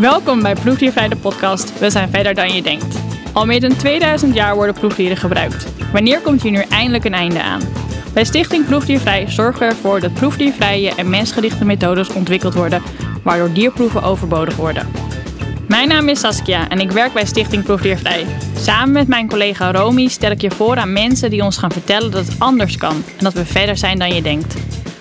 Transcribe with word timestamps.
Welkom 0.00 0.42
bij 0.42 0.54
Proefdiervrij 0.54 1.08
de 1.08 1.16
podcast 1.16 1.78
We 1.78 1.90
zijn 1.90 2.10
verder 2.10 2.34
dan 2.34 2.54
je 2.54 2.62
denkt. 2.62 2.98
Al 3.32 3.46
meer 3.46 3.60
dan 3.60 3.76
2000 3.76 4.34
jaar 4.34 4.54
worden 4.54 4.74
proefdieren 4.74 5.16
gebruikt. 5.16 5.66
Wanneer 5.92 6.20
komt 6.20 6.42
hier 6.42 6.50
nu 6.50 6.62
eindelijk 6.68 7.04
een 7.04 7.14
einde 7.14 7.42
aan? 7.42 7.60
Bij 8.12 8.24
Stichting 8.24 8.66
Proefdiervrij 8.66 9.30
zorgen 9.30 9.60
we 9.60 9.74
ervoor 9.74 10.00
dat 10.00 10.14
proefdiervrije 10.14 10.94
en 10.94 11.10
mensgerichte 11.10 11.64
methodes 11.64 12.12
ontwikkeld 12.12 12.54
worden, 12.54 12.82
waardoor 13.22 13.52
dierproeven 13.52 14.02
overbodig 14.02 14.56
worden. 14.56 14.88
Mijn 15.68 15.88
naam 15.88 16.08
is 16.08 16.20
Saskia 16.20 16.68
en 16.68 16.80
ik 16.80 16.90
werk 16.90 17.12
bij 17.12 17.26
Stichting 17.26 17.64
Proefdiervrij. 17.64 18.26
Samen 18.56 18.92
met 18.92 19.08
mijn 19.08 19.28
collega 19.28 19.72
Romy 19.72 20.08
stel 20.08 20.30
ik 20.30 20.40
je 20.40 20.50
voor 20.50 20.76
aan 20.76 20.92
mensen 20.92 21.30
die 21.30 21.44
ons 21.44 21.56
gaan 21.56 21.72
vertellen 21.72 22.10
dat 22.10 22.26
het 22.26 22.38
anders 22.38 22.76
kan 22.76 23.04
en 23.16 23.24
dat 23.24 23.32
we 23.32 23.44
verder 23.44 23.76
zijn 23.76 23.98
dan 23.98 24.14
je 24.14 24.22
denkt. 24.22 24.54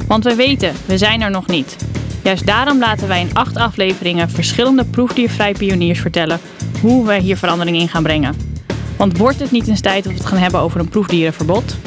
Want 0.08 0.24
we 0.24 0.36
weten, 0.36 0.74
we 0.86 0.98
zijn 0.98 1.22
er 1.22 1.32
nog 1.32 1.48
niet. 1.48 1.76
Juist 2.26 2.46
daarom 2.46 2.80
laten 2.80 3.08
wij 3.08 3.22
in 3.22 3.34
acht 3.34 3.56
afleveringen 3.56 4.30
verschillende 4.30 4.86
proefdiervrij 4.86 5.54
pioniers 5.54 6.00
vertellen 6.00 6.40
hoe 6.82 7.06
wij 7.06 7.20
hier 7.20 7.38
verandering 7.38 7.78
in 7.78 7.88
gaan 7.88 8.04
brengen. 8.04 8.36
Want 8.98 9.18
wordt 9.18 9.40
het 9.40 9.52
niet 9.52 9.68
eens 9.68 9.82
tijd 9.82 10.04
dat 10.04 10.14
we 10.14 10.20
het 10.20 10.28
gaan 10.28 10.38
hebben 10.38 10.60
over 10.60 10.80
een 10.80 10.90
proefdierenverbod? 10.90 11.78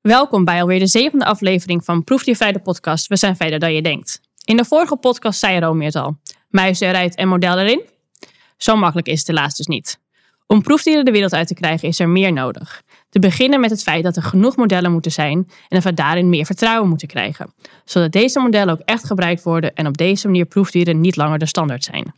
Welkom 0.00 0.44
bij 0.44 0.60
alweer 0.60 0.78
de 0.78 0.86
zevende 0.86 1.24
aflevering 1.24 1.84
van 1.84 2.04
Proefdiervrij 2.04 2.52
de 2.52 2.60
podcast 2.60 3.06
We 3.06 3.16
zijn 3.16 3.36
verder 3.36 3.58
dan 3.58 3.74
je 3.74 3.82
denkt. 3.82 4.20
In 4.44 4.56
de 4.56 4.64
vorige 4.64 4.96
podcast 4.96 5.38
zei 5.38 5.60
Romy 5.60 5.84
het 5.84 5.96
al. 5.96 6.16
Muizen 6.48 6.88
eruit 6.88 7.14
en 7.14 7.28
model 7.28 7.58
erin? 7.58 7.82
Zo 8.56 8.76
makkelijk 8.76 9.08
is 9.08 9.18
het 9.18 9.26
helaas 9.26 9.56
dus 9.56 9.66
niet. 9.66 9.98
Om 10.46 10.62
proefdieren 10.62 11.04
de 11.04 11.10
wereld 11.10 11.32
uit 11.32 11.48
te 11.48 11.54
krijgen 11.54 11.88
is 11.88 12.00
er 12.00 12.08
meer 12.08 12.32
nodig. 12.32 12.82
Te 13.16 13.22
beginnen 13.22 13.60
met 13.60 13.70
het 13.70 13.82
feit 13.82 14.02
dat 14.02 14.16
er 14.16 14.22
genoeg 14.22 14.56
modellen 14.56 14.92
moeten 14.92 15.12
zijn 15.12 15.36
en 15.38 15.46
dat 15.68 15.82
we 15.82 15.94
daarin 15.94 16.28
meer 16.28 16.46
vertrouwen 16.46 16.88
moeten 16.88 17.08
krijgen. 17.08 17.52
Zodat 17.84 18.12
deze 18.12 18.40
modellen 18.40 18.74
ook 18.74 18.80
echt 18.84 19.06
gebruikt 19.06 19.42
worden 19.42 19.74
en 19.74 19.86
op 19.86 19.96
deze 19.96 20.26
manier 20.26 20.44
proefdieren 20.44 21.00
niet 21.00 21.16
langer 21.16 21.38
de 21.38 21.46
standaard 21.46 21.84
zijn. 21.84 22.14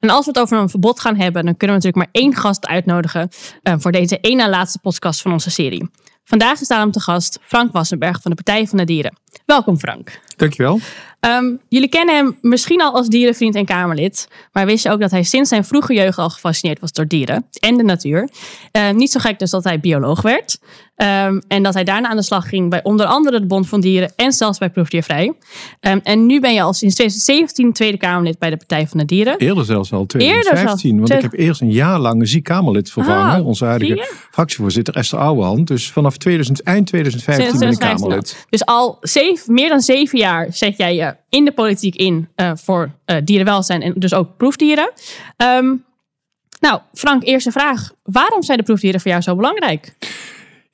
En 0.00 0.10
als 0.10 0.24
we 0.24 0.30
het 0.30 0.40
over 0.40 0.58
een 0.58 0.68
verbod 0.68 1.00
gaan 1.00 1.16
hebben, 1.16 1.44
dan 1.44 1.56
kunnen 1.56 1.76
we 1.76 1.82
natuurlijk 1.82 1.96
maar 1.96 2.22
één 2.22 2.34
gast 2.34 2.66
uitnodigen 2.66 3.28
uh, 3.62 3.74
voor 3.78 3.92
deze 3.92 4.20
één 4.20 4.36
na 4.36 4.48
laatste 4.48 4.78
podcast 4.78 5.22
van 5.22 5.32
onze 5.32 5.50
serie. 5.50 5.90
Vandaag 6.24 6.60
is 6.60 6.68
daarom 6.68 6.90
te 6.90 7.00
gast 7.00 7.38
Frank 7.42 7.72
Wassenberg 7.72 8.22
van 8.22 8.30
de 8.30 8.42
Partij 8.42 8.66
van 8.66 8.78
de 8.78 8.84
Dieren. 8.84 9.16
Welkom 9.46 9.78
Frank. 9.78 10.20
Dankjewel. 10.36 10.80
Um, 11.20 11.60
jullie 11.68 11.88
kennen 11.88 12.14
hem 12.14 12.38
misschien 12.40 12.82
al 12.82 12.94
als 12.94 13.08
dierenvriend 13.08 13.54
en 13.54 13.64
Kamerlid, 13.64 14.28
maar 14.52 14.66
wist 14.66 14.84
je 14.84 14.90
ook 14.90 15.00
dat 15.00 15.10
hij 15.10 15.22
sinds 15.22 15.48
zijn 15.48 15.64
vroege 15.64 15.94
jeugd 15.94 16.18
al 16.18 16.30
gefascineerd 16.30 16.80
was 16.80 16.92
door 16.92 17.06
dieren 17.06 17.46
en 17.60 17.76
de 17.76 17.82
natuur. 17.82 18.28
Uh, 18.72 18.90
niet 18.90 19.10
zo 19.10 19.20
gek 19.20 19.38
dus 19.38 19.50
dat 19.50 19.64
hij 19.64 19.80
bioloog 19.80 20.22
werd. 20.22 20.58
Um, 20.96 21.42
en 21.48 21.62
dat 21.62 21.74
hij 21.74 21.84
daarna 21.84 22.08
aan 22.08 22.16
de 22.16 22.22
slag 22.22 22.48
ging 22.48 22.70
bij 22.70 22.82
onder 22.82 23.06
andere 23.06 23.40
de 23.40 23.46
Bond 23.46 23.68
van 23.68 23.80
Dieren 23.80 24.12
en 24.16 24.32
zelfs 24.32 24.58
bij 24.58 24.70
Proefdiervrij. 24.70 25.32
Um, 25.80 26.00
en 26.02 26.26
nu 26.26 26.40
ben 26.40 26.54
je 26.54 26.62
al 26.62 26.72
sinds 26.72 26.94
2017 26.94 27.72
Tweede 27.72 27.96
Kamerlid 27.96 28.38
bij 28.38 28.50
de 28.50 28.56
Partij 28.56 28.86
van 28.86 28.98
de 28.98 29.04
Dieren. 29.04 29.38
Eerder 29.38 29.64
zelfs 29.64 29.92
al 29.92 30.06
2015, 30.06 30.96
want 30.96 31.10
ik 31.10 31.20
heb 31.20 31.32
eerst 31.32 31.60
een 31.60 31.72
jaar 31.72 31.98
lang 31.98 32.20
een 32.20 32.26
ziek 32.26 32.44
Kamerlid 32.44 32.90
vervangen. 32.90 33.38
Ah, 33.38 33.46
onze 33.46 33.64
huidige 33.64 34.08
fractievoorzitter 34.30 34.94
Esther 34.94 35.18
Ouwehand. 35.18 35.66
Dus 35.66 35.90
vanaf 35.90 36.16
2000, 36.16 36.62
eind 36.62 36.86
2015 36.86 37.58
ben 37.58 37.70
ik 37.70 37.78
Kamerlid. 37.78 38.46
Dus 38.48 38.64
al 38.64 38.98
zeven, 39.00 39.54
meer 39.54 39.68
dan 39.68 39.80
zeven 39.80 40.18
jaar 40.18 40.23
zet 40.50 40.76
jij 40.76 40.94
je 40.94 41.16
in 41.28 41.44
de 41.44 41.52
politiek 41.52 41.94
in 41.94 42.28
uh, 42.36 42.50
voor 42.54 42.90
uh, 43.06 43.16
dierenwelzijn 43.24 43.82
en 43.82 43.92
dus 43.96 44.14
ook 44.14 44.36
proefdieren. 44.36 44.92
Um, 45.36 45.84
nou, 46.60 46.80
Frank, 46.92 47.24
eerste 47.24 47.50
vraag. 47.50 47.92
Waarom 48.02 48.42
zijn 48.42 48.58
de 48.58 48.64
proefdieren 48.64 49.00
voor 49.00 49.10
jou 49.10 49.22
zo 49.22 49.36
belangrijk? 49.36 49.94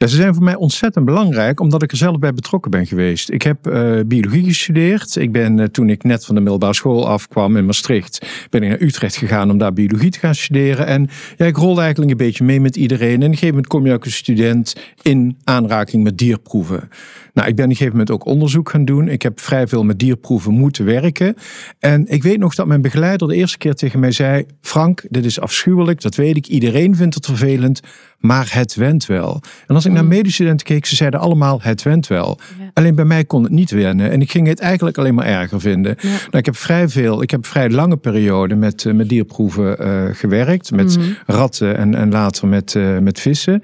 Ja, 0.00 0.06
ze 0.06 0.16
zijn 0.16 0.34
voor 0.34 0.42
mij 0.42 0.54
ontzettend 0.54 1.04
belangrijk, 1.04 1.60
omdat 1.60 1.82
ik 1.82 1.90
er 1.90 1.96
zelf 1.96 2.18
bij 2.18 2.34
betrokken 2.34 2.70
ben 2.70 2.86
geweest. 2.86 3.30
Ik 3.30 3.42
heb 3.42 3.66
uh, 3.66 4.00
biologie 4.06 4.44
gestudeerd. 4.44 5.16
Ik 5.16 5.32
ben 5.32 5.58
uh, 5.58 5.64
toen 5.64 5.88
ik 5.88 6.02
net 6.02 6.24
van 6.24 6.34
de 6.34 6.40
middelbare 6.40 6.74
school 6.74 7.08
afkwam 7.08 7.56
in 7.56 7.66
Maastricht, 7.66 8.46
ben 8.50 8.62
ik 8.62 8.68
naar 8.68 8.80
Utrecht 8.80 9.16
gegaan 9.16 9.50
om 9.50 9.58
daar 9.58 9.72
biologie 9.72 10.10
te 10.10 10.18
gaan 10.18 10.34
studeren. 10.34 10.86
En 10.86 11.08
ja, 11.36 11.46
ik 11.46 11.56
rolde 11.56 11.80
eigenlijk 11.80 12.10
een 12.10 12.16
beetje 12.16 12.44
mee 12.44 12.60
met 12.60 12.76
iedereen. 12.76 13.08
En 13.08 13.16
op 13.16 13.22
een 13.22 13.28
gegeven 13.28 13.48
moment 13.48 13.66
kom 13.66 13.86
je 13.86 13.92
ook 13.92 14.04
als 14.04 14.16
student 14.16 14.76
in 15.02 15.38
aanraking 15.44 16.02
met 16.02 16.18
dierproeven. 16.18 16.88
Nou, 17.32 17.48
ik 17.48 17.56
ben 17.56 17.64
op 17.64 17.70
een 17.70 17.76
gegeven 17.76 17.98
moment 17.98 18.10
ook 18.10 18.24
onderzoek 18.24 18.70
gaan 18.70 18.84
doen. 18.84 19.08
Ik 19.08 19.22
heb 19.22 19.40
vrij 19.40 19.66
veel 19.66 19.84
met 19.84 19.98
dierproeven 19.98 20.52
moeten 20.52 20.84
werken. 20.84 21.34
En 21.78 22.06
ik 22.06 22.22
weet 22.22 22.38
nog 22.38 22.54
dat 22.54 22.66
mijn 22.66 22.82
begeleider 22.82 23.28
de 23.28 23.34
eerste 23.34 23.58
keer 23.58 23.74
tegen 23.74 24.00
mij 24.00 24.12
zei: 24.12 24.44
Frank, 24.60 25.06
dit 25.08 25.24
is 25.24 25.40
afschuwelijk, 25.40 26.00
dat 26.00 26.14
weet 26.14 26.36
ik. 26.36 26.46
Iedereen 26.46 26.96
vindt 26.96 27.14
het 27.14 27.26
vervelend, 27.26 27.80
maar 28.20 28.48
het 28.52 28.74
went 28.74 29.06
wel. 29.06 29.40
En 29.66 29.74
als 29.74 29.84
ik 29.84 29.92
naar 29.92 30.02
mm. 30.02 30.08
medestudenten 30.08 30.66
keek, 30.66 30.86
ze 30.86 30.96
zeiden 30.96 31.20
allemaal: 31.20 31.58
het 31.62 31.82
went 31.82 32.06
wel. 32.06 32.38
Alleen 32.72 32.94
bij 32.94 33.04
mij 33.04 33.24
kon 33.24 33.42
het 33.42 33.52
niet 33.52 33.70
wennen. 33.70 34.10
En 34.10 34.20
ik 34.20 34.30
ging 34.30 34.46
het 34.46 34.60
eigenlijk 34.60 34.98
alleen 34.98 35.14
maar 35.14 35.26
erger 35.26 35.60
vinden. 35.60 35.96
Nou, 36.02 36.38
ik 36.38 36.44
heb 36.44 36.56
vrij 36.56 36.88
veel, 36.88 37.22
ik 37.22 37.30
heb 37.30 37.46
vrij 37.46 37.70
lange 37.70 37.96
periode 37.96 38.54
met, 38.54 38.84
uh, 38.84 38.94
met 38.94 39.08
dierproeven 39.08 39.76
uh, 39.80 40.02
gewerkt. 40.12 40.70
Met 40.70 40.98
mm. 40.98 41.16
ratten 41.26 41.76
en, 41.76 41.94
en 41.94 42.10
later 42.10 42.48
met, 42.48 42.74
uh, 42.74 42.98
met 42.98 43.20
vissen. 43.20 43.62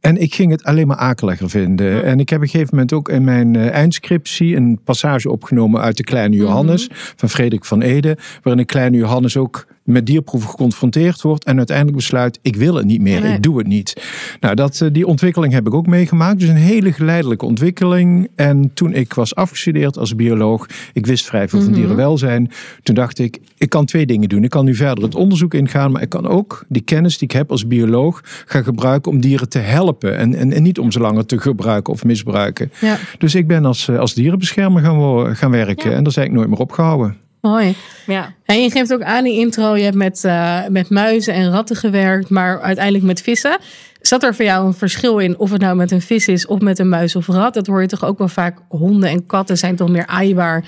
En 0.00 0.16
ik 0.16 0.34
ging 0.34 0.50
het 0.50 0.64
alleen 0.64 0.86
maar 0.86 0.96
akeliger 0.96 1.50
vinden. 1.50 2.04
En 2.04 2.20
ik 2.20 2.28
heb 2.28 2.38
op 2.38 2.44
een 2.44 2.50
gegeven 2.50 2.74
moment 2.74 2.92
ook 2.92 3.08
in 3.08 3.24
mijn 3.24 3.54
uh, 3.54 3.70
eindscriptie 3.70 4.56
een 4.56 4.80
passage 4.84 5.30
opgenomen 5.30 5.80
uit 5.80 5.96
de 5.96 6.04
Kleine 6.04 6.36
Johannes 6.36 6.88
mhm. 6.88 6.98
van 7.16 7.28
Frederik 7.28 7.64
van 7.64 7.82
Ede, 7.82 8.16
waarin 8.42 8.62
de 8.62 8.72
Kleine 8.72 8.96
Johannes 8.96 9.36
ook 9.36 9.66
met 9.86 10.06
dierproeven 10.06 10.50
geconfronteerd 10.50 11.22
wordt 11.22 11.44
en 11.44 11.56
uiteindelijk 11.56 11.96
besluit: 11.96 12.38
ik 12.42 12.56
wil 12.56 12.74
het 12.74 12.84
niet 12.84 13.00
meer, 13.00 13.24
ik 13.24 13.42
doe 13.42 13.58
het 13.58 13.66
niet. 13.66 14.02
Nou, 14.40 14.54
dat, 14.54 14.80
eh, 14.80 14.88
die 14.92 15.06
ontwikkeling 15.06 15.52
heb 15.52 15.66
ik 15.66 15.74
ook 15.74 15.86
meegemaakt. 15.86 16.38
Dus 16.40 16.48
een 16.48 16.56
hele 16.56 16.92
geleidelijke 16.92 17.44
ontwikkeling. 17.44 18.28
En 18.34 18.70
toen 18.74 18.94
ik 18.94 19.14
was 19.14 19.34
afgestudeerd 19.34 19.98
als 19.98 20.14
bioloog, 20.14 20.66
ik 20.92 21.06
wist 21.06 21.26
vrij 21.26 21.48
veel 21.48 21.60
van 21.60 21.70
mhm. 21.70 21.78
dierenwelzijn. 21.78 22.50
Toen 22.82 22.94
dacht 22.94 23.18
ik: 23.18 23.38
ik 23.58 23.68
kan 23.68 23.84
twee 23.84 24.06
dingen 24.06 24.28
doen. 24.28 24.44
Ik 24.44 24.50
kan 24.50 24.64
nu 24.64 24.74
verder 24.74 25.04
het 25.04 25.14
onderzoek 25.14 25.54
ingaan, 25.54 25.92
maar 25.92 26.02
ik 26.02 26.08
kan 26.08 26.26
ook 26.26 26.64
die 26.68 26.82
kennis 26.82 27.18
die 27.18 27.28
ik 27.28 27.34
heb 27.34 27.50
als 27.50 27.66
bioloog 27.66 28.20
gaan 28.24 28.64
gebruiken 28.64 29.12
om 29.12 29.20
dieren 29.20 29.48
te 29.48 29.58
helpen 29.58 30.16
en, 30.16 30.34
en, 30.34 30.52
en 30.52 30.62
niet 30.62 30.78
om 30.78 30.92
ze 30.92 31.00
langer 31.00 31.26
te 31.26 31.38
gebruiken 31.38 31.92
of 31.92 32.04
misbruiken. 32.04 32.72
Ja. 32.80 32.98
Dus 33.18 33.34
ik 33.34 33.46
ben 33.46 33.64
als, 33.64 33.88
eh, 33.88 33.98
als 33.98 34.14
dierenbeschermer 34.14 34.82
gaan, 34.82 35.36
gaan 35.36 35.50
werken 35.50 35.94
en 35.94 36.02
daar 36.02 36.12
zijn 36.12 36.26
ik 36.26 36.32
nooit 36.32 36.48
meer 36.48 36.58
opgehouden. 36.58 37.25
Mooi. 37.48 37.76
Ja. 38.06 38.32
En 38.44 38.62
je 38.62 38.70
geeft 38.70 38.92
ook 38.92 39.02
aan 39.02 39.26
in 39.26 39.32
intro, 39.32 39.76
je 39.76 39.82
hebt 39.82 39.96
met, 39.96 40.22
uh, 40.26 40.66
met 40.68 40.90
muizen 40.90 41.34
en 41.34 41.50
ratten 41.50 41.76
gewerkt, 41.76 42.28
maar 42.28 42.60
uiteindelijk 42.60 43.04
met 43.04 43.20
vissen. 43.20 43.58
Zat 44.00 44.22
er 44.22 44.34
voor 44.34 44.44
jou 44.44 44.66
een 44.66 44.74
verschil 44.74 45.18
in 45.18 45.38
of 45.38 45.50
het 45.50 45.60
nou 45.60 45.76
met 45.76 45.90
een 45.90 46.00
vis 46.00 46.28
is 46.28 46.46
of 46.46 46.60
met 46.60 46.78
een 46.78 46.88
muis 46.88 47.16
of 47.16 47.26
rat? 47.26 47.54
Dat 47.54 47.66
hoor 47.66 47.80
je 47.80 47.86
toch 47.86 48.04
ook 48.04 48.18
wel 48.18 48.28
vaak. 48.28 48.58
Honden 48.68 49.08
en 49.08 49.26
katten 49.26 49.58
zijn 49.58 49.76
toch 49.76 49.88
meer 49.88 50.06
aaibaar 50.06 50.64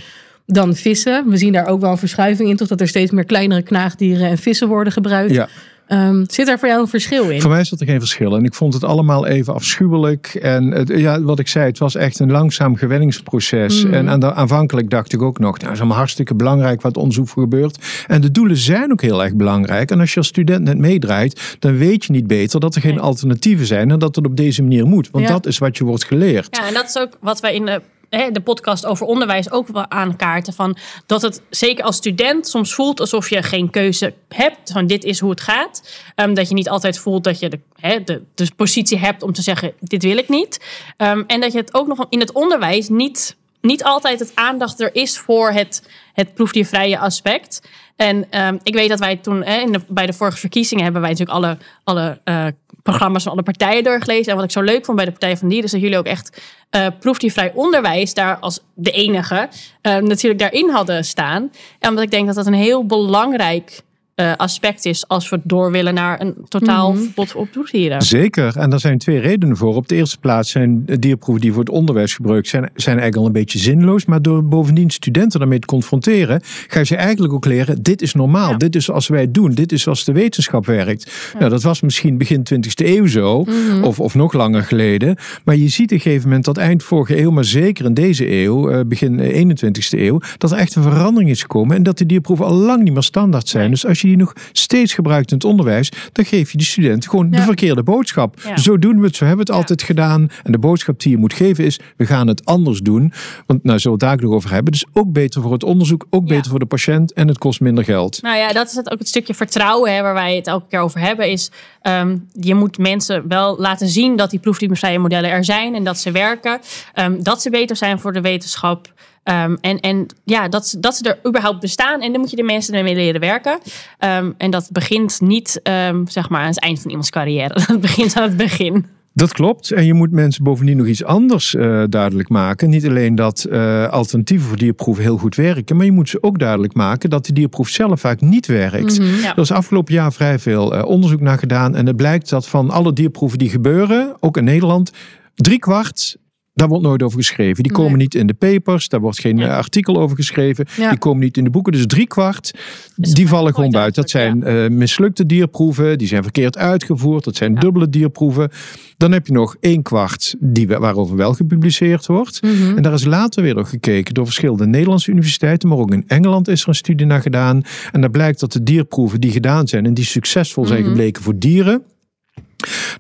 dan 0.47 0.75
vissen. 0.75 1.29
We 1.29 1.37
zien 1.37 1.53
daar 1.53 1.67
ook 1.67 1.81
wel 1.81 1.91
een 1.91 1.99
verschuiving 1.99 2.49
in, 2.49 2.57
toch 2.57 2.69
dat 2.69 2.81
er 2.81 2.89
steeds 2.89 3.11
meer 3.11 3.25
kleinere 3.25 3.63
knaagdieren 3.63 4.29
en 4.29 4.39
vissen 4.39 4.69
worden 4.69 4.93
gebruikt. 4.93 5.35
Ja. 5.35 5.49
Um, 5.93 6.25
zit 6.27 6.49
er 6.49 6.59
voor 6.59 6.69
jou 6.69 6.81
een 6.81 6.89
verschil 6.89 7.31
in? 7.31 7.41
Voor 7.41 7.51
mij 7.51 7.65
zat 7.65 7.81
er 7.81 7.87
geen 7.87 7.99
verschil. 7.99 8.37
En 8.37 8.45
ik 8.45 8.55
vond 8.55 8.75
het 8.75 8.85
allemaal 8.85 9.27
even 9.27 9.55
afschuwelijk. 9.55 10.27
En 10.35 10.71
het, 10.71 10.89
ja, 10.89 11.23
wat 11.23 11.39
ik 11.39 11.49
zei, 11.49 11.67
het 11.67 11.79
was 11.79 11.95
echt 11.95 12.19
een 12.19 12.31
langzaam 12.31 12.77
gewenningsproces. 12.77 13.85
Mm. 13.85 13.93
En, 13.93 14.09
en 14.09 14.37
aanvankelijk 14.37 14.91
dacht 14.91 15.13
ik 15.13 15.23
ook 15.23 15.39
nog, 15.39 15.51
nou, 15.51 15.65
het 15.65 15.73
is 15.73 15.79
allemaal 15.79 15.97
hartstikke 15.97 16.35
belangrijk 16.35 16.83
wat 16.83 16.97
onderzoek 16.97 17.29
gebeurt. 17.29 18.05
En 18.07 18.21
de 18.21 18.31
doelen 18.31 18.57
zijn 18.57 18.93
ook 18.93 19.03
heel 19.03 19.23
erg 19.23 19.35
belangrijk. 19.35 19.91
En 19.91 20.01
als 20.01 20.11
je 20.13 20.19
als 20.19 20.29
student 20.29 20.65
net 20.65 20.79
meedraait, 20.79 21.57
dan 21.59 21.77
weet 21.77 22.05
je 22.05 22.13
niet 22.13 22.27
beter 22.27 22.61
dat 22.61 22.75
er 22.75 22.81
geen 22.81 23.01
alternatieven 23.01 23.67
zijn 23.67 23.91
en 23.91 23.99
dat 23.99 24.17
het 24.17 24.27
op 24.27 24.37
deze 24.37 24.63
manier 24.63 24.87
moet. 24.87 25.09
Want 25.11 25.29
dat 25.29 25.47
is 25.47 25.59
wat 25.59 25.77
je 25.77 25.85
wordt 25.85 26.05
geleerd. 26.05 26.57
Ja, 26.57 26.67
en 26.67 26.75
dat 26.75 26.85
is 26.89 26.99
ook 26.99 27.11
wat 27.21 27.41
wij 27.41 27.55
in 27.55 27.65
de 27.65 27.81
de 28.09 28.41
podcast 28.45 28.87
over 28.87 29.07
onderwijs 29.07 29.51
ook 29.51 29.69
wel 29.69 29.91
aankaarten. 29.91 30.53
Van 30.53 30.77
dat 31.07 31.23
het 31.23 31.43
zeker 31.51 31.85
als 31.85 31.97
student 31.97 32.49
soms 32.49 32.75
voelt 32.75 33.01
alsof 33.01 33.31
je 33.31 33.43
geen 33.43 33.71
keuze 33.71 34.15
hebt. 34.29 34.73
Van 34.73 34.87
dit 34.87 35.05
is 35.05 35.21
hoe 35.21 35.31
het 35.31 35.41
gaat. 35.41 36.03
Um, 36.17 36.35
dat 36.35 36.49
je 36.49 36.55
niet 36.55 36.69
altijd 36.69 36.99
voelt 36.99 37.25
dat 37.25 37.39
je 37.39 37.49
de, 37.49 37.61
de, 38.05 38.23
de, 38.35 38.49
positie 38.57 38.99
hebt 38.99 39.23
om 39.23 39.33
te 39.33 39.43
zeggen: 39.43 39.73
dit 39.81 40.03
wil 40.03 40.17
ik 40.17 40.29
niet. 40.29 40.65
Um, 40.97 41.25
en 41.27 41.41
dat 41.41 41.53
je 41.53 41.59
het 41.59 41.75
ook 41.75 41.87
nog 41.87 42.07
in 42.09 42.21
het 42.21 42.33
onderwijs 42.33 42.89
niet, 42.89 43.37
niet 43.61 43.85
altijd 43.85 44.19
het 44.19 44.33
aandacht 44.35 44.81
er 44.81 44.95
is 44.95 45.19
voor 45.19 45.51
het, 45.51 45.89
het 46.13 46.35
proefdiervrije 46.35 46.99
aspect. 46.99 47.69
En 47.97 48.45
um, 48.47 48.59
ik 48.63 48.75
weet 48.75 48.89
dat 48.89 48.99
wij 48.99 49.17
toen 49.17 49.45
in 49.45 49.73
de, 49.73 49.81
bij 49.89 50.07
de 50.07 50.13
vorige 50.13 50.39
verkiezingen 50.39 50.85
hebben 50.85 51.03
wij 51.03 51.11
natuurlijk 51.11 51.39
alle, 51.39 51.59
alle 51.85 52.21
uh, 52.25 52.47
programma's 52.83 53.23
van 53.23 53.33
alle 53.33 53.43
partijen 53.43 53.85
doorgelezen. 53.85 54.31
En 54.31 54.35
wat 54.35 54.45
ik 54.45 54.51
zo 54.51 54.61
leuk 54.61 54.85
vond 54.85 54.97
bij 54.97 55.07
de 55.07 55.13
Partij 55.13 55.37
van 55.37 55.49
Dieren 55.49 55.67
is 55.67 55.73
dat 55.73 55.81
jullie 55.81 55.99
ook 55.99 56.07
echt 56.07 56.43
uh, 56.77 56.87
proefdiervrij 57.01 57.53
onderwijs 57.55 58.15
daar 58.15 58.39
als 58.39 58.61
de 58.75 58.91
enige 58.91 59.49
uh, 59.83 59.97
natuurlijk 59.97 60.41
daarin 60.41 60.71
hadden 60.71 61.05
staan. 61.05 61.51
En 61.79 61.89
omdat 61.89 62.05
ik 62.05 62.11
denk 62.11 62.27
dat 62.27 62.35
dat 62.35 62.47
een 62.47 62.55
heel 62.55 62.87
belangrijk 62.87 63.81
uh, 64.21 64.33
aspect 64.37 64.85
is 64.85 65.09
als 65.09 65.29
we 65.29 65.41
door 65.43 65.71
willen 65.71 65.95
naar 65.95 66.21
een 66.21 66.35
totaal 66.49 66.93
mm 66.93 66.97
verbod 66.99 67.35
op 67.35 67.51
proefdieren. 67.51 68.03
Zeker, 68.03 68.57
en 68.57 68.71
daar 68.71 68.81
zijn 68.81 68.99
twee 68.99 69.19
redenen 69.19 69.57
voor. 69.57 69.75
Op 69.75 69.89
de 69.89 69.95
eerste 69.95 70.19
plaats 70.19 70.51
zijn 70.51 70.85
dierproeven 70.85 71.43
die 71.43 71.53
voor 71.53 71.61
het 71.61 71.71
onderwijs 71.71 72.15
gebruikt 72.15 72.49
zijn, 72.49 72.63
zijn 72.63 72.99
eigenlijk 72.99 73.17
al 73.17 73.27
een 73.27 73.33
beetje 73.33 73.59
zinloos. 73.59 74.05
Maar 74.05 74.23
door 74.23 74.45
bovendien 74.45 74.91
studenten 74.91 75.39
daarmee 75.39 75.59
te 75.59 75.67
confronteren, 75.67 76.41
ga 76.67 76.79
je 76.79 76.87
ze 76.87 76.97
eigenlijk 76.97 77.33
ook 77.33 77.45
leren: 77.45 77.83
dit 77.83 78.03
is 78.03 78.15
normaal, 78.15 78.59
dit 78.59 78.77
is 78.77 78.85
zoals 78.85 79.09
wij 79.09 79.21
het 79.21 79.35
doen, 79.35 79.51
dit 79.51 79.73
is 79.73 79.83
zoals 79.83 80.05
de 80.05 80.13
wetenschap 80.13 80.67
werkt. 80.67 81.33
Nou, 81.39 81.51
dat 81.51 81.63
was 81.63 81.81
misschien 81.81 82.19
begin 82.19 82.47
20e 82.55 82.87
eeuw 82.87 83.07
zo, 83.07 83.43
mhm. 83.43 83.85
of, 83.85 84.01
of 84.01 84.15
nog 84.15 84.33
langer 84.33 84.63
geleden. 84.63 85.17
Maar 85.45 85.57
je 85.57 85.69
ziet 85.69 85.91
op 85.91 85.97
een 85.97 86.01
gegeven 86.01 86.29
moment 86.29 86.45
dat 86.45 86.57
eind 86.57 86.83
vorige 86.83 87.21
eeuw, 87.21 87.31
maar 87.31 87.45
zeker 87.45 87.85
in 87.85 87.95
deze 87.95 88.33
eeuw, 88.33 88.73
uh, 88.73 88.81
begin 88.87 89.21
21e 89.59 89.99
eeuw, 89.99 90.21
dat 90.39 90.53
er 90.53 90.59
echt 90.59 90.75
een 90.75 90.83
verandering 90.83 91.31
is 91.31 91.41
gekomen 91.41 91.77
en 91.77 91.83
dat 91.83 91.99
de 91.99 92.07
dierproeven 92.07 92.47
al 92.47 92.55
lang 92.55 92.83
niet 92.83 92.93
meer 92.93 93.03
standaard 93.03 93.49
zijn. 93.49 93.71
Dus 93.71 93.87
als 93.87 94.01
je 94.01 94.08
die 94.09 94.17
nog 94.17 94.33
steeds 94.53 94.95
gebruikt 94.95 95.31
in 95.31 95.37
het 95.37 95.47
onderwijs, 95.47 95.93
dan 96.13 96.25
geef 96.25 96.53
je 96.53 96.59
de 96.59 96.65
student 96.65 97.09
gewoon 97.09 97.31
de 97.31 97.43
verkeerde 97.43 97.83
boodschap. 97.83 98.41
Zo 98.55 98.79
doen 98.79 99.01
we 99.01 99.07
het, 99.07 99.17
zo 99.17 99.25
hebben 99.25 99.47
we 99.47 99.53
het 99.53 99.61
altijd 99.61 99.83
gedaan. 99.83 100.31
En 100.43 100.53
de 100.53 100.59
boodschap 100.59 101.01
die 101.01 101.11
je 101.11 101.19
moet 101.19 101.33
geven 101.33 101.65
is, 101.65 101.81
we 101.97 102.07
gaan 102.07 102.27
het 102.27 102.45
anders 102.45 102.81
doen. 102.81 103.13
Want 103.47 103.65
nou, 103.65 103.79
zullen 103.79 103.99
we 103.99 104.07
het 104.07 104.19
daar 104.19 104.27
nog 104.29 104.37
over 104.37 104.51
hebben. 104.51 104.73
Dus 104.73 104.85
ook 104.93 105.13
beter 105.13 105.43
voor 105.43 105.53
het 105.53 105.65
onderzoek, 105.65 106.07
ook 106.11 106.27
beter 106.27 106.51
voor 106.51 106.59
de 106.59 106.67
patiënt 106.67 107.13
en 107.13 107.29
het 107.29 107.39
kost 107.39 107.61
minder 107.61 107.85
geld. 107.85 108.23
Nou 108.23 108.37
ja, 108.37 108.53
dat 108.53 108.69
is 108.69 108.75
het 108.75 108.91
ook 108.91 108.99
het 108.99 109.09
stukje 109.09 109.35
vertrouwen 109.35 109.95
hè, 109.95 110.03
waar 110.03 110.15
wij 110.15 110.37
het 110.37 110.47
elke 110.47 110.67
keer 110.69 110.81
over 110.81 111.01
hebben. 111.01 111.31
Is 111.31 111.51
ehm, 111.83 112.17
je 112.33 112.55
moet 112.55 112.79
mensen 112.79 113.29
wel 113.29 113.59
laten 113.59 113.89
zien 113.89 114.17
dat 114.17 114.31
die 114.31 114.41
proefdiervrije 114.41 114.99
modellen 114.99 115.31
er 115.31 115.45
zijn 115.45 115.75
en 115.75 115.85
dat 115.85 115.99
ze 115.99 116.11
werken. 116.11 116.61
Um, 116.95 117.23
dat 117.23 117.43
ze 117.43 117.51
beter 117.51 117.77
zijn 117.77 118.01
voor 118.01 118.13
de 118.13 118.21
wetenschap. 118.21 118.93
Ehm, 119.29 119.57
en, 119.61 119.81
en 119.81 120.07
ja, 120.25 120.49
dat, 120.49 120.77
dat 120.81 120.97
ze 120.97 121.09
er 121.09 121.29
überhaupt 121.29 121.61
bestaan. 121.61 122.01
En 122.01 122.13
dan 122.13 122.21
moet 122.21 122.31
je 122.31 122.37
de 122.37 122.43
mensen 122.43 122.75
ermee 122.75 122.95
leren 122.95 123.21
werken. 123.21 123.59
Um, 124.05 124.35
en 124.39 124.51
dat 124.51 124.69
begint 124.73 125.21
niet 125.21 125.61
um, 125.63 126.09
zeg 126.09 126.29
maar 126.29 126.41
aan 126.41 126.47
het 126.47 126.61
eind 126.61 126.81
van 126.81 126.89
iemands 126.89 127.11
carrière. 127.11 127.61
Dat 127.67 127.81
begint 127.81 128.17
aan 128.17 128.23
het 128.23 128.37
begin. 128.37 128.87
Dat 129.13 129.33
klopt. 129.33 129.71
En 129.71 129.85
je 129.85 129.95
moet 129.95 130.11
mensen 130.11 130.45
bovendien 130.45 130.77
nog 130.77 130.87
iets 130.87 131.05
anders 131.05 131.55
uh, 131.55 131.85
duidelijk 131.89 132.29
maken. 132.29 132.71
Niet 132.71 132.87
alleen 132.87 133.15
dat 133.15 133.47
uh, 133.51 133.89
alternatieven 133.89 134.49
voor 134.49 134.57
dierproeven 134.57 135.05
heel 135.05 135.17
goed 135.17 135.35
werken, 135.35 135.77
maar 135.77 135.85
je 135.85 135.93
moet 135.93 136.09
ze 136.09 136.23
ook 136.23 136.39
duidelijk 136.39 136.75
maken 136.75 137.11
dat 137.11 137.27
de 137.27 137.33
dierproef 137.33 137.69
zelf 137.69 138.01
vaak 138.01 138.21
niet 138.21 138.47
werkt. 138.47 138.99
Mm 138.99 139.07
-hmm, 139.07 139.21
ja. 139.21 139.33
Er 139.33 139.43
is 139.43 139.53
afgelopen 139.53 139.95
jaar 139.95 140.13
vrij 140.13 140.39
veel 140.39 140.75
uh, 140.75 140.85
onderzoek 140.85 141.21
naar 141.21 141.39
gedaan. 141.39 141.77
En 141.77 141.87
het 141.87 141.97
blijkt 141.97 142.31
dat 142.31 142.49
van 142.49 142.71
alle 142.71 142.93
dierproeven 142.93 143.39
die 143.39 143.51
gebeuren, 143.51 144.17
ook 144.21 144.37
in 144.37 144.45
Nederland, 144.45 144.91
drie 145.35 145.59
kwart 145.59 146.17
daar 146.59 146.69
wordt 146.69 146.85
nooit 146.85 147.03
over 147.03 147.19
geschreven. 147.19 147.63
Die 147.63 147.73
komen 147.73 147.99
niet 147.99 148.15
in 148.15 148.27
de 148.27 148.35
papers. 148.35 148.89
Daar 148.89 149.01
wordt 149.01 149.21
geen 149.21 149.43
artikel 149.43 150.01
over 150.01 150.17
geschreven. 150.17 150.67
Die 150.77 150.99
komen 150.99 151.23
niet 151.23 151.37
in 151.37 151.45
de 151.45 151.51
boeken. 151.51 151.73
Dus 151.73 151.87
drie 151.87 152.07
kwart, 152.07 152.55
die 152.97 153.29
vallen 153.29 153.55
gewoon 153.55 153.71
buiten. 153.71 154.03
Dat 154.03 154.11
zijn 154.11 154.43
uh, 154.47 154.69
mislukte 154.69 155.27
dierproeven. 155.27 155.99
Die 155.99 156.07
zijn 156.09 156.23
verkeerd 156.23 156.59
uitgevoerd. 156.59 157.25
Dat 157.25 157.37
zijn 157.37 157.55
dubbele 157.55 157.89
dierproeven. 157.89 158.51
Dan 158.97 159.13
heb 159.13 159.27
je 159.27 159.33
nog 159.33 159.57
één 159.61 159.83
kwart 159.83 160.35
die, 160.39 160.69
waarover 160.69 161.17
wel 161.17 161.35
gepubliceerd 161.35 162.07
wordt. 162.07 162.43
Mhm. 162.43 162.77
En 162.77 162.83
daar 162.83 162.93
is 162.93 163.05
later 163.05 163.43
weer 163.43 163.55
nog 163.55 163.69
gekeken 163.69 164.15
door 164.15 164.25
verschillende 164.25 164.67
Nederlandse 164.67 165.11
universiteiten. 165.11 165.69
Maar 165.69 165.79
ook 165.79 165.93
in 165.93 166.05
Engeland 166.07 166.49
is 166.49 166.63
er 166.63 166.69
een 166.69 166.75
studie 166.75 167.07
naar 167.07 167.23
gedaan. 167.23 167.63
En 167.93 168.01
daar 168.01 168.11
blijkt 168.11 168.41
dat 168.41 168.53
de 168.53 168.63
dierproeven 168.63 169.21
die 169.21 169.31
gedaan 169.31 169.69
zijn 169.69 169.87
en 169.87 169.95
die 169.95 170.05
succesvol 170.05 170.67
zijn 170.67 170.81
mhm. 170.81 170.89
gebleken 170.89 171.23
voor 171.23 171.39
dieren 171.39 171.83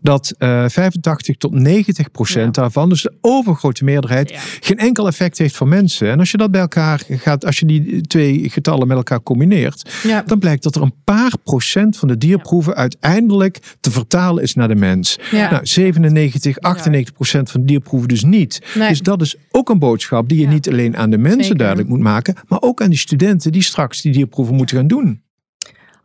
dat 0.03 0.35
uh, 0.39 0.65
eh, 0.65 0.71
85 0.71 1.37
tot 1.37 1.53
90 1.53 2.11
procent 2.11 2.55
daarvan, 2.55 2.89
dus 2.89 3.03
de 3.03 3.13
overgrote 3.21 3.85
meerderheid, 3.85 4.35
geen 4.61 4.79
enkel 4.79 5.07
effect 5.07 5.39
heeft 5.39 5.57
voor 5.57 5.69
mensen. 5.69 6.11
En 6.11 6.19
als 6.19 6.31
je 6.31 6.37
dat 6.37 6.51
bij 6.51 6.61
elkaar 6.61 7.01
gaat, 7.09 7.45
als 7.45 7.59
je 7.59 7.67
die 7.67 8.01
twee 8.01 8.51
getallen 8.51 8.89
met 8.89 8.97
elkaar 8.97 9.23
combineert, 9.23 9.91
dan 10.27 10.39
blijkt 10.39 10.63
dat 10.63 10.75
er 10.75 10.83
een 10.83 10.95
paar 11.05 11.33
procent 11.45 11.97
van 11.97 12.09
de 12.09 12.19
dierproeven 12.19 12.75
uiteindelijk 12.75 13.77
te 13.81 13.91
vertalen 13.91 14.43
is 14.43 14.55
naar 14.55 14.69
de 14.69 14.75
mens. 14.75 15.19
Nou, 15.33 15.67
97, 15.67 16.59
98 16.59 17.15
procent 17.15 17.51
van 17.51 17.61
de 17.61 17.67
dierproeven 17.67 18.09
dus 18.09 18.25
niet. 18.25 18.63
Dus 18.75 19.01
dat 19.01 19.23
is 19.23 19.37
ook 19.51 19.69
een 19.69 19.79
boodschap 19.79 20.29
die 20.29 20.41
je 20.41 20.47
niet 20.47 20.69
alleen 20.69 20.97
aan 20.97 21.11
de 21.11 21.19
mensen 21.19 21.57
duidelijk 21.57 21.89
moet 21.89 22.01
maken, 22.01 22.35
maar 22.47 22.63
ook 22.63 22.83
aan 22.83 22.91
die 22.91 22.99
studenten 22.99 23.53
die 23.53 23.63
straks 23.63 24.03
die 24.03 24.13
dierproeven 24.13 24.55
moeten 24.55 24.77
gaan 24.77 24.87
doen 24.87 25.27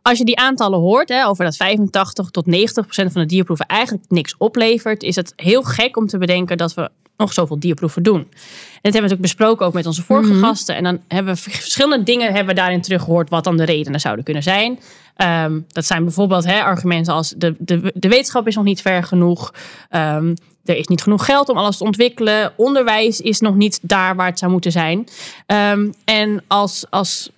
als 0.04 0.18
je 0.18 0.24
die 0.24 0.38
aantallen 0.38 0.78
hoort, 0.78 1.08
hè, 1.08 1.26
over 1.26 1.44
dat 1.44 1.56
85 1.56 2.30
tot 2.30 2.46
90 2.46 2.84
procent 2.84 3.12
van 3.12 3.20
de 3.20 3.26
dierproeven 3.26 3.66
eigenlijk 3.66 4.04
niks 4.08 4.36
oplevert, 4.38 5.02
is 5.02 5.16
het 5.16 5.32
heel 5.36 5.62
gek 5.62 5.96
om 5.96 6.06
te 6.06 6.18
bedenken 6.18 6.56
dat 6.56 6.74
we 6.74 6.90
nog 7.16 7.32
zoveel 7.32 7.58
dierproeven 7.58 8.02
doen. 8.02 8.20
En 8.20 8.24
dat 8.24 8.92
hebben 8.92 8.92
we 8.92 9.00
natuurlijk 9.00 9.20
besproken 9.20 9.66
ook 9.66 9.72
met 9.72 9.86
onze 9.86 10.02
vorige 10.02 10.32
mhm. 10.32 10.44
gasten. 10.44 10.76
En 10.76 10.82
dan 10.82 11.00
hebben 11.08 11.34
we 11.34 11.40
verschillende 11.40 12.04
dingen 12.04 12.26
hebben 12.26 12.54
we 12.54 12.60
daarin 12.60 12.80
teruggehoord 12.80 13.30
wat 13.30 13.44
dan 13.44 13.56
de 13.56 13.64
redenen 13.64 14.00
zouden 14.00 14.24
kunnen 14.24 14.42
zijn. 14.42 14.78
Ehm, 15.16 15.60
dat 15.68 15.84
zijn 15.84 16.04
bijvoorbeeld 16.04 16.44
hè, 16.44 16.62
argumenten 16.62 17.12
als 17.12 17.34
de, 17.36 17.54
de, 17.58 17.92
de 17.94 18.08
wetenschap 18.08 18.46
is 18.46 18.54
nog 18.54 18.64
niet 18.64 18.82
ver 18.82 19.02
genoeg. 19.02 19.54
Um, 19.90 20.34
er 20.64 20.76
is 20.76 20.86
niet 20.86 21.02
genoeg 21.02 21.24
geld 21.24 21.48
om 21.48 21.56
alles 21.56 21.76
te 21.76 21.84
ontwikkelen. 21.84 22.52
Onderwijs 22.56 23.20
is 23.20 23.40
nog 23.40 23.54
niet 23.54 23.78
daar 23.82 24.16
waar 24.16 24.26
het 24.26 24.38
zou 24.38 24.52
moeten 24.52 24.72
zijn. 24.72 25.08
Um, 25.46 25.94
en 26.04 26.42
als, 26.46 26.86
als 26.90 27.30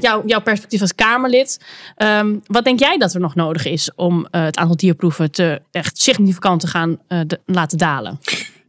jouw, 0.00 0.22
jouw 0.26 0.40
perspectief 0.40 0.80
als 0.80 0.94
Kamerlid. 0.94 1.60
Ehm, 1.96 2.36
wat 2.46 2.64
denk 2.64 2.78
jij 2.78 2.98
dat 2.98 3.14
er 3.14 3.20
nog 3.20 3.34
nodig 3.34 3.66
is 3.66 3.90
om 3.96 4.18
uh, 4.18 4.42
het 4.42 4.56
aantal 4.56 4.76
dierproeven 4.76 5.30
te 5.30 5.62
echt 5.70 5.98
significant 5.98 6.60
te 6.60 6.66
gaan 6.66 6.98
uh, 7.08 7.20
de, 7.26 7.40
laten 7.46 7.78
dalen? 7.78 8.18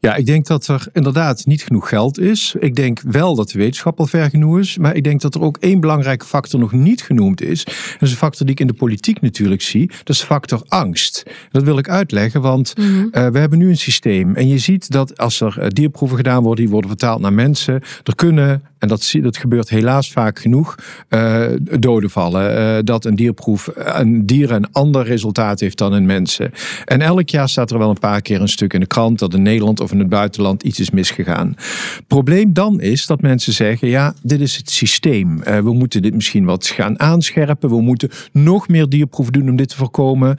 Ja, 0.01 0.15
ik 0.15 0.25
denk 0.25 0.47
dat 0.47 0.67
er 0.67 0.87
inderdaad 0.93 1.45
niet 1.45 1.63
genoeg 1.63 1.89
geld 1.89 2.19
is. 2.19 2.55
Ik 2.59 2.75
denk 2.75 3.01
wel 3.01 3.35
dat 3.35 3.49
de 3.49 3.57
wetenschap 3.57 3.99
al 3.99 4.05
ver 4.05 4.29
genoeg 4.29 4.59
is. 4.59 4.77
Maar 4.77 4.95
ik 4.95 5.03
denk 5.03 5.21
dat 5.21 5.35
er 5.35 5.41
ook 5.41 5.57
één 5.57 5.79
belangrijke 5.79 6.25
factor 6.25 6.59
nog 6.59 6.71
niet 6.71 7.01
genoemd 7.01 7.41
is. 7.41 7.63
Dat 7.63 7.75
is 7.99 8.11
een 8.11 8.17
factor 8.17 8.45
die 8.45 8.55
ik 8.55 8.61
in 8.61 8.67
de 8.67 8.73
politiek 8.73 9.21
natuurlijk 9.21 9.61
zie. 9.61 9.87
Dat 9.87 10.09
is 10.09 10.19
de 10.19 10.25
factor 10.25 10.63
angst. 10.67 11.23
Dat 11.51 11.63
wil 11.63 11.77
ik 11.77 11.89
uitleggen, 11.89 12.41
want 12.41 12.77
mm 12.77 12.85
-hmm. 12.85 13.09
uh, 13.11 13.27
we 13.27 13.39
hebben 13.39 13.57
nu 13.57 13.69
een 13.69 13.77
systeem. 13.77 14.35
En 14.35 14.47
je 14.47 14.57
ziet 14.57 14.91
dat 14.91 15.17
als 15.17 15.41
er 15.41 15.73
dierproeven 15.73 16.17
gedaan 16.17 16.43
worden, 16.43 16.63
die 16.63 16.73
worden 16.73 16.89
vertaald 16.89 17.21
naar 17.21 17.33
mensen. 17.33 17.81
Er 18.03 18.15
kunnen 18.15 18.63
en 18.81 18.87
dat, 18.87 19.13
dat 19.21 19.37
gebeurt 19.37 19.69
helaas 19.69 20.11
vaak 20.11 20.39
genoeg, 20.39 20.75
uh, 21.09 21.45
doden 21.79 22.09
vallen. 22.09 22.57
Uh, 22.57 22.83
dat 22.83 23.05
een 23.05 23.15
dierproef 23.15 23.69
een 23.75 24.25
dier 24.25 24.51
een 24.51 24.71
ander 24.71 25.05
resultaat 25.05 25.59
heeft 25.59 25.77
dan 25.77 25.93
een 25.93 26.05
mensen. 26.05 26.51
En 26.85 27.01
elk 27.01 27.29
jaar 27.29 27.49
staat 27.49 27.71
er 27.71 27.77
wel 27.77 27.89
een 27.89 27.99
paar 27.99 28.21
keer 28.21 28.41
een 28.41 28.47
stuk 28.47 28.73
in 28.73 28.79
de 28.79 28.85
krant 28.85 29.19
dat 29.19 29.33
in 29.33 29.41
Nederland 29.41 29.79
of 29.79 29.91
in 29.91 29.99
het 29.99 30.09
buitenland 30.09 30.63
iets 30.63 30.79
is 30.79 30.89
misgegaan. 30.89 31.55
Probleem 32.07 32.53
dan 32.53 32.81
is 32.81 33.05
dat 33.05 33.21
mensen 33.21 33.53
zeggen: 33.53 33.87
ja, 33.87 34.13
dit 34.21 34.41
is 34.41 34.57
het 34.57 34.69
systeem. 34.69 35.41
Uh, 35.47 35.59
we 35.59 35.73
moeten 35.73 36.01
dit 36.01 36.13
misschien 36.13 36.45
wat 36.45 36.67
gaan 36.67 36.99
aanscherpen. 36.99 37.69
We 37.69 37.81
moeten 37.81 38.09
nog 38.31 38.67
meer 38.67 38.89
dierproeven 38.89 39.33
doen 39.33 39.49
om 39.49 39.55
dit 39.55 39.69
te 39.69 39.75
voorkomen. 39.75 40.37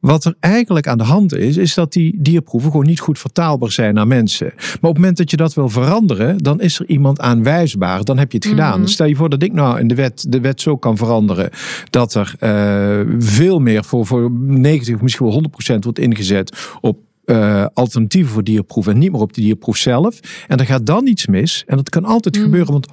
Wat 0.00 0.24
er 0.24 0.34
eigenlijk 0.40 0.86
aan 0.86 0.98
de 0.98 1.04
hand 1.04 1.34
is, 1.34 1.56
is 1.56 1.74
dat 1.74 1.92
die 1.92 2.14
dierproeven 2.18 2.70
gewoon 2.70 2.86
niet 2.86 3.00
goed 3.00 3.18
vertaalbaar 3.18 3.72
zijn 3.72 3.94
naar 3.94 4.06
mensen. 4.06 4.52
Maar 4.56 4.74
op 4.74 4.80
het 4.80 4.94
moment 4.94 5.16
dat 5.16 5.30
je 5.30 5.36
dat 5.36 5.54
wil 5.54 5.68
veranderen, 5.68 6.38
dan 6.38 6.60
is 6.60 6.78
er 6.78 6.86
iemand 6.86 7.20
aanwijsbaar. 7.20 8.04
Dan 8.04 8.18
heb 8.18 8.32
je 8.32 8.38
het 8.38 8.46
gedaan. 8.46 8.80
Mhm. 8.80 8.88
Stel 8.88 9.06
je 9.06 9.16
voor 9.16 9.28
dat 9.28 9.42
ik 9.42 9.52
nou 9.52 9.78
in 9.78 9.88
de 9.88 9.94
wet, 9.94 10.26
de 10.28 10.40
wet 10.40 10.60
zo 10.60 10.76
kan 10.76 10.96
veranderen 10.96 11.50
dat 11.90 12.14
er 12.14 12.34
uh, 12.40 13.14
veel 13.18 13.58
meer 13.58 13.84
voor, 13.84 14.06
voor 14.06 14.30
90 14.32 14.94
of 14.94 15.02
misschien 15.02 15.24
wel 15.24 15.34
100 15.34 15.54
procent 15.54 15.84
wordt 15.84 15.98
ingezet 15.98 16.68
op 16.80 16.98
uh, 17.26 17.66
alternatieven 17.74 18.32
voor 18.32 18.44
dierproeven 18.44 18.92
en 18.92 18.98
niet 18.98 19.12
meer 19.12 19.20
op 19.20 19.32
de 19.32 19.40
dierproef 19.40 19.76
zelf. 19.76 20.20
En 20.46 20.58
er 20.58 20.66
gaat 20.66 20.86
dan 20.86 21.06
iets 21.06 21.26
mis. 21.26 21.64
En 21.66 21.76
dat 21.76 21.88
kan 21.88 22.04
altijd 22.04 22.36
mm. 22.36 22.42
gebeuren, 22.42 22.72
want 22.72 22.88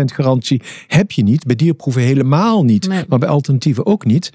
100% 0.00 0.04
garantie 0.04 0.62
heb 0.86 1.10
je 1.10 1.22
niet. 1.22 1.44
Bij 1.44 1.56
dierproeven 1.56 2.02
helemaal 2.02 2.64
niet, 2.64 2.88
maar 3.08 3.18
bij 3.18 3.28
alternatieven 3.28 3.86
ook 3.86 4.04
niet. 4.04 4.32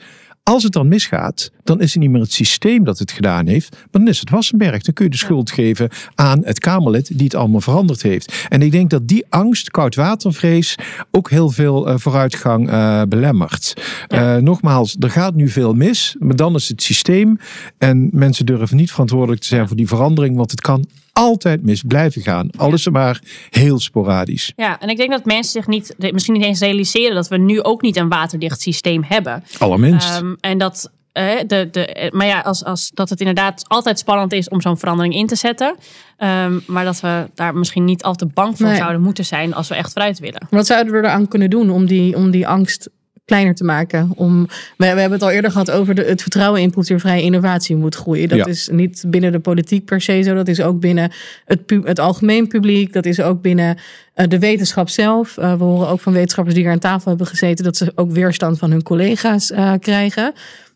Als 0.47 0.63
het 0.63 0.71
dan 0.71 0.87
misgaat, 0.87 1.51
dan 1.63 1.81
is 1.81 1.93
het 1.93 2.01
niet 2.01 2.11
meer 2.11 2.21
het 2.21 2.31
systeem 2.33 2.83
dat 2.83 2.99
het 2.99 3.11
gedaan 3.11 3.47
heeft, 3.47 3.71
maar 3.71 3.87
dan 3.91 4.07
is 4.07 4.19
het 4.19 4.29
Wassenberg. 4.29 4.81
Dan 4.81 4.93
kun 4.93 5.05
je 5.05 5.11
de 5.11 5.17
schuld 5.17 5.51
geven 5.51 5.89
aan 6.15 6.45
het 6.45 6.59
Kamerlid 6.59 7.07
die 7.07 7.23
het 7.23 7.35
allemaal 7.35 7.61
veranderd 7.61 8.01
heeft. 8.01 8.45
En 8.49 8.61
ik 8.61 8.71
denk 8.71 8.89
dat 8.89 9.07
die 9.07 9.25
angst, 9.29 9.71
koudwatervrees, 9.71 10.75
ook 11.11 11.29
heel 11.29 11.49
veel 11.49 11.89
uh, 11.89 11.97
vooruitgang 11.97 12.69
uh, 12.69 13.01
belemmert. 13.09 13.73
Uh, 14.09 14.35
nogmaals, 14.35 14.95
er 14.99 15.09
gaat 15.09 15.35
nu 15.35 15.49
veel 15.49 15.73
mis, 15.73 16.15
maar 16.19 16.35
dan 16.35 16.55
is 16.55 16.67
het 16.67 16.81
systeem. 16.81 17.39
En 17.77 18.09
mensen 18.11 18.45
durven 18.45 18.77
niet 18.77 18.91
verantwoordelijk 18.91 19.41
te 19.41 19.47
zijn 19.47 19.67
voor 19.67 19.77
die 19.77 19.87
verandering, 19.87 20.35
want 20.35 20.51
het 20.51 20.61
kan 20.61 20.85
altijd 21.17 21.63
mis 21.63 21.83
blijven 21.87 22.21
gaan. 22.21 22.49
Alles 22.57 22.83
ja. 22.83 22.91
maar 22.91 23.21
heel 23.49 23.79
sporadisch. 23.79 24.53
Ja, 24.55 24.79
en 24.79 24.89
ik 24.89 24.97
denk 24.97 25.11
dat 25.11 25.25
mensen 25.25 25.51
zich 25.51 25.67
niet, 25.67 25.95
misschien 26.11 26.33
niet 26.33 26.43
eens 26.43 26.59
realiseren 26.59 27.15
dat 27.15 27.27
we 27.27 27.37
nu 27.37 27.61
ook 27.61 27.81
niet 27.81 27.95
een 27.95 28.09
waterdicht 28.09 28.61
systeem 28.61 29.03
hebben. 29.03 29.43
Allerminst. 29.57 30.19
Um, 30.19 30.37
en 30.39 30.57
dat. 30.57 30.91
Uh, 31.13 31.23
de, 31.47 31.67
de, 31.71 32.09
maar 32.13 32.27
ja, 32.27 32.39
als, 32.39 32.63
als, 32.63 32.91
dat 32.93 33.09
het 33.09 33.19
inderdaad 33.19 33.63
altijd 33.67 33.99
spannend 33.99 34.33
is 34.33 34.49
om 34.49 34.61
zo'n 34.61 34.77
verandering 34.77 35.13
in 35.15 35.27
te 35.27 35.35
zetten. 35.35 35.75
Um, 36.17 36.63
maar 36.67 36.85
dat 36.85 36.99
we 36.99 37.29
daar 37.35 37.55
misschien 37.55 37.85
niet 37.85 38.03
al 38.03 38.15
te 38.15 38.25
bang 38.25 38.57
voor 38.57 38.67
nee. 38.67 38.75
zouden 38.75 39.01
moeten 39.01 39.25
zijn 39.25 39.53
als 39.53 39.67
we 39.67 39.75
echt 39.75 39.93
vooruit 39.93 40.19
willen. 40.19 40.47
Wat 40.49 40.65
zouden 40.65 40.93
we 40.93 40.99
eraan 40.99 41.27
kunnen 41.27 41.49
doen 41.49 41.69
om 41.69 41.85
die, 41.85 42.15
om 42.15 42.31
die 42.31 42.47
angst 42.47 42.89
kleiner 43.27 43.55
te 43.55 43.63
maken. 43.63 44.11
Om, 44.15 44.45
we, 44.45 44.53
we 44.77 44.85
hebben 44.85 45.11
het 45.11 45.21
al 45.21 45.31
eerder 45.31 45.51
gehad 45.51 45.71
over 45.71 45.95
de, 45.95 46.03
het 46.03 46.21
vertrouwen 46.21 46.61
in 46.61 46.71
proefdiervrije 46.71 47.21
innovatie 47.21 47.75
moet 47.75 47.95
groeien. 47.95 48.29
Dat 48.29 48.47
is 48.47 48.69
niet 48.71 49.03
binnen 49.07 49.31
de 49.31 49.39
politiek 49.39 49.85
per 49.85 50.01
se 50.01 50.21
zo. 50.21 50.33
Dat 50.33 50.47
is 50.47 50.61
ook 50.61 50.79
binnen 50.79 51.11
het, 51.45 51.61
het 51.83 51.99
algemeen 51.99 52.47
publiek. 52.47 52.93
Dat 52.93 53.05
is 53.05 53.21
ook 53.21 53.41
binnen 53.41 53.77
uh, 54.15 54.27
de 54.27 54.39
wetenschap 54.39 54.89
zelf. 54.89 55.37
Uh, 55.37 55.57
we 55.57 55.63
horen 55.63 55.87
ook 55.87 55.99
van 55.99 56.13
wetenschappers 56.13 56.55
die 56.55 56.63
hier 56.63 56.73
aan 56.73 56.79
tafel 56.79 57.09
hebben 57.09 57.27
gezeten... 57.27 57.63
dat 57.63 57.77
ze 57.77 57.91
ook 57.95 58.11
weerstand 58.11 58.57
van 58.57 58.71
hun 58.71 58.83
collega's 58.83 59.51
uh, 59.51 59.73
krijgen... 59.79 60.33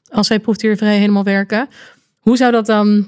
als 0.09 0.27
zij 0.27 0.39
proefdiervrij 0.39 0.97
helemaal 0.97 1.23
werken. 1.23 1.67
Hoe 2.19 2.37
zou 2.37 2.51
dat 2.51 2.65
dan 2.65 3.07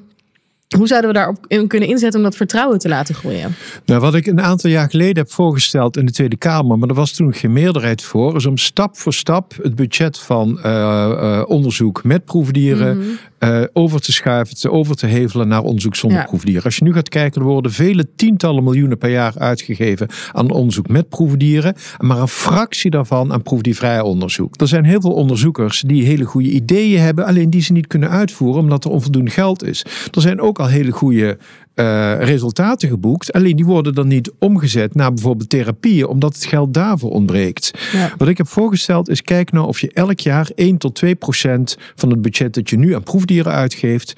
hoe 0.77 0.87
zouden 0.87 1.09
we 1.09 1.15
daarop 1.15 1.67
kunnen 1.67 1.89
inzetten 1.89 2.19
om 2.19 2.25
dat 2.25 2.35
vertrouwen 2.35 2.79
te 2.79 2.89
laten 2.89 3.15
groeien? 3.15 3.55
Nou, 3.85 4.01
wat 4.01 4.15
ik 4.15 4.25
een 4.25 4.41
aantal 4.41 4.69
jaar 4.69 4.89
geleden 4.89 5.17
heb 5.23 5.31
voorgesteld 5.31 5.97
in 5.97 6.05
de 6.05 6.11
Tweede 6.11 6.37
Kamer, 6.37 6.77
maar 6.77 6.89
er 6.89 6.95
was 6.95 7.11
toen 7.11 7.33
geen 7.33 7.53
meerderheid 7.53 8.01
voor, 8.01 8.35
is 8.35 8.45
om 8.45 8.57
stap 8.57 8.97
voor 8.97 9.13
stap 9.13 9.53
het 9.61 9.75
budget 9.75 10.19
van 10.19 10.59
uh, 10.59 10.63
uh, 10.65 11.43
onderzoek 11.47 12.03
met 12.03 12.25
proefdieren 12.25 12.97
mm 12.97 13.03
-hmm. 13.03 13.17
Uh, 13.43 13.63
over 13.73 14.01
te 14.01 14.11
schuiven, 14.11 14.55
te, 14.55 14.71
over 14.71 14.95
te 14.95 15.05
hevelen 15.05 15.47
naar 15.47 15.61
onderzoek 15.61 15.95
zonder 15.95 16.19
ja. 16.19 16.25
proefdieren. 16.25 16.63
Als 16.63 16.75
je 16.75 16.83
nu 16.83 16.93
gaat 16.93 17.09
kijken, 17.09 17.41
er 17.41 17.47
worden 17.47 17.71
vele 17.71 18.07
tientallen 18.15 18.63
miljoenen 18.63 18.97
per 18.97 19.09
jaar 19.09 19.33
uitgegeven 19.37 20.07
aan 20.31 20.51
onderzoek 20.51 20.87
met 20.87 21.09
proefdieren, 21.09 21.75
maar 21.97 22.17
een 22.17 22.27
fractie 22.27 22.91
daarvan 22.91 23.33
aan 23.33 23.41
proefdiervrij 23.41 24.01
onderzoek. 24.01 24.61
Er 24.61 24.67
zijn 24.67 24.85
heel 24.85 25.01
veel 25.01 25.13
onderzoekers 25.13 25.81
die 25.81 26.05
hele 26.05 26.23
goede 26.23 26.49
ideeën 26.49 26.99
hebben, 26.99 27.25
alleen 27.25 27.49
die 27.49 27.61
ze 27.61 27.71
niet 27.71 27.87
kunnen 27.87 28.09
uitvoeren 28.09 28.61
omdat 28.61 28.83
er 28.83 28.91
onvoldoende 28.91 29.31
geld 29.31 29.63
is. 29.63 29.85
Er 30.11 30.21
zijn 30.21 30.41
ook 30.41 30.59
al 30.59 30.67
hele 30.67 30.91
goede 30.91 31.37
uh, 31.75 32.19
resultaten 32.19 32.89
geboekt. 32.89 33.33
Alleen 33.33 33.55
die 33.55 33.65
worden 33.65 33.93
dan 33.93 34.07
niet 34.07 34.31
omgezet 34.39 34.95
naar 34.95 35.13
bijvoorbeeld 35.13 35.49
therapieën, 35.49 36.07
omdat 36.07 36.33
het 36.33 36.45
geld 36.45 36.73
daarvoor 36.73 37.11
ontbreekt. 37.11 37.71
Ja. 37.91 38.13
Wat 38.17 38.27
ik 38.27 38.37
heb 38.37 38.47
voorgesteld 38.47 39.09
is: 39.09 39.21
kijk 39.21 39.51
nou 39.51 39.67
of 39.67 39.79
je 39.79 39.91
elk 39.93 40.19
jaar 40.19 40.49
1 40.55 40.77
tot 40.77 40.95
2 40.95 41.15
procent 41.15 41.77
van 41.95 42.09
het 42.09 42.21
budget 42.21 42.53
dat 42.53 42.69
je 42.69 42.77
nu 42.77 42.95
aan 42.95 43.03
proefdieren 43.03 43.51
uitgeeft. 43.51 44.13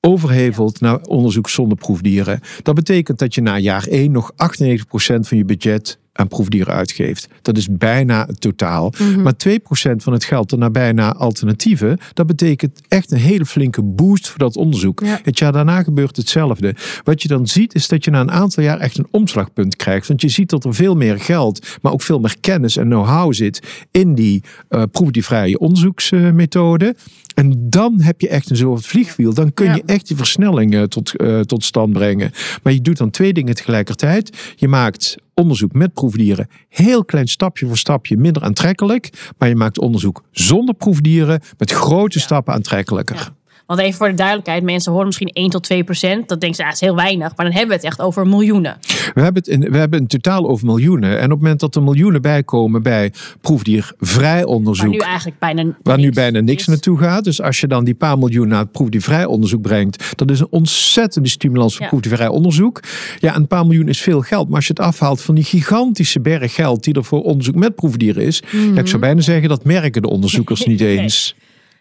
Overhevelt 0.00 0.80
naar 0.80 1.00
onderzoek 1.00 1.48
zonder 1.48 1.78
proefdieren. 1.78 2.40
Dat 2.62 2.74
betekent 2.74 3.18
dat 3.18 3.34
je 3.34 3.40
na 3.40 3.58
jaar 3.58 3.86
1 3.86 4.10
nog 4.10 4.32
98% 4.32 4.34
van 5.20 5.36
je 5.36 5.44
budget 5.44 5.98
aan 6.16 6.28
proefdieren 6.28 6.74
uitgeeft. 6.74 7.28
Dat 7.42 7.56
is 7.56 7.68
bijna 7.70 8.26
het 8.26 8.40
totaal. 8.40 8.92
Mm 8.98 9.14
-hmm. 9.14 9.22
Maar 9.22 9.34
2% 9.48 9.52
van 9.96 10.12
het 10.12 10.24
geld 10.24 10.52
er 10.52 10.58
naar 10.58 10.70
bijna 10.70 11.14
alternatieven, 11.14 11.98
dat 12.12 12.26
betekent 12.26 12.80
echt 12.88 13.10
een 13.10 13.18
hele 13.18 13.46
flinke 13.46 13.82
boost 13.82 14.28
voor 14.28 14.38
dat 14.38 14.56
onderzoek. 14.56 15.00
Ja. 15.00 15.20
Het 15.22 15.38
jaar 15.38 15.52
daarna 15.52 15.82
gebeurt 15.82 16.16
hetzelfde. 16.16 16.74
Wat 17.04 17.22
je 17.22 17.28
dan 17.28 17.46
ziet, 17.46 17.74
is 17.74 17.88
dat 17.88 18.04
je 18.04 18.10
na 18.10 18.20
een 18.20 18.30
aantal 18.30 18.62
jaar 18.62 18.78
echt 18.78 18.98
een 18.98 19.08
omslagpunt 19.10 19.76
krijgt. 19.76 20.08
Want 20.08 20.20
je 20.20 20.28
ziet 20.28 20.50
dat 20.50 20.64
er 20.64 20.74
veel 20.74 20.96
meer 20.96 21.20
geld, 21.20 21.66
maar 21.82 21.92
ook 21.92 22.02
veel 22.02 22.18
meer 22.18 22.36
kennis 22.40 22.76
en 22.76 22.88
know-how 22.88 23.32
zit 23.32 23.86
in 23.90 24.14
die 24.14 24.42
uh, 24.70 24.82
proefdiervrije 24.90 25.58
onderzoeksmethode. 25.58 26.96
En 27.34 27.70
dan 27.70 28.00
heb 28.00 28.20
je 28.20 28.28
echt 28.28 28.50
een 28.50 28.56
soort 28.56 28.86
vliegwiel. 28.86 29.34
Dan 29.34 29.54
kun 29.54 29.74
je 29.74 29.82
echt 29.86 30.06
die 30.06 30.16
versnelling 30.16 30.74
uh, 30.74 30.82
tot, 30.82 31.12
uh, 31.16 31.40
tot 31.40 31.64
stand 31.64 31.92
brengen. 31.92 32.30
Maar 32.62 32.72
je 32.72 32.80
doet 32.80 32.96
dan 32.96 33.10
twee 33.10 33.32
dingen 33.32 33.54
tegelijkertijd. 33.54 34.54
Je 34.56 34.68
maakt 34.68 35.16
onderzoek 35.40 35.72
met 35.72 35.92
proefdieren 35.92 36.48
heel 36.68 37.04
klein 37.04 37.28
stapje 37.28 37.66
voor 37.66 37.76
stapje 37.76 38.16
minder 38.16 38.42
aantrekkelijk. 38.42 39.32
Maar 39.38 39.48
je 39.48 39.56
maakt 39.56 39.78
onderzoek 39.78 40.22
zonder 40.30 40.74
proefdieren 40.74 41.40
met 41.58 41.70
grote 41.70 42.18
ja. 42.18 42.24
stappen 42.24 42.54
aantrekkelijker. 42.54 43.32
Want 43.66 43.80
even 43.80 43.94
voor 43.94 44.08
de 44.08 44.14
duidelijkheid, 44.14 44.62
mensen 44.62 44.90
horen 44.92 45.06
misschien 45.06 45.30
1 45.32 45.50
tot 45.50 45.62
2 45.62 45.84
procent. 45.84 46.28
Dat 46.28 46.40
denken 46.40 46.58
ze, 46.58 46.64
ah, 46.64 46.72
is 46.72 46.80
heel 46.80 46.94
weinig. 46.94 47.36
Maar 47.36 47.46
dan 47.46 47.54
hebben 47.54 47.68
we 47.68 47.74
het 47.74 47.84
echt 47.84 48.00
over 48.00 48.26
miljoenen. 48.26 48.76
We 49.14 49.20
hebben 49.20 49.42
het 49.42 49.46
in, 49.46 49.60
we 49.70 49.78
hebben 49.78 50.00
een 50.00 50.06
totaal 50.06 50.48
over 50.48 50.66
miljoenen. 50.66 51.18
En 51.18 51.24
op 51.24 51.30
het 51.30 51.40
moment 51.40 51.60
dat 51.60 51.74
er 51.74 51.82
miljoenen 51.82 52.22
bijkomen 52.22 52.82
bij 52.82 53.12
proefdiervrij 53.40 54.44
onderzoek. 54.44 54.86
Waar 54.86 54.94
nu 54.94 54.98
eigenlijk 54.98 55.38
bijna 55.38 55.76
Waar 55.82 55.98
nu 55.98 56.10
bijna 56.10 56.40
niks 56.40 56.60
is. 56.60 56.66
naartoe 56.66 56.98
gaat. 56.98 57.24
Dus 57.24 57.42
als 57.42 57.60
je 57.60 57.66
dan 57.66 57.84
die 57.84 57.94
paar 57.94 58.18
miljoen 58.18 58.48
naar 58.48 58.66
proefdiervrij 58.66 59.24
onderzoek 59.24 59.62
brengt. 59.62 60.12
Dat 60.18 60.30
is 60.30 60.40
een 60.40 60.50
ontzettende 60.50 61.28
stimulans 61.28 61.72
voor 61.72 61.82
ja. 61.82 61.88
proefdiervrij 61.88 62.28
onderzoek. 62.28 62.80
Ja, 63.18 63.36
een 63.36 63.46
paar 63.46 63.66
miljoen 63.66 63.88
is 63.88 64.00
veel 64.00 64.20
geld. 64.20 64.46
Maar 64.46 64.56
als 64.56 64.66
je 64.66 64.72
het 64.76 64.82
afhaalt 64.82 65.22
van 65.22 65.34
die 65.34 65.44
gigantische 65.44 66.20
berg 66.20 66.54
geld 66.54 66.84
die 66.84 66.94
er 66.94 67.04
voor 67.04 67.22
onderzoek 67.22 67.54
met 67.54 67.74
proefdieren 67.74 68.22
is. 68.22 68.42
Mm 68.42 68.60
-hmm. 68.60 68.74
ja, 68.74 68.80
ik 68.80 68.86
zou 68.86 69.00
bijna 69.00 69.20
zeggen 69.20 69.48
dat 69.48 69.64
merken 69.64 70.02
de 70.02 70.08
onderzoekers 70.08 70.64
niet 70.64 70.80
eens. 70.96 71.34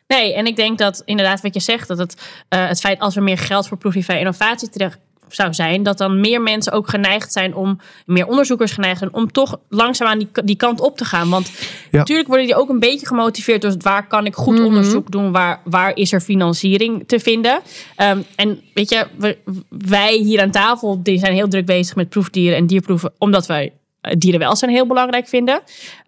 Nee. 0.07 0.33
En 0.33 0.45
ik 0.45 0.55
denk 0.55 0.77
dat 0.77 1.01
inderdaad 1.05 1.41
wat 1.41 1.53
je 1.53 1.59
zegt, 1.59 1.87
dat 1.87 1.97
het, 1.97 2.15
uh, 2.49 2.67
het 2.67 2.79
feit 2.79 2.99
als 2.99 3.15
er 3.15 3.23
meer 3.23 3.37
geld 3.37 3.67
voor 3.67 3.77
proefdiervrije 3.77 4.19
innovatie 4.19 4.69
terecht 4.69 4.99
zou 5.29 5.53
zijn, 5.53 5.83
dat 5.83 5.97
dan 5.97 6.19
meer 6.19 6.41
mensen 6.41 6.71
ook 6.71 6.89
geneigd 6.89 7.31
zijn 7.31 7.55
om, 7.55 7.79
meer 8.05 8.27
onderzoekers 8.27 8.71
geneigd 8.71 8.97
zijn 8.97 9.13
om 9.13 9.31
toch 9.31 9.59
langzaamaan 9.69 10.19
die, 10.19 10.29
die 10.43 10.55
kant 10.55 10.79
op 10.79 10.97
te 10.97 11.05
gaan. 11.05 11.29
Want 11.29 11.51
ja. 11.91 11.97
natuurlijk 11.97 12.27
worden 12.27 12.45
die 12.45 12.55
ook 12.55 12.69
een 12.69 12.79
beetje 12.79 13.05
gemotiveerd 13.05 13.61
door 13.61 13.75
waar 13.77 14.07
kan 14.07 14.25
ik 14.25 14.35
goed 14.35 14.53
mm 14.53 14.57
-hmm. 14.57 14.65
onderzoek 14.65 15.11
doen, 15.11 15.31
waar, 15.31 15.61
waar 15.63 15.95
is 15.95 16.11
er 16.11 16.21
financiering 16.21 17.07
te 17.07 17.19
vinden. 17.19 17.59
Um, 17.97 18.25
en 18.35 18.61
weet 18.73 18.89
je, 18.89 19.07
we, 19.17 19.37
wij 19.69 20.15
hier 20.15 20.41
aan 20.41 20.51
tafel 20.51 21.03
die 21.03 21.19
zijn 21.19 21.33
heel 21.33 21.47
druk 21.47 21.65
bezig 21.65 21.95
met 21.95 22.09
proefdieren 22.09 22.57
en 22.57 22.67
dierproeven, 22.67 23.13
omdat 23.17 23.45
wij 23.45 23.73
dierenwelzijn 24.17 24.71
heel 24.71 24.87
belangrijk 24.87 25.27
vinden. 25.27 25.61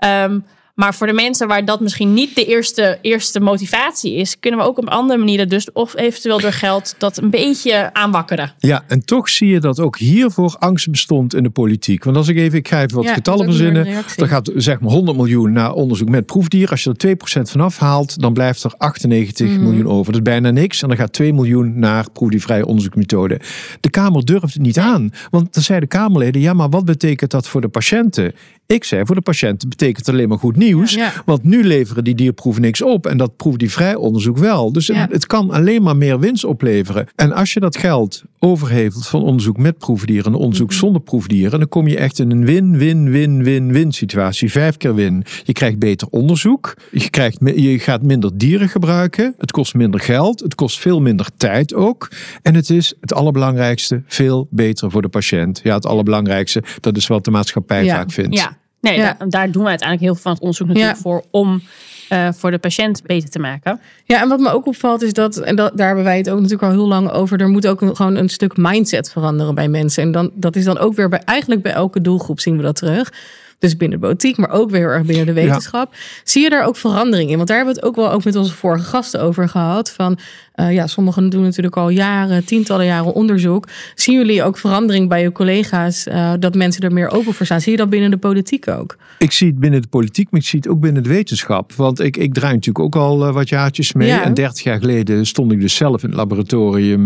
Um, 0.06 0.46
maar 0.78 0.96
voor 0.96 1.08
de 1.08 1.14
mensen 1.14 1.48
waar 1.48 1.66
dat 1.66 1.80
misschien 1.80 2.14
niet 2.14 2.36
de 2.36 2.46
eerste, 2.46 3.00
eerste 3.02 3.40
motivatie 3.40 4.16
is, 4.16 4.40
kunnen 4.40 4.60
we 4.60 4.66
ook 4.66 4.78
op 4.78 4.88
andere 4.88 5.20
manieren, 5.20 5.50
dus 5.50 5.72
of 5.72 5.96
eventueel 5.96 6.40
door 6.40 6.52
geld, 6.52 6.96
dat 6.98 7.18
een 7.18 7.30
beetje 7.30 7.94
aanwakkeren. 7.94 8.54
Ja, 8.58 8.84
en 8.88 9.06
toch 9.06 9.30
zie 9.30 9.48
je 9.48 9.60
dat 9.60 9.80
ook 9.80 9.98
hiervoor 9.98 10.56
angst 10.60 10.92
bestond 10.92 11.34
in 11.34 11.44
de 11.44 11.50
politiek. 11.50 12.04
Want 12.04 12.18
als 12.18 12.28
ik 12.28 12.38
even, 12.38 12.58
ik 12.58 12.68
ga 12.68 12.82
even 12.82 12.96
wat 12.96 13.06
ja, 13.06 13.14
getallen 13.14 13.46
verzinnen. 13.46 13.88
Dan 14.16 14.28
gaat 14.28 14.52
zeg 14.56 14.80
maar 14.80 14.92
100 14.92 15.18
miljoen 15.18 15.52
naar 15.52 15.74
onderzoek 15.74 16.10
met 16.10 16.26
proefdier. 16.26 16.70
Als 16.70 16.84
je 16.84 16.94
er 16.98 17.40
2% 17.40 17.42
vanaf 17.42 17.78
haalt, 17.78 18.22
dan 18.22 18.34
blijft 18.34 18.64
er 18.64 18.74
98 18.78 19.48
mm. 19.48 19.64
miljoen 19.64 19.88
over. 19.88 20.12
Dat 20.12 20.22
is 20.22 20.32
bijna 20.32 20.52
niks. 20.52 20.82
En 20.82 20.88
dan 20.88 20.98
gaat 20.98 21.14
2 21.14 21.34
miljoen 21.34 21.80
naar 21.80 22.12
proefdiervrije 22.12 22.66
onderzoeksmethode. 22.66 23.40
De 23.80 23.90
Kamer 23.90 24.26
durft 24.26 24.54
het 24.54 24.62
niet 24.62 24.80
aan. 24.80 25.10
Want 25.30 25.54
dan 25.54 25.64
zeiden 25.64 25.90
de 25.90 25.96
Kamerleden, 25.96 26.42
ja, 26.42 26.54
maar 26.54 26.70
wat 26.70 26.86
betekent 26.86 27.32
dat 27.32 27.48
voor 27.48 27.62
de 27.62 27.68
patiënten? 27.68 28.34
Ik 28.66 28.84
zei, 28.84 29.06
voor 29.06 29.16
de 29.16 29.22
patiënten 29.22 29.70
betekent 29.70 30.06
het 30.06 30.16
alleen 30.16 30.30
maar 30.30 30.38
goed 30.38 30.56
nieuws. 30.56 30.66
Ja. 30.76 31.12
Want 31.26 31.44
nu 31.44 31.64
leveren 31.64 32.04
die 32.04 32.16
dierproeven 32.16 32.62
niks 32.62 32.82
op. 32.82 33.06
En 33.06 33.18
dat 33.18 33.36
proeft 33.36 33.60
die 33.60 33.72
vrij 33.72 33.96
onderzoek 33.96 34.38
wel. 34.38 34.72
Dus 34.72 34.88
het 34.88 35.26
kan 35.26 35.52
alleen 35.52 35.82
maar 35.82 35.98
meer 35.98 36.20
winst 36.20 36.44
opleveren. 36.44 37.08
En 37.16 37.32
als 37.32 37.54
je 37.54 37.60
dat 37.60 37.78
geld 37.78 38.24
overhevelt 38.40 39.08
van 39.08 39.22
onderzoek 39.22 39.58
met 39.58 39.78
proefdieren 39.78 40.26
en 40.26 40.40
onderzoek 40.40 40.68
mm-hmm. 40.68 40.84
zonder 40.84 41.02
proefdieren, 41.02 41.60
dan 41.60 41.70
kom 41.70 41.88
je 41.88 41.98
echt 41.98 42.20
in 42.20 42.32
een 42.32 42.46
win-win-win-win-win 42.46 43.92
situatie. 43.92 44.52
Vijf 44.52 44.78
keer 44.78 44.96
win. 44.96 45.24
Je 45.44 45.54
krijgt 45.54 45.80
beter 45.80 46.08
onderzoek. 46.12 46.74
Je, 46.92 47.10
krijgt, 47.10 47.38
je 47.56 47.80
gaat 47.80 48.02
minder 48.02 48.38
dieren 48.38 48.70
gebruiken. 48.70 49.36
Het 49.38 49.52
kost 49.52 49.74
minder 49.74 50.00
geld. 50.00 50.40
Het 50.40 50.56
kost 50.56 50.80
veel 50.80 51.02
minder 51.02 51.30
tijd 51.38 51.74
ook. 51.74 52.12
En 52.42 52.56
het 52.56 52.70
is 52.70 52.94
het 53.02 53.14
allerbelangrijkste 53.14 54.02
veel 54.08 54.48
beter 54.50 54.92
voor 54.92 55.02
de 55.02 55.10
patiënt. 55.10 55.60
Ja, 55.64 55.76
het 55.76 55.86
allerbelangrijkste, 55.86 56.64
dat 56.80 56.98
is 56.98 57.08
wat 57.08 57.26
de 57.26 57.32
maatschappij 57.32 57.90
vaak 57.90 58.12
vindt. 58.12 58.38
Ja. 58.38 58.58
Nee, 58.90 58.98
ja. 58.98 59.16
daar, 59.18 59.30
daar, 59.30 59.52
doen 59.52 59.64
we 59.64 59.70
uiteindelijk 59.70 60.08
heel 60.08 60.14
veel 60.14 60.24
van 60.24 60.32
het 60.32 60.42
onderzoek 60.42 60.68
natuurlijk 60.68 60.96
ja. 60.96 61.02
voor 61.02 61.24
om 61.32 61.62
uh, 62.10 62.28
voor 62.32 62.52
de 62.52 62.58
patiënt 62.58 63.04
beter 63.04 63.30
te 63.30 63.40
maken. 63.40 63.80
Ja, 64.06 64.22
en 64.22 64.30
wat 64.30 64.40
me 64.40 64.50
ook 64.50 64.66
opvalt 64.66 65.02
is 65.02 65.14
dat, 65.14 65.38
en 65.38 65.56
dat, 65.56 65.78
daar 65.78 65.88
hebben 65.88 66.06
wij 66.06 66.18
het 66.18 66.30
ook 66.30 66.36
natuurlijk 66.36 66.64
al 66.64 66.72
heel 66.72 66.88
lang 66.88 67.12
over, 67.12 67.42
er 67.42 67.50
moet 67.50 67.68
ook 67.68 67.82
een, 67.82 67.96
gewoon 67.96 68.16
een 68.16 68.30
stuk 68.30 68.58
mindset 68.58 69.12
veranderen 69.12 69.56
bij 69.56 69.68
mensen. 69.68 70.04
En 70.04 70.12
dan, 70.12 70.32
dat 70.34 70.56
is 70.56 70.64
dan 70.64 70.78
ook 70.78 70.96
weer 70.96 71.10
bij, 71.10 71.22
eigenlijk 71.26 71.62
bij 71.62 71.72
elke 71.72 72.02
doelgroep 72.02 72.40
zien 72.40 72.58
we 72.58 72.64
dat 72.64 72.76
terug. 72.76 73.14
Dus 73.60 73.78
binnen 73.78 74.00
de 74.00 74.06
politiek, 74.06 74.38
maar 74.38 74.50
ook 74.50 74.70
weer 74.70 74.80
heel 74.80 74.90
erg 74.90 75.06
binnen 75.06 75.26
de 75.26 75.34
wetenschap. 75.34 75.94
Ja. 75.94 76.00
Zie 76.24 76.44
je 76.44 76.50
daar 76.50 76.66
ook 76.66 76.76
verandering 76.76 77.30
in? 77.30 77.36
Want 77.36 77.48
daar 77.48 77.58
hebben 77.58 77.76
we 77.76 77.80
het 77.80 77.90
ook 77.90 77.96
wel 77.96 78.12
ook 78.12 78.24
met 78.24 78.36
onze 78.36 78.54
vorige 78.54 78.86
gasten 78.86 79.22
over 79.22 79.50
gehad. 79.50 79.92
Van 79.92 80.20
uh, 80.60 80.74
ja, 80.74 80.88
sommigen 80.88 81.30
doen 81.30 81.42
natuurlijk 81.42 81.76
al 81.78 81.90
jaren, 81.90 82.46
tientallen 82.46 82.86
jaren 82.86 83.14
onderzoek. 83.14 83.68
Zien 83.96 84.16
jullie 84.16 84.44
ook 84.44 84.58
verandering 84.58 85.10
bij 85.10 85.22
je 85.22 85.32
collega's? 85.32 86.08
Uh, 86.08 86.34
dat 86.40 86.56
mensen 86.56 86.82
er 86.82 86.94
meer 86.94 87.12
open 87.12 87.34
voor 87.34 87.46
staan? 87.46 87.62
Zie 87.62 87.72
je 87.72 87.78
dat 87.78 87.90
binnen 87.90 88.12
de 88.12 88.18
politiek 88.18 88.68
ook? 88.68 88.98
Ik 89.20 89.32
zie 89.32 89.48
het 89.48 89.60
binnen 89.60 89.82
de 89.82 89.88
politiek, 89.88 90.32
maar 90.32 90.40
ik 90.40 90.48
zie 90.48 90.60
het 90.60 90.68
ook 90.68 90.80
binnen 90.80 91.04
de 91.04 91.10
wetenschap. 91.10 91.74
Want 91.74 92.00
ik, 92.00 92.18
ik 92.18 92.34
draai 92.34 92.54
natuurlijk 92.54 92.86
ook 92.86 92.96
al 92.96 93.28
uh, 93.28 93.34
wat 93.34 93.50
jaartjes 93.50 93.94
mee. 93.94 94.08
Ja. 94.08 94.24
En 94.24 94.34
dertig 94.34 94.64
jaar 94.64 94.80
geleden 94.80 95.26
stond 95.26 95.52
ik 95.52 95.62
dus 95.62 95.76
zelf 95.76 96.04
in 96.04 96.10
het 96.10 96.18
laboratorium 96.18 97.06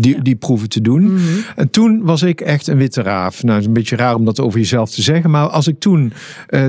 die, 0.00 0.22
die 0.22 0.36
proeven 0.36 0.68
te 0.68 0.80
doen. 0.80 1.02
Mm 1.02 1.16
-hmm. 1.16 1.44
En 1.56 1.70
toen 1.70 2.00
was 2.02 2.22
ik 2.22 2.40
echt 2.40 2.66
een 2.66 2.76
witte 2.76 3.02
raaf. 3.02 3.42
Nou, 3.42 3.52
het 3.52 3.60
is 3.60 3.66
een 3.66 3.72
beetje 3.72 3.96
raar 3.96 4.14
om 4.14 4.24
dat 4.24 4.40
over 4.40 4.58
jezelf 4.58 4.90
te 4.90 5.02
zeggen. 5.02 5.30
Maar 5.30 5.48
als 5.48 5.66
ik 5.66 5.78
toen 5.78 6.12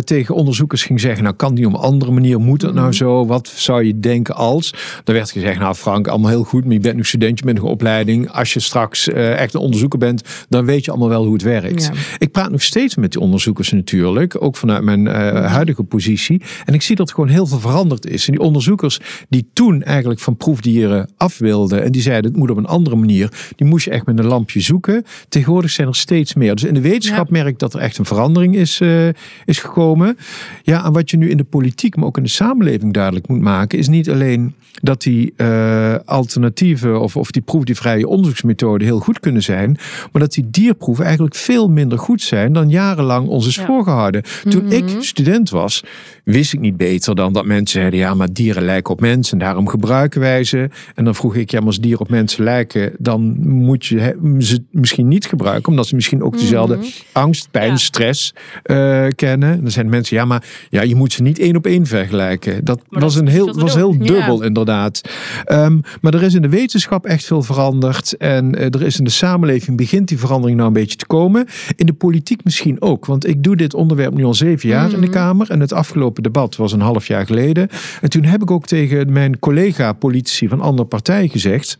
tegen 0.04 0.36
onderzoekers 0.36 0.84
ging 0.84 1.00
zeggen, 1.00 1.24
nou 1.24 1.36
kan 1.36 1.56
die 1.56 1.66
op 1.68 1.74
een 1.74 1.80
andere 1.80 2.12
manier, 2.12 2.40
moet 2.40 2.62
het 2.62 2.74
nou 2.74 2.88
Mhm. 2.88 2.96
zo? 2.96 3.26
Wat 3.26 3.48
zou 3.48 3.84
je 3.84 4.00
denken 4.00 4.36
als? 4.36 4.74
Dan 5.04 5.16
werd 5.16 5.32
gezegd, 5.32 5.39
nou 5.42 5.76
Frank, 5.76 6.08
allemaal 6.08 6.30
heel 6.30 6.44
goed, 6.44 6.64
maar 6.64 6.74
je 6.74 6.80
bent 6.80 6.96
nu 6.96 7.04
studentje 7.04 7.46
met 7.46 7.58
een 7.58 7.64
opleiding. 7.64 8.32
Als 8.32 8.54
je 8.54 8.60
straks 8.60 9.08
uh, 9.08 9.40
echt 9.40 9.54
een 9.54 9.60
onderzoeker 9.60 10.00
bent, 10.00 10.24
dan 10.50 10.66
weet 10.66 10.86
je 10.86 10.92
allemaal 10.92 11.10
wel 11.10 11.24
hoe 11.24 11.34
het 11.34 11.42
werkt. 11.42 11.84
Ja. 11.84 11.92
Ik 12.18 12.32
praat 12.32 12.52
nog 12.52 12.62
steeds 12.62 12.96
met 12.96 13.12
die 13.12 13.22
onderzoekers 13.22 13.72
natuurlijk, 13.72 14.42
ook 14.42 14.56
vanuit 14.56 14.84
mijn 14.84 15.06
uh, 15.06 15.14
huidige 15.46 15.84
positie. 15.84 16.42
En 16.66 16.74
ik 16.74 16.82
zie 16.82 16.96
dat 16.96 17.12
gewoon 17.12 17.30
heel 17.30 17.48
veel 17.48 17.60
veranderd 17.60 18.06
is. 18.06 18.28
En 18.28 18.32
die 18.34 18.42
onderzoekers 18.42 19.00
die 19.30 19.50
toen 19.54 19.84
eigenlijk 19.84 20.20
van 20.20 20.38
proefdieren 20.38 21.10
af 21.18 21.38
wilden 21.38 21.84
en 21.84 21.92
die 21.92 22.02
zeiden, 22.02 22.32
het 22.32 22.40
moet 22.40 22.50
op 22.50 22.58
een 22.58 22.66
andere 22.66 22.96
manier, 22.96 23.32
die 23.56 23.68
moest 23.68 23.86
je 23.86 23.92
echt 23.92 24.06
met 24.06 24.20
een 24.20 24.26
lampje 24.26 24.60
zoeken. 24.60 25.06
Tegenwoordig 25.30 25.72
zijn 25.72 25.88
er 25.88 25.96
steeds 25.96 26.34
meer. 26.34 26.56
Dus 26.56 26.64
in 26.64 26.74
de 26.74 26.82
wetenschap 26.82 27.26
ja. 27.26 27.32
merk 27.32 27.48
ik 27.48 27.60
dat 27.60 27.74
er 27.74 27.80
echt 27.80 27.98
een 27.98 28.06
verandering 28.06 28.28
verandering 28.30 28.56
is, 28.56 28.80
uh, 28.80 29.08
is 29.46 29.60
gekomen. 29.60 30.18
Ja, 30.64 30.86
en 30.86 30.94
wat 30.94 31.10
je 31.10 31.18
nu 31.18 31.30
in 31.30 31.38
de 31.38 31.44
politiek, 31.44 31.96
maar 31.96 32.06
ook 32.06 32.18
in 32.18 32.24
de 32.24 32.30
samenleving 32.30 32.94
duidelijk 32.94 33.28
moet 33.28 33.42
maken, 33.42 33.78
is 33.80 33.88
niet 33.88 34.10
alleen 34.10 34.54
dat 34.82 35.02
die 35.02 35.29
uh, 35.38 35.96
alternatieven 36.06 37.02
of, 37.02 37.16
of 37.16 37.32
die 37.32 37.42
proefdiervrije 37.42 38.08
onderzoeksmethoden 38.08 38.88
heel 38.88 39.00
goed 39.00 39.20
kunnen 39.20 39.44
zijn, 39.44 39.78
maar 40.12 40.22
dat 40.22 40.34
die 40.34 40.50
dierproeven 40.50 41.06
eigenlijk 41.06 41.36
veel 41.36 41.68
minder 41.68 42.00
goed 42.00 42.22
zijn 42.22 42.54
dan 42.54 42.70
jarenlang 42.70 43.28
ons 43.28 43.48
is 43.48 43.58
voorgehouden. 43.58 44.24
Toen 44.50 44.72
ik 44.72 44.84
mhm. 44.84 45.02
student 45.02 45.50
was, 45.50 45.84
wist 46.32 46.54
ik 46.54 46.60
niet 46.60 46.78
beter 46.78 47.16
dan 47.16 47.34
dat 47.34 47.46
mensen 47.46 47.80
zeiden: 47.80 48.00
ja, 48.00 48.14
maar 48.14 48.34
dieren 48.34 48.64
lijken 48.64 48.94
op 48.94 49.02
mensen 49.02 49.40
en 49.40 49.46
daarom 49.46 49.68
gebruiken 49.68 50.20
wij 50.20 50.44
ze. 50.44 50.70
En 50.96 51.04
dan 51.04 51.16
vroeg 51.16 51.36
ik: 51.36 51.52
ja, 51.52 51.58
maar 51.58 51.68
als 51.68 51.80
dieren 51.80 52.00
op 52.00 52.10
mensen 52.10 52.44
lijken, 52.44 52.92
dan 52.98 53.48
moet 53.48 53.86
je 53.86 54.16
ze 54.40 54.64
misschien 54.72 55.08
niet 55.08 55.26
gebruiken, 55.26 55.70
omdat 55.70 55.88
ze 55.88 55.96
misschien 55.96 56.24
ook 56.24 56.38
dezelfde 56.38 56.76
mhm. 56.76 56.86
angst, 57.12 57.52
pijn, 57.52 57.78
stress 57.78 58.34
uh, 58.66 59.08
kennen. 59.16 59.62
Dan 59.62 59.72
zijn 59.72 59.90
mensen: 59.90 60.18
ja, 60.18 60.26
maar 60.26 60.44
ja, 60.70 60.82
je 60.82 60.96
moet 60.96 61.14
ze 61.14 61.22
niet 61.22 61.40
één 61.40 61.56
op 61.56 61.66
één 61.66 61.86
vergelijken. 61.86 62.66
Dat 62.66 62.82
was, 62.90 63.16
een 63.16 63.28
heel, 63.28 63.54
was 63.54 63.76
heel 63.76 63.98
dubbel, 63.98 64.44
inderdaad. 64.44 65.02
Um, 65.52 65.82
maar 66.02 66.14
er 66.14 66.24
is 66.24 66.34
in 66.34 66.42
de 66.42 66.50
wetenschap 66.50 67.06
echt 67.06 67.26
veel 67.26 67.42
veranderd. 67.42 68.18
En 68.18 68.56
uh, 68.56 68.64
er 68.64 68.84
is 68.84 68.98
in 68.98 69.04
de 69.04 69.10
samenleving 69.10 69.78
begint 69.78 70.08
die 70.08 70.20
verandering 70.20 70.58
nou 70.58 70.68
een 70.68 70.74
beetje 70.74 70.96
te 70.96 71.06
komen. 71.06 71.48
In 71.76 71.86
de 71.86 71.94
politiek 71.94 72.44
misschien 72.44 72.82
ook. 72.82 73.06
Want 73.06 73.28
ik 73.28 73.44
doe 73.44 73.56
dit 73.56 73.74
onderwerp 73.74 74.14
nu 74.14 74.24
al 74.24 74.34
zeven 74.34 74.70
jaar 74.70 74.94
in 74.94 75.02
de 75.02 75.08
mhm. 75.08 75.16
Kamer. 75.16 75.50
En 75.50 75.60
het 75.60 75.74
afgelopen 75.74 76.19
debat 76.22 76.56
was 76.56 76.72
een 76.72 76.82
half 76.82 77.08
jaar 77.08 77.26
geleden. 77.26 77.70
En 78.02 78.10
toen 78.10 78.24
heb 78.24 78.42
ik 78.42 78.52
ook 78.52 78.66
tegen 78.66 79.12
mijn 79.12 79.40
collega-politici 79.40 80.48
van 80.48 80.62
andere 80.62 80.88
partijen 80.88 81.30
gezegd. 81.30 81.78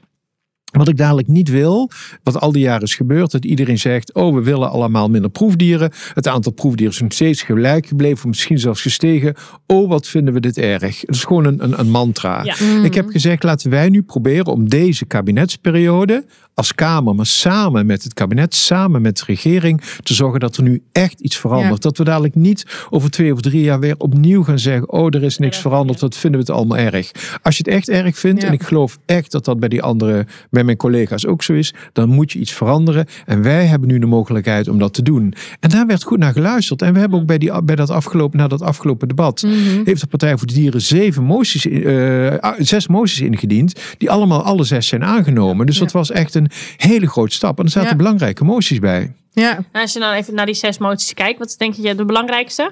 Wat 0.72 0.88
ik 0.88 0.98
dadelijk 0.98 1.28
niet 1.28 1.50
wil, 1.50 1.92
wat 2.24 2.40
al 2.40 2.52
die 2.52 2.62
jaren 2.62 2.84
is 2.84 2.96
gebeurd, 2.96 3.32
dat 3.32 3.46
iedereen 3.46 3.80
zegt: 3.80 4.14
Oh, 4.14 4.34
we 4.34 4.42
willen 4.42 4.70
allemaal 4.70 5.10
minder 5.10 5.32
proefdieren. 5.32 5.92
Het 6.14 6.28
aantal 6.28 6.52
proefdieren 6.52 6.94
is 6.94 7.02
nog 7.02 7.14
steeds 7.14 7.42
gelijk 7.42 7.86
gebleven, 7.86 8.30
misschien 8.30 8.60
zelfs 8.60 8.82
gestegen. 8.82 9.36
Oh, 9.68 9.90
wat 9.90 10.08
vinden 10.08 10.34
we 10.34 10.40
dit 10.40 10.58
erg? 10.58 11.02
Het 11.02 11.16
is 11.16 11.24
gewoon 11.24 11.46
een, 11.46 11.64
een, 11.64 11.80
een 11.80 11.90
mantra. 11.90 12.44
Ik 12.84 12.94
heb 12.94 13.10
gezegd: 13.10 13.44
laten 13.44 13.70
wij 13.70 13.90
nu 13.90 14.02
proberen 14.02 14.46
om 14.54 14.70
deze 14.70 15.06
kabinetsperiode 15.06 16.26
als 16.60 16.76
Kamer, 16.76 17.16
maar 17.16 17.26
samen 17.26 17.86
met 17.86 18.04
het 18.04 18.14
kabinet, 18.14 18.56
samen 18.56 19.02
met 19.02 19.18
de 19.18 19.24
regering, 19.26 19.82
te 20.04 20.14
zorgen 20.14 20.40
dat 20.40 20.58
er 20.58 20.64
nu 20.64 20.82
echt 20.92 21.20
iets 21.20 21.38
verandert. 21.38 21.82
Dat 21.82 21.98
we 21.98 22.04
dadelijk 22.04 22.36
niet 22.36 22.66
over 22.90 23.10
twee 23.10 23.34
of 23.34 23.42
drie 23.42 23.62
jaar 23.62 23.80
weer 23.80 23.96
opnieuw 23.98 24.44
gaan 24.44 24.60
zeggen: 24.60 24.92
Oh, 24.92 25.08
er 25.10 25.24
is 25.24 25.38
niks 25.38 25.58
veranderd, 25.58 26.00
wat 26.00 26.18
vinden 26.18 26.40
we 26.40 26.46
het 26.46 26.56
allemaal 26.56 26.78
erg. 26.78 27.12
Als 27.42 27.58
je 27.58 27.64
het 27.66 27.74
echt 27.74 27.90
erg 27.90 28.18
vindt, 28.18 28.44
en 28.44 28.54
ik 28.54 28.64
geloof 28.64 29.00
echt 29.06 29.32
dat 29.32 29.46
dat 29.46 29.60
bij 29.60 29.70
die 29.70 29.82
andere, 29.82 30.26
bij 30.60 30.68
mijn 30.68 30.78
collega's 30.78 31.26
ook 31.26 31.44
zo 31.44 31.54
is, 31.54 31.74
dan 31.94 32.10
moet 32.10 32.32
je 32.32 32.40
iets 32.40 32.52
veranderen. 32.52 33.06
En 33.26 33.42
wij 33.42 33.66
hebben 33.66 33.88
nu 33.88 34.00
de 34.00 34.06
mogelijkheid 34.06 34.68
om 34.68 34.80
dat 34.80 34.94
te 34.94 35.02
doen. 35.02 35.34
En 35.60 35.70
daar 35.70 35.86
werd 35.88 36.04
goed 36.04 36.18
naar 36.18 36.34
geluisterd. 36.34 36.82
En 36.82 36.94
we 36.94 37.00
hebben 37.00 37.20
ook 37.20 37.26
bij, 37.26 37.38
die, 37.38 37.64
bij 37.64 37.76
dat 37.76 37.90
afgelopen, 37.90 38.40
na 38.40 38.48
dat 38.48 38.62
afgelopen 38.62 39.08
debat, 39.08 39.42
mhm. 39.42 39.54
heeft 39.84 40.02
de 40.02 40.08
Partij 40.08 40.38
voor 40.38 40.48
de 40.48 40.54
Dieren 40.54 40.82
zeven 40.82 41.24
moties, 41.24 41.66
uh, 41.66 42.34
zes 42.58 42.88
moties 42.88 43.22
ingediend, 43.22 43.80
die 43.98 44.10
allemaal 44.10 44.44
alle 44.44 44.64
zes 44.64 44.88
zijn 44.88 45.04
aangenomen. 45.04 45.66
Dus 45.66 45.78
dat 45.78 45.92
was 45.92 46.12
echt 46.12 46.36
een 46.36 46.50
hele 46.78 47.08
grote 47.08 47.36
stap. 47.36 47.60
En 47.60 47.66
er 47.66 47.72
zaten 47.72 47.98
belangrijke 47.98 48.44
moties 48.44 48.80
bij. 48.80 49.14
Ja. 49.32 49.54
Nou, 49.54 49.66
als 49.72 49.94
je 49.94 50.00
dan 50.00 50.14
even 50.14 50.34
naar 50.34 50.46
die 50.46 50.56
zes 50.56 50.78
moties 50.78 51.14
kijkt, 51.14 51.40
wat 51.40 51.56
denk 51.58 51.74
je 51.74 51.96
de 51.96 52.06
belangrijkste? 52.06 52.72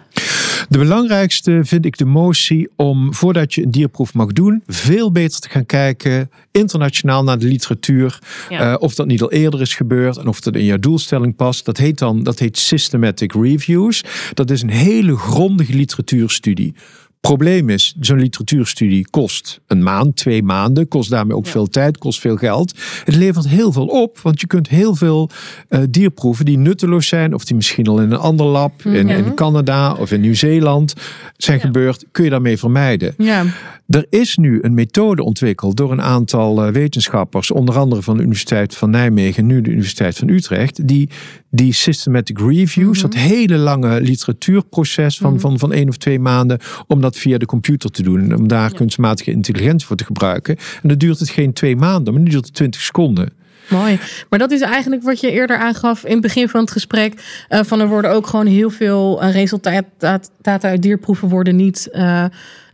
De 0.70 0.78
belangrijkste 0.78 1.60
vind 1.64 1.86
ik 1.86 1.98
de 1.98 2.06
motie 2.06 2.70
om, 2.76 3.14
voordat 3.14 3.54
je 3.54 3.64
een 3.64 3.72
dierproef 3.72 4.14
mag 4.14 4.32
doen, 4.32 4.64
veel 4.68 5.12
beter 5.12 5.40
te 5.40 5.50
gaan 5.50 5.66
kijken 5.66 6.30
internationaal 6.52 7.24
naar 7.24 7.40
de 7.40 7.46
literatuur. 7.46 8.20
Eh, 8.50 8.76
of 8.80 8.96
dat 8.96 9.08
niet 9.08 9.22
al 9.22 9.32
eerder 9.32 9.62
is 9.62 9.76
gebeurd 9.76 10.18
en 10.18 10.28
of 10.28 10.40
dat 10.40 10.56
in 10.56 10.66
jouw 10.66 10.80
doelstelling 10.80 11.36
past. 11.36 11.66
Dat 11.66 11.78
heet 11.78 11.98
dan 11.98 12.24
dat 12.24 12.40
heet 12.40 12.58
systematic 12.58 13.34
reviews. 13.34 14.04
Dat 14.34 14.50
is 14.50 14.62
een 14.62 14.70
hele 14.70 15.18
grondige 15.18 15.74
literatuurstudie. 15.74 16.74
Probleem 17.22 17.70
is, 17.70 17.96
zo'n 18.00 18.20
literatuurstudie 18.20 19.10
kost 19.10 19.60
een 19.68 19.84
maand, 19.84 20.16
twee 20.16 20.44
maanden, 20.44 20.88
kost 20.88 21.10
daarmee 21.10 21.36
ook 21.36 21.48
veel 21.48 21.68
tijd, 21.68 21.98
kost 21.98 22.20
veel 22.20 22.36
geld. 22.36 22.74
Het 23.04 23.16
levert 23.16 23.48
heel 23.48 23.72
veel 23.72 23.86
op, 23.86 24.20
want 24.20 24.42
je 24.42 24.48
kunt 24.48 24.70
heel 24.70 24.96
veel 24.96 25.30
uh, 25.70 25.80
dierproeven 25.90 26.46
die 26.46 26.58
nutteloos 26.58 27.08
zijn, 27.08 27.34
of 27.34 27.46
die 27.46 27.56
misschien 27.56 27.88
al 27.88 28.02
in 28.02 28.12
een 28.12 28.18
ander 28.18 28.46
lab, 28.46 28.86
in, 28.86 29.06
mhm. 29.06 29.16
in 29.16 29.34
Canada 29.34 29.94
of 29.94 30.12
in 30.12 30.22
Nieuw-Zeeland 30.22 30.94
zijn 31.38 31.60
gebeurd, 31.60 32.06
kun 32.12 32.24
je 32.24 32.30
daarmee 32.30 32.58
vermijden. 32.58 33.14
Ja. 33.18 33.46
Er 33.88 34.06
is 34.10 34.38
nu 34.38 34.60
een 34.62 34.74
methode 34.74 35.24
ontwikkeld 35.24 35.78
door 35.78 35.92
een 35.92 36.02
aantal 36.02 36.64
eh, 36.64 36.72
wetenschappers, 36.72 37.52
onder 37.52 37.78
andere 37.78 38.02
van 38.02 38.18
de 38.18 38.24
Universiteit 38.24 38.76
van 38.76 38.90
Nijmegen, 38.90 39.46
nu 39.46 39.62
de 39.62 39.70
Universiteit 39.70 40.18
van 40.18 40.30
Utrecht, 40.30 40.88
die 40.88 41.10
die 41.50 41.74
systematic 41.74 42.40
reviews, 42.40 43.02
mhm. 43.02 43.10
dat 43.10 43.14
hele 43.14 43.58
lange 43.58 44.02
literatuurproces 44.02 45.18
van, 45.18 45.32
mm 45.32 45.40
van, 45.40 45.60
van 45.60 45.74
één 45.74 45.88
of 45.88 45.98
twee 45.98 46.20
maanden, 46.20 46.60
om 46.88 47.02
dat 47.12 47.18
via 47.18 47.38
de 47.38 47.46
computer 47.46 47.90
te 47.90 48.04
doen. 48.04 48.36
Om 48.36 48.48
daar 48.48 48.74
kunstmatige 48.74 49.32
intelligentie 49.32 49.88
voor 49.88 49.96
te 49.96 50.06
gebruiken. 50.06 50.58
En 50.82 50.90
dan 50.90 50.98
duurt 50.98 51.20
het 51.20 51.30
geen 51.30 51.54
twee 51.54 51.76
maanden, 51.76 52.14
maar 52.14 52.22
nu 52.22 52.30
duurt 52.30 52.46
het 52.46 52.54
twintig 52.54 52.82
seconden. 52.82 53.30
Mooi. 53.70 54.00
Maar 54.30 54.40
dat 54.40 54.52
is 54.52 54.62
eigenlijk 54.62 55.04
wat 55.04 55.20
je 55.20 55.32
eerder 55.32 55.58
aangaf 55.58 56.06
in 56.06 56.12
het 56.12 56.22
begin 56.22 56.50
van 56.50 56.62
het 56.62 56.72
gesprek. 56.72 57.14
Uh, 57.50 57.60
van 57.64 57.80
er 57.80 57.88
worden 57.88 58.12
ook 58.12 58.28
gewoon 58.28 58.46
heel 58.46 58.70
veel 58.70 59.24
uh, 59.24 59.32
resultaten 59.32 60.22
uit 60.62 60.82
dierproeven 60.82 61.30
worden 61.30 61.56
niet. 61.56 61.90
Uh, 61.92 62.26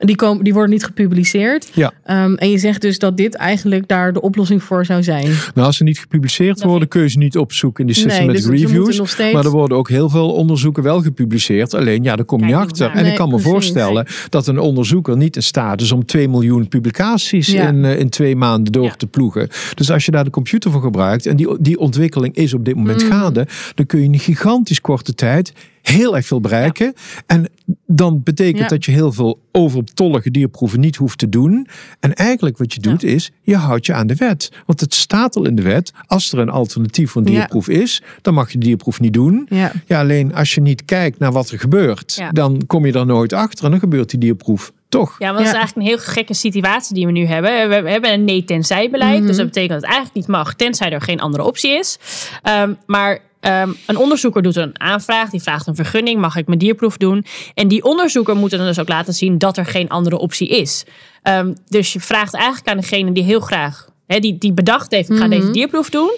die, 0.05 0.15
komen, 0.15 0.43
die 0.43 0.53
worden 0.53 0.71
niet 0.71 0.85
gepubliceerd. 0.85 1.69
Ja. 1.73 1.91
Um, 2.25 2.35
en 2.35 2.49
je 2.49 2.57
zegt 2.57 2.81
dus 2.81 2.99
dat 2.99 3.17
dit 3.17 3.35
eigenlijk 3.35 3.87
daar 3.87 4.13
de 4.13 4.21
oplossing 4.21 4.63
voor 4.63 4.85
zou 4.85 5.03
zijn. 5.03 5.25
Nou, 5.53 5.67
als 5.67 5.77
ze 5.77 5.83
niet 5.83 5.99
gepubliceerd 5.99 6.63
worden, 6.63 6.87
kun 6.87 7.01
je 7.01 7.09
ze 7.09 7.17
niet 7.17 7.37
opzoeken 7.37 7.81
in 7.81 7.87
die 7.87 7.95
systematic 7.95 8.45
nee, 8.45 8.59
dus 8.59 8.61
reviews. 8.61 9.11
Steeds... 9.11 9.33
Maar 9.33 9.45
er 9.45 9.51
worden 9.51 9.77
ook 9.77 9.89
heel 9.89 10.09
veel 10.09 10.31
onderzoeken 10.31 10.83
wel 10.83 11.01
gepubliceerd. 11.01 11.73
Alleen, 11.73 12.03
ja, 12.03 12.15
daar 12.15 12.25
kom 12.25 12.39
je 12.39 12.45
niet 12.45 12.55
achter. 12.55 12.91
En 12.91 13.05
ik 13.05 13.15
kan 13.15 13.29
me 13.29 13.39
voorstellen 13.39 14.05
dat 14.29 14.47
een 14.47 14.59
onderzoeker 14.59 15.17
niet 15.17 15.35
in 15.35 15.43
staat 15.43 15.81
is 15.81 15.91
om 15.91 16.05
2 16.05 16.29
miljoen 16.29 16.67
publicaties 16.67 17.53
in, 17.53 17.85
in 17.85 18.09
twee 18.09 18.35
maanden 18.35 18.71
door 18.71 18.95
te 18.95 19.07
ploegen. 19.07 19.49
Dus 19.75 19.91
als 19.91 20.05
je 20.05 20.11
daar 20.11 20.23
de 20.23 20.29
computer 20.29 20.71
voor 20.71 20.81
gebruikt 20.81 21.25
en 21.25 21.35
die, 21.35 21.57
die 21.59 21.79
ontwikkeling 21.79 22.35
is 22.35 22.53
op 22.53 22.65
dit 22.65 22.75
moment 22.75 23.03
mm. 23.03 23.11
gaande, 23.11 23.47
dan 23.75 23.85
kun 23.85 23.99
je 23.99 24.05
in 24.05 24.13
een 24.13 24.19
gigantisch 24.19 24.81
korte 24.81 25.13
tijd 25.13 25.53
heel 25.83 26.15
erg 26.15 26.25
veel 26.25 26.41
bereiken. 26.41 26.93
En 27.25 27.49
dan 27.85 28.23
betekent 28.23 28.69
dat 28.69 28.85
je 28.85 28.91
heel 28.91 29.11
veel 29.11 29.41
overtollige 29.51 30.31
dierproeven 30.31 30.79
niet 30.79 30.95
hoeft 30.95 31.17
te 31.17 31.29
doen. 31.29 31.67
En 31.99 32.13
eigenlijk 32.13 32.57
wat 32.57 32.73
je 32.73 32.79
doet 32.79 33.03
is, 33.03 33.31
je 33.41 33.55
houdt 33.55 33.85
je 33.85 33.93
aan 33.93 34.07
de 34.07 34.15
wet. 34.15 34.51
Want 34.65 34.79
het 34.79 34.93
staat 34.93 35.35
al 35.35 35.45
in 35.45 35.55
de 35.55 35.61
wet, 35.61 35.91
als 36.05 36.31
er 36.31 36.39
een 36.39 36.49
alternatief 36.49 37.11
voor 37.11 37.21
een 37.21 37.27
dierproef 37.27 37.67
is, 37.67 38.01
dan 38.21 38.33
mag 38.33 38.51
je 38.51 38.57
de 38.57 38.65
dierproef 38.65 38.99
niet 38.99 39.13
doen. 39.13 39.47
Ja. 39.49 39.71
alleen 39.87 40.35
als 40.35 40.53
je 40.53 40.61
niet 40.61 40.85
kijkt 40.85 41.19
naar 41.19 41.31
wat 41.31 41.49
er 41.49 41.59
gebeurt, 41.59 42.21
dan 42.31 42.63
kom 42.67 42.85
je 42.85 42.93
er 42.93 43.05
nooit 43.05 43.33
achter 43.33 43.65
en 43.65 43.71
dan 43.71 43.79
gebeurt 43.79 44.09
die 44.09 44.19
dierproef 44.19 44.71
toch? 44.89 45.15
Ja, 45.19 45.25
want 45.25 45.37
dat 45.37 45.47
is 45.47 45.53
eigenlijk 45.53 45.75
een 45.75 45.93
heel 45.95 46.13
gekke 46.13 46.33
situatie 46.33 46.95
die 46.95 47.05
we 47.05 47.11
nu 47.11 47.25
hebben. 47.25 47.69
We 47.69 47.89
hebben 47.89 48.13
een 48.13 48.23
nee-tenzij 48.23 48.89
beleid. 48.89 49.21
Dus 49.21 49.29
mhm. 49.29 49.37
dat 49.37 49.45
betekent 49.45 49.71
dat 49.71 49.81
het 49.81 49.91
eigenlijk 49.91 50.15
niet 50.15 50.27
mag, 50.27 50.53
tenzij 50.53 50.91
er 50.91 51.01
geen 51.01 51.19
andere 51.19 51.43
optie 51.43 51.71
is. 51.71 51.99
Um, 52.43 52.77
maar 52.85 53.19
Ehm, 53.43 53.71
een 53.85 53.97
onderzoeker 53.97 54.41
doet 54.41 54.55
een 54.55 54.79
aanvraag, 54.79 55.29
die 55.29 55.41
vraagt 55.41 55.67
een 55.67 55.75
vergunning, 55.75 56.21
mag 56.21 56.35
ik 56.35 56.47
mijn 56.47 56.59
dierproef 56.59 56.97
doen? 56.97 57.25
En 57.53 57.67
die 57.67 57.83
onderzoeker 57.83 58.35
moet 58.35 58.49
dan 58.49 58.65
dus 58.65 58.79
ook 58.79 58.87
laten 58.87 59.13
zien 59.13 59.37
dat 59.37 59.57
er 59.57 59.65
geen 59.65 59.89
andere 59.89 60.17
optie 60.17 60.49
is. 60.49 60.85
Ehm, 61.21 61.53
dus 61.67 61.93
je 61.93 61.99
vraagt 61.99 62.33
eigenlijk 62.33 62.67
aan 62.67 62.77
degene 62.77 63.11
die 63.11 63.23
heel 63.23 63.39
graag, 63.39 63.89
die, 64.07 64.37
die 64.37 64.53
bedacht 64.53 64.91
heeft, 64.91 65.09
ik 65.09 65.17
ga 65.17 65.27
deze 65.27 65.43
mhm. 65.43 65.51
dierproef 65.51 65.89
doen. 65.89 66.17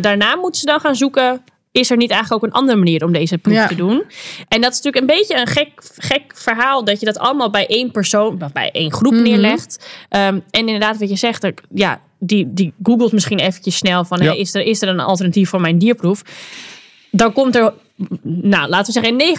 daarna 0.00 0.36
moeten 0.36 0.60
ze 0.60 0.66
dan 0.66 0.80
gaan 0.80 0.94
zoeken, 0.94 1.42
is 1.72 1.90
er 1.90 1.96
niet 1.96 2.10
eigenlijk 2.10 2.44
ook 2.44 2.50
een 2.50 2.56
andere 2.56 2.78
manier 2.78 3.04
om 3.04 3.12
deze 3.12 3.38
proef 3.38 3.66
te 3.66 3.74
doen? 3.74 4.04
En 4.48 4.60
dat 4.60 4.72
is 4.72 4.80
natuurlijk 4.80 4.96
een 4.96 5.18
beetje 5.18 5.36
een 5.36 5.46
gek, 5.46 5.70
gek 5.96 6.22
verhaal 6.34 6.84
dat 6.84 7.00
je 7.00 7.06
dat 7.06 7.18
allemaal 7.18 7.50
bij 7.50 7.66
één 7.66 7.90
persoon, 7.90 8.42
bij 8.52 8.70
één 8.70 8.92
groep 8.92 9.12
mhm. 9.12 9.22
neerlegt. 9.22 9.86
Um, 10.10 10.18
en 10.18 10.42
inderdaad, 10.50 10.98
wat 10.98 11.08
je 11.08 11.16
zegt, 11.16 11.50
ja, 11.74 12.00
die, 12.20 12.52
die 12.52 12.72
googelt 12.82 13.12
misschien 13.12 13.38
eventjes 13.38 13.76
snel 13.76 14.04
van 14.04 14.20
is, 14.20 14.54
er, 14.54 14.62
is 14.62 14.82
er 14.82 14.88
een 14.88 15.00
alternatief 15.00 15.48
voor 15.48 15.60
mijn 15.60 15.78
dierproef? 15.78 16.22
Dan 17.10 17.32
komt 17.32 17.56
er 17.56 17.72
nou, 18.22 18.68
laten 18.68 18.94
we 18.94 19.00
zeggen, 19.00 19.18
in 19.18 19.36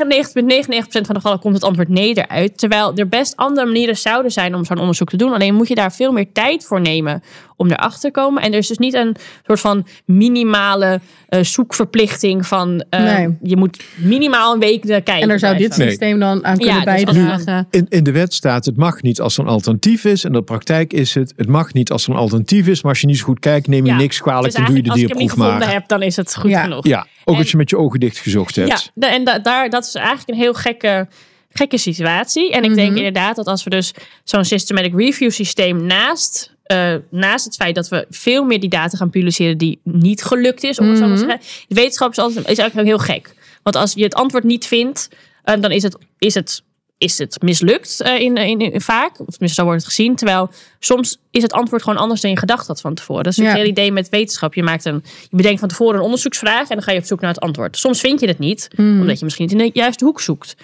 99,99% 0.78 0.88
van 0.90 1.02
de 1.02 1.14
gevallen 1.14 1.40
komt 1.40 1.54
het 1.54 1.64
antwoord 1.64 1.90
nee 1.90 2.14
eruit. 2.14 2.58
Terwijl 2.58 2.96
er 2.96 3.08
best 3.08 3.36
andere 3.36 3.66
manieren 3.66 3.98
zouden 3.98 4.32
zijn 4.32 4.56
om 4.56 4.66
zo'n 4.66 4.78
onderzoek 4.78 5.10
te 5.10 5.18
doen. 5.18 5.34
Alleen 5.34 5.56
moet 5.56 5.68
je 5.68 5.76
daar 5.76 5.94
veel 5.94 6.12
meer 6.12 6.32
tijd 6.32 6.66
voor 6.66 6.82
nemen 6.82 7.24
om 7.62 7.72
erachter 7.72 8.00
te 8.00 8.12
komen. 8.12 8.44
En 8.44 8.52
er 8.52 8.58
is 8.58 8.68
dus 8.68 8.78
niet 8.78 8.94
een 8.94 9.16
soort 9.46 9.60
van 9.60 9.88
minimale 10.06 11.00
uh, 11.30 11.44
zoekverplichting 11.44 12.48
van 12.48 12.86
uh, 12.90 13.28
je 13.42 13.58
moet 13.58 13.84
minimaal 13.96 14.54
een 14.54 14.60
week 14.60 14.82
kijken. 14.82 15.22
En 15.22 15.30
er 15.30 15.40
zou 15.40 15.58
dit 15.58 15.74
systeem 15.74 16.20
dan 16.20 16.46
aan 16.46 16.58
kunnen 16.58 16.76
ja, 16.76 16.96
dus 16.96 17.04
bijdragen. 17.04 17.68
in, 17.70 17.86
in 17.90 18.04
de 18.04 18.12
wet 18.12 18.34
staat 18.34 18.66
het 18.66 18.78
mag 18.78 19.02
niet 19.02 19.22
als 19.22 19.38
er 19.38 19.44
een 19.44 19.50
alternatief 19.50 20.06
is. 20.06 20.24
En 20.24 20.30
in 20.30 20.36
de 20.36 20.44
praktijk 20.44 20.94
is 20.94 21.14
het 21.14 21.34
het 21.38 21.48
mag 21.48 21.74
niet 21.74 21.92
als 21.92 22.04
er 22.04 22.10
een 22.10 22.20
alternatief 22.20 22.68
is. 22.68 22.82
Maar 22.82 22.92
als 22.92 23.02
je 23.02 23.08
niet 23.08 23.18
zo 23.18 23.24
goed 23.24 23.40
kijkt, 23.40 23.68
neem 23.68 23.86
je 23.86 23.94
niks 23.94 24.22
kwalijk. 24.22 24.46
Dus 24.46 24.54
dan 24.54 24.66
doe 24.66 24.76
je 24.76 24.82
de 24.84 24.94
dierproef 24.94 25.18
maar. 25.18 25.28
Als 25.28 25.32
ik 25.32 25.38
hem 25.40 25.48
niet 25.48 25.60
gevonden 25.60 25.82
heb, 25.82 25.88
dan 25.88 26.02
is 26.02 26.16
het 26.16 26.36
goed 26.36 26.56
genoeg. 26.56 26.88
Ja, 26.88 27.08
ook 27.24 27.38
als 27.38 27.52
je 27.52 27.58
met 27.58 27.70
je 27.70 27.78
ogen 27.78 28.00
dicht 28.00 28.18
gezocht 28.18 28.56
hebt. 28.56 28.92
Ja, 28.96 29.12
en 29.12 29.24
daar, 29.44 29.70
dat 29.70 29.86
is 29.86 29.96
eigenlijk 29.96 30.30
een 30.30 30.36
heel 30.36 30.54
gekke 30.54 31.08
gekke 31.54 31.78
situatie. 31.78 32.52
En 32.52 32.64
ik 32.64 32.76
denk 32.76 32.90
mhm. 32.90 32.98
inderdaad 32.98 33.36
dat 33.36 33.48
als 33.48 33.64
we 33.64 33.70
dus 33.70 33.94
zo'n 34.24 34.46
systematic 34.46 34.94
review 34.96 35.32
systeem 35.32 35.86
naast 35.86 36.56
uh, 36.72 36.96
naast 37.10 37.46
het 37.46 37.56
feit 37.56 37.76
dat 37.76 37.90
we 37.90 38.06
veel 38.10 38.44
meer 38.44 38.60
die 38.60 38.70
data 38.70 38.98
gaan 38.98 39.10
publiceren 39.10 39.58
die 39.58 39.80
niet 39.84 40.24
gelukt 40.24 40.64
is, 40.64 40.80
om 40.80 40.86
mm 40.86 40.92
-hmm. 40.92 41.00
zo 41.00 41.06
te 41.06 41.22
mhm. 41.22 41.30
zeggen. 41.30 41.66
De 41.68 41.76
wetenschap 41.76 42.12
is, 42.12 42.18
altijd, 42.18 42.50
is 42.50 42.58
eigenlijk 42.58 42.88
heel 42.88 43.00
gek. 43.00 43.36
Want 43.64 43.76
als 43.76 43.94
je 43.94 44.04
het 44.04 44.14
antwoord 44.14 44.44
niet 44.44 44.66
vindt, 44.66 45.10
uh, 45.46 45.56
dan 45.60 45.72
is 45.72 45.84
het, 45.84 45.98
is 46.18 46.34
het 46.34 46.64
is 47.02 47.18
het 47.18 47.42
mislukt 47.42 48.02
uh, 48.06 48.20
in, 48.20 48.38
in, 48.38 48.60
in, 48.60 48.82
vaak. 48.82 49.10
Of 49.10 49.26
tenminste, 49.26 49.62
zo 49.62 49.64
wordt 49.64 49.80
het 49.80 49.88
gezien. 49.94 50.16
Terwijl 50.16 50.50
soms 50.80 51.18
is 51.32 51.42
het 51.42 51.54
antwoord 51.54 51.84
gewoon 51.84 52.00
anders 52.00 52.22
dan 52.22 52.32
je 52.32 52.38
gedacht 52.38 52.68
had 52.68 52.82
van 52.82 52.94
tevoren. 52.94 53.24
Dat 53.24 53.38
is 53.38 53.46
het 53.46 53.54
hele 53.54 53.68
idee 53.68 53.92
met 53.92 54.10
wetenschap. 54.10 54.54
Je, 54.54 54.64
maakt 54.64 54.86
een, 54.86 55.04
je 55.30 55.36
bedenkt 55.36 55.60
van 55.60 55.70
tevoren 55.70 55.96
een 55.96 56.02
onderzoeksvraag 56.02 56.70
en 56.70 56.76
dan 56.76 56.84
ga 56.84 56.92
je 56.92 57.00
op 57.00 57.06
zoek 57.06 57.22
naar 57.22 57.34
het 57.34 57.40
antwoord. 57.40 57.78
Soms 57.78 58.00
vind 58.00 58.20
je 58.20 58.28
het 58.28 58.40
niet, 58.40 58.68
mm. 58.76 59.00
omdat 59.00 59.18
je 59.18 59.24
misschien 59.24 59.46
het 59.50 59.60
in 59.60 59.72
de 59.72 59.80
juiste 59.80 60.06
hoek 60.06 60.22
zoekt. 60.22 60.56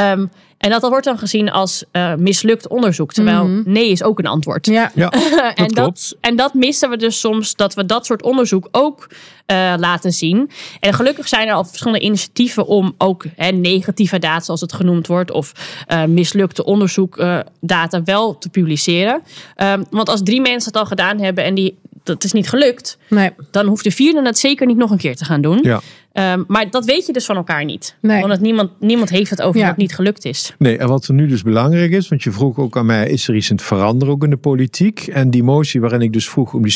Um, 0.00 0.30
en 0.58 0.70
dat, 0.70 0.80
dat 0.80 0.90
wordt 0.90 1.04
dan 1.04 1.18
gezien 1.18 1.50
als 1.50 1.84
uh, 1.92 2.14
mislukt 2.14 2.68
onderzoek. 2.68 3.12
Terwijl 3.12 3.46
mm 3.46 3.62
-hmm. 3.62 3.72
nee 3.72 3.90
is 3.90 4.02
ook 4.02 4.18
een 4.18 4.26
antwoord. 4.26 4.66
Ja, 4.66 4.90
ja 4.94 5.08
dat 5.08 5.54
en, 5.54 5.68
dat, 5.68 6.16
en 6.20 6.36
dat 6.36 6.54
missen 6.54 6.90
we 6.90 6.96
dus 6.96 7.20
soms, 7.20 7.54
dat 7.54 7.74
we 7.74 7.86
dat 7.86 8.06
soort 8.06 8.22
onderzoek 8.22 8.68
ook 8.70 9.08
uh, 9.46 9.74
laten 9.78 10.12
zien. 10.12 10.50
En 10.80 10.94
gelukkig 10.94 11.28
zijn 11.28 11.48
er 11.48 11.54
al 11.54 11.64
verschillende 11.64 12.04
initiatieven 12.04 12.66
om 12.66 12.94
ook 12.98 13.24
hè, 13.36 13.50
negatieve 13.50 14.18
data, 14.18 14.44
zoals 14.44 14.60
het 14.60 14.72
genoemd 14.72 15.06
wordt, 15.06 15.30
of 15.30 15.52
uh, 15.88 16.04
mislukte 16.04 16.64
onderzoekdata 16.64 18.02
wel 18.04 18.38
te 18.38 18.48
publiceren. 18.48 19.22
Um, 19.56 19.84
want 19.90 20.08
als 20.08 20.22
drie 20.22 20.40
mensen 20.40 20.72
het 20.72 20.80
al 20.80 20.86
gedaan 20.86 21.20
hebben 21.20 21.44
en 21.44 21.54
die, 21.54 21.78
dat 22.02 22.24
is 22.24 22.32
niet 22.32 22.48
gelukt, 22.48 22.98
nee. 23.08 23.30
dan 23.50 23.66
hoeft 23.66 23.84
de 23.84 23.90
vierde 23.90 24.22
het 24.22 24.38
zeker 24.38 24.66
niet 24.66 24.76
nog 24.76 24.90
een 24.90 24.98
keer 24.98 25.16
te 25.16 25.24
gaan 25.24 25.40
doen. 25.40 25.58
Ja. 25.62 25.80
Um, 26.18 26.44
maar 26.48 26.70
dat 26.70 26.84
weet 26.84 27.06
je 27.06 27.12
dus 27.12 27.24
van 27.24 27.36
elkaar 27.36 27.64
niet. 27.64 27.96
Nee. 28.00 28.26
Want 28.26 28.40
niemand, 28.40 28.70
niemand 28.80 29.10
heeft 29.10 29.30
het 29.30 29.42
over 29.42 29.56
ja. 29.60 29.60
dat 29.60 29.70
het 29.70 29.80
niet 29.80 29.94
gelukt 29.94 30.24
is. 30.24 30.54
Nee, 30.58 30.78
en 30.78 30.88
wat 30.88 31.06
er 31.06 31.14
nu 31.14 31.26
dus 31.26 31.42
belangrijk 31.42 31.90
is, 31.90 32.08
want 32.08 32.22
je 32.22 32.32
vroeg 32.32 32.58
ook 32.58 32.76
aan 32.76 32.86
mij, 32.86 33.08
is 33.08 33.28
er 33.28 33.34
iets 33.34 33.50
in 33.50 33.56
het 33.56 33.64
veranderen 33.64 34.14
ook 34.14 34.24
in 34.24 34.30
de 34.30 34.36
politiek? 34.36 35.06
En 35.06 35.30
die 35.30 35.42
motie 35.42 35.80
waarin 35.80 36.00
ik 36.00 36.12
dus 36.12 36.28
vroeg 36.28 36.54
om 36.54 36.62
die 36.62 36.72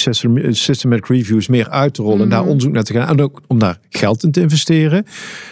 systematic 0.54 1.06
reviews 1.06 1.48
meer 1.48 1.68
uit 1.68 1.94
te 1.94 2.02
rollen, 2.02 2.16
mm. 2.16 2.22
en 2.22 2.28
daar 2.28 2.44
onderzoek 2.44 2.72
naar 2.72 2.82
te 2.82 2.92
gaan, 2.92 3.08
en 3.08 3.20
ook 3.20 3.40
om 3.46 3.58
daar 3.58 3.78
geld 3.88 4.22
in 4.22 4.32
te 4.32 4.40
investeren, 4.40 5.04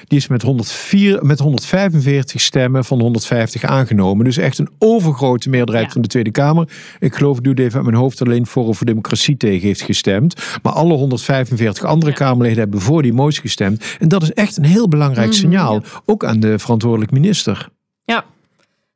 die 0.04 0.18
is 0.18 0.26
met, 0.26 0.42
104, 0.42 1.24
met 1.24 1.38
145 1.38 2.40
stemmen 2.40 2.84
van 2.84 3.00
150 3.00 3.64
aangenomen. 3.64 4.24
Dus 4.24 4.36
echt 4.36 4.58
een 4.58 4.70
overgrote 4.78 5.48
meerderheid 5.48 5.86
ja. 5.86 5.92
van 5.92 6.02
de 6.02 6.08
Tweede 6.08 6.30
Kamer. 6.30 6.68
Ik 6.98 7.14
geloof, 7.14 7.36
ik 7.36 7.44
doe 7.44 7.52
het 7.52 7.62
even 7.62 7.74
uit 7.74 7.84
mijn 7.84 7.96
hoofd, 7.96 8.22
alleen 8.22 8.46
Forum 8.46 8.74
voor 8.74 8.86
Democratie 8.86 9.36
tegen 9.36 9.66
heeft 9.66 9.82
gestemd. 9.82 10.34
Maar 10.62 10.72
alle 10.72 10.94
145 10.94 11.84
andere 11.84 12.10
ja. 12.10 12.16
Kamerleden 12.16 12.58
hebben 12.58 12.80
voor 12.80 13.02
die 13.02 13.12
motie 13.12 13.40
gestemd. 13.40 13.75
En 13.98 14.08
dat 14.08 14.22
is 14.22 14.32
echt 14.32 14.56
een 14.56 14.64
heel 14.64 14.88
belangrijk 14.88 15.32
signaal, 15.32 15.74
mm, 15.74 15.82
ja. 15.84 16.00
ook 16.04 16.24
aan 16.24 16.40
de 16.40 16.58
verantwoordelijk 16.58 17.10
minister. 17.10 17.68
Ja, 18.04 18.24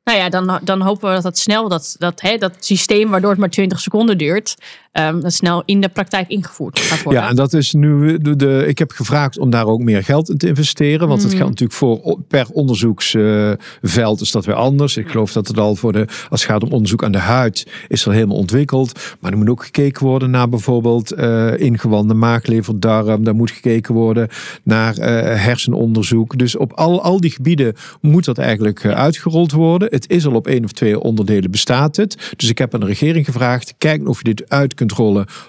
nou 0.03 0.17
ja, 0.17 0.29
dan, 0.29 0.59
dan 0.63 0.81
hopen 0.81 1.09
we 1.09 1.15
dat 1.15 1.23
het 1.23 1.37
snel, 1.37 1.69
dat, 1.69 1.95
dat, 1.99 2.21
hè, 2.21 2.37
dat 2.37 2.53
systeem 2.59 3.09
waardoor 3.09 3.29
het 3.29 3.39
maar 3.39 3.49
20 3.49 3.79
seconden 3.79 4.17
duurt, 4.17 4.55
um, 4.99 5.21
dat 5.21 5.33
snel 5.33 5.63
in 5.65 5.81
de 5.81 5.89
praktijk 5.89 6.27
ingevoerd 6.29 6.79
gaat 6.79 7.03
worden. 7.03 7.21
Ja, 7.21 7.29
en 7.29 7.35
dat 7.35 7.53
is 7.53 7.73
nu 7.73 8.17
de, 8.17 8.35
de 8.35 8.65
ik 8.67 8.77
heb 8.77 8.91
gevraagd 8.91 9.37
om 9.37 9.49
daar 9.49 9.65
ook 9.65 9.81
meer 9.81 10.03
geld 10.03 10.29
in 10.29 10.37
te 10.37 10.47
investeren, 10.47 11.07
want 11.07 11.21
het 11.21 11.31
Mhm. 11.31 11.41
geldt 11.41 11.59
natuurlijk 11.59 11.79
voor 11.79 12.19
per 12.27 12.47
onderzoeksveld 12.51 14.21
is 14.21 14.31
dat 14.31 14.45
weer 14.45 14.55
anders. 14.55 14.97
Ik 14.97 15.09
geloof 15.09 15.31
dat 15.31 15.47
het 15.47 15.57
al 15.57 15.75
voor 15.75 15.91
de, 15.93 16.05
als 16.29 16.41
het 16.41 16.51
gaat 16.51 16.63
om 16.63 16.71
onderzoek 16.71 17.03
aan 17.03 17.11
de 17.11 17.17
huid, 17.17 17.67
is 17.87 18.05
er 18.05 18.11
helemaal 18.13 18.37
ontwikkeld. 18.37 18.99
Maar 19.19 19.31
er 19.31 19.37
moet 19.37 19.49
ook 19.49 19.63
gekeken 19.63 20.05
worden 20.05 20.29
naar 20.29 20.49
bijvoorbeeld 20.49 21.13
uh, 21.13 21.59
ingewanden, 21.59 22.17
maaglever, 22.17 22.79
darm. 22.79 23.23
Daar 23.23 23.35
moet 23.35 23.51
gekeken 23.51 23.93
worden 23.93 24.27
naar 24.63 24.97
uh, 24.97 25.05
hersenonderzoek. 25.43 26.37
Dus 26.37 26.55
op 26.55 26.73
al, 26.73 27.01
al 27.03 27.19
die 27.21 27.31
gebieden 27.31 27.75
moet 28.01 28.25
dat 28.25 28.37
eigenlijk 28.37 28.83
uh, 28.83 28.91
uitgerold 28.91 29.51
worden. 29.51 29.87
Het 29.91 30.09
is 30.09 30.25
al 30.25 30.33
op 30.33 30.47
één 30.47 30.63
of 30.63 30.71
twee 30.71 30.99
onderdelen 30.99 31.51
bestaat 31.51 31.95
het. 31.95 32.33
Dus 32.35 32.49
ik 32.49 32.57
heb 32.57 32.73
aan 32.73 32.79
de 32.79 32.85
regering 32.85 33.25
gevraagd, 33.25 33.73
kijk 33.77 34.07
of 34.07 34.17
je 34.17 34.23
dit 34.23 34.49
uit 34.49 34.73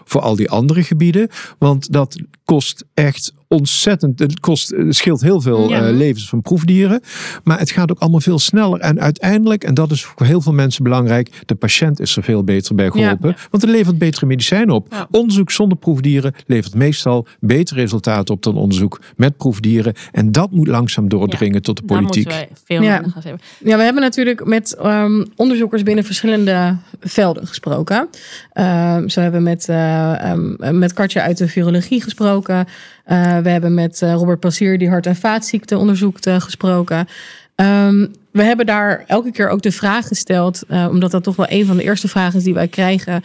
voor 0.05 0.21
al 0.21 0.37
die 0.37 0.51
andere 0.51 0.83
gebieden. 0.83 1.29
Want 1.59 1.93
dat 1.93 2.21
kost 2.45 2.85
echt 2.95 3.33
ontzettend. 3.53 4.19
Het 4.19 4.41
kost, 4.41 4.69
het 4.71 4.95
scheelt 4.97 5.21
heel 5.21 5.41
veel 5.41 5.69
Ja. 5.69 5.89
uh, 5.89 5.97
levens 5.97 6.29
van 6.29 6.43
proefdieren. 6.43 7.01
Maar 7.45 7.59
het 7.59 7.71
gaat 7.71 7.91
ook 7.91 7.99
allemaal 7.99 8.21
veel 8.21 8.39
sneller. 8.39 8.81
En 8.81 9.01
uiteindelijk, 9.01 9.65
en 9.65 9.75
dat 9.75 9.91
is 9.91 10.05
voor 10.05 10.27
heel 10.27 10.41
veel 10.41 10.53
mensen 10.53 10.83
belangrijk, 10.85 11.43
de 11.47 11.55
patiënt 11.55 12.01
is 12.01 12.17
er 12.17 12.23
veel 12.23 12.45
beter 12.45 12.75
bij 12.75 12.91
geholpen. 12.91 13.29
Ja. 13.29 13.37
Want 13.51 13.63
het 13.63 13.73
levert 13.73 13.99
betere 13.99 14.27
medicijnen 14.27 14.75
op. 14.75 14.87
Ja. 14.91 15.07
Onderzoek 15.11 15.51
zonder 15.51 15.79
proefdieren 15.79 16.35
levert 16.47 16.75
meestal 16.75 17.27
betere 17.41 17.81
resultaten 17.81 18.35
op 18.35 18.43
dan 18.43 18.57
onderzoek 18.57 19.01
met 19.17 19.37
proefdieren. 19.37 19.95
En 20.13 20.33
dat 20.33 20.51
moet 20.51 20.69
langzaam 20.69 21.09
doordringen 21.09 21.63
tot 21.63 21.77
de 21.77 21.87
Daar 21.87 21.99
politiek. 21.99 22.25
moeten 22.25 22.47
we 22.49 22.61
veel 22.65 22.83
Ja. 22.83 22.97
gaan 22.97 23.13
hebben. 23.23 23.41
Ja, 23.65 23.77
we 23.77 23.83
hebben 23.83 24.03
natuurlijk 24.03 24.45
met 24.45 24.77
um, 24.85 25.27
onderzoekers 25.37 25.83
binnen 25.83 26.05
verschillende 26.05 26.77
velden 27.01 27.47
gesproken. 27.47 28.09
Um, 28.55 29.09
zo 29.09 29.21
hebben 29.21 29.43
we 29.43 29.49
met, 29.49 29.67
uh, 29.71 30.31
um, 30.33 30.79
met 30.79 30.93
Katja 30.93 31.23
uit 31.23 31.39
de 31.39 31.49
virologie 31.49 32.03
gesproken. 32.03 32.67
Uh, 33.07 33.39
we 33.39 33.49
hebben 33.49 33.75
met 33.75 34.01
uh, 34.03 34.15
Robert 34.15 34.41
Passier, 34.41 34.79
die 34.79 34.89
hart- 34.89 35.07
en 35.07 35.17
vaatziekten 35.17 35.79
onderzoekt, 35.79 36.27
uh, 36.27 36.41
gesproken. 36.41 37.09
Um, 37.57 38.13
we 38.31 38.43
hebben 38.43 38.67
daar 38.67 39.05
elke 39.07 39.31
keer 39.31 39.49
ook 39.49 39.63
de 39.63 39.73
vraag 39.73 40.07
gesteld, 40.07 40.63
omdat 40.69 41.11
dat 41.11 41.23
toch 41.23 41.37
wel 41.37 41.47
een 41.49 41.67
van 41.67 41.77
de 41.77 41.83
eerste 41.83 42.09
vragen 42.09 42.39
is 42.39 42.45
die 42.45 42.55
wij 42.55 42.69
krijgen 42.69 43.23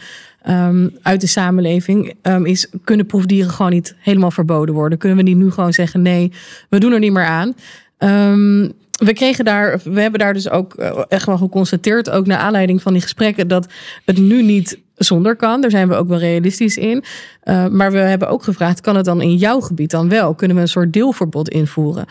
um, 0.48 0.96
uit 1.02 1.20
de 1.20 1.26
samenleving, 1.26 2.14
um, 2.22 2.46
is 2.46 2.68
kunnen 2.84 3.06
proefdieren 3.06 3.50
gewoon 3.50 3.72
niet 3.72 3.94
helemaal 3.98 4.30
verboden 4.30 4.74
worden? 4.74 4.98
Kunnen 4.98 5.18
we 5.18 5.24
niet 5.24 5.36
nu 5.36 5.50
gewoon 5.50 5.72
zeggen 5.72 6.02
nee, 6.02 6.32
we 6.68 6.80
doen 6.80 6.92
er 6.92 6.98
niet 6.98 7.12
meer 7.12 7.26
aan? 7.26 7.54
We 8.98 9.12
kregen 9.12 9.44
daar, 9.44 9.80
we 9.84 10.00
hebben 10.00 10.20
daar 10.20 10.34
dus 10.34 10.50
ook 10.50 10.74
echt 11.08 11.26
wel 11.26 11.38
geconstateerd, 11.38 12.10
ook 12.10 12.26
naar 12.26 12.38
aanleiding 12.38 12.82
van 12.82 12.92
die 12.92 13.02
gesprekken, 13.02 13.48
dat 13.48 13.68
het 14.04 14.18
nu 14.18 14.42
niet 14.42 14.78
zonder 14.98 15.36
kan. 15.36 15.60
Daar 15.60 15.70
zijn 15.70 15.88
we 15.88 15.94
ook 15.94 16.08
wel 16.08 16.18
realistisch 16.18 16.76
in. 16.76 17.04
Uh, 17.44 17.66
maar 17.66 17.92
we 17.92 17.98
hebben 17.98 18.28
ook 18.28 18.42
gevraagd, 18.42 18.80
kan 18.80 18.96
het 18.96 19.04
dan 19.04 19.22
in 19.22 19.36
jouw 19.36 19.60
gebied 19.60 19.90
dan 19.90 20.08
wel? 20.08 20.34
Kunnen 20.34 20.56
we 20.56 20.62
een 20.62 20.68
soort 20.68 20.92
deelverbod 20.92 21.48
invoeren? 21.48 22.06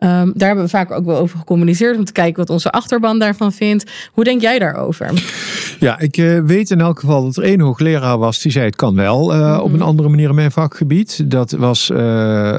Um, 0.00 0.32
daar 0.34 0.46
hebben 0.46 0.64
we 0.64 0.70
vaak 0.70 0.90
ook 0.90 1.04
wel 1.04 1.18
over 1.18 1.38
gecommuniceerd 1.38 1.96
om 1.96 2.04
te 2.04 2.12
kijken 2.12 2.36
wat 2.36 2.50
onze 2.50 2.70
achterban 2.70 3.18
daarvan 3.18 3.52
vindt. 3.52 3.90
Hoe 4.12 4.24
denk 4.24 4.40
jij 4.40 4.58
daarover? 4.58 5.10
Ja, 5.80 5.98
ik 5.98 6.16
uh, 6.16 6.40
weet 6.44 6.70
in 6.70 6.80
elk 6.80 7.00
geval 7.00 7.24
dat 7.24 7.36
er 7.36 7.42
één 7.42 7.60
hoogleraar 7.60 8.18
was 8.18 8.40
die 8.40 8.52
zei 8.52 8.64
het 8.64 8.76
kan 8.76 8.94
wel 8.94 9.32
uh, 9.34 9.38
mm-hmm. 9.38 9.60
op 9.60 9.72
een 9.72 9.82
andere 9.82 10.08
manier 10.08 10.28
in 10.28 10.34
mijn 10.34 10.50
vakgebied. 10.50 11.30
Dat 11.30 11.50
was 11.50 11.90
uh, 11.90 11.98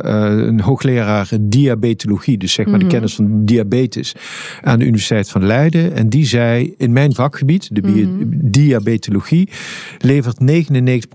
een 0.01 0.61
hoogleraar 0.61 1.29
diabetologie, 1.39 2.37
dus 2.37 2.53
zeg 2.53 2.65
maar 2.65 2.79
de 2.79 2.87
kennis 2.87 3.15
van 3.15 3.45
diabetes 3.45 4.15
aan 4.61 4.79
de 4.79 4.85
Universiteit 4.85 5.29
van 5.29 5.45
Leiden. 5.45 5.93
En 5.93 6.09
die 6.09 6.25
zei 6.25 6.73
in 6.77 6.93
mijn 6.93 7.13
vakgebied, 7.13 7.69
de 7.71 7.81
mm-hmm. 7.81 8.29
diabetologie, 8.31 9.49
levert 9.97 10.37
99% 10.41 10.45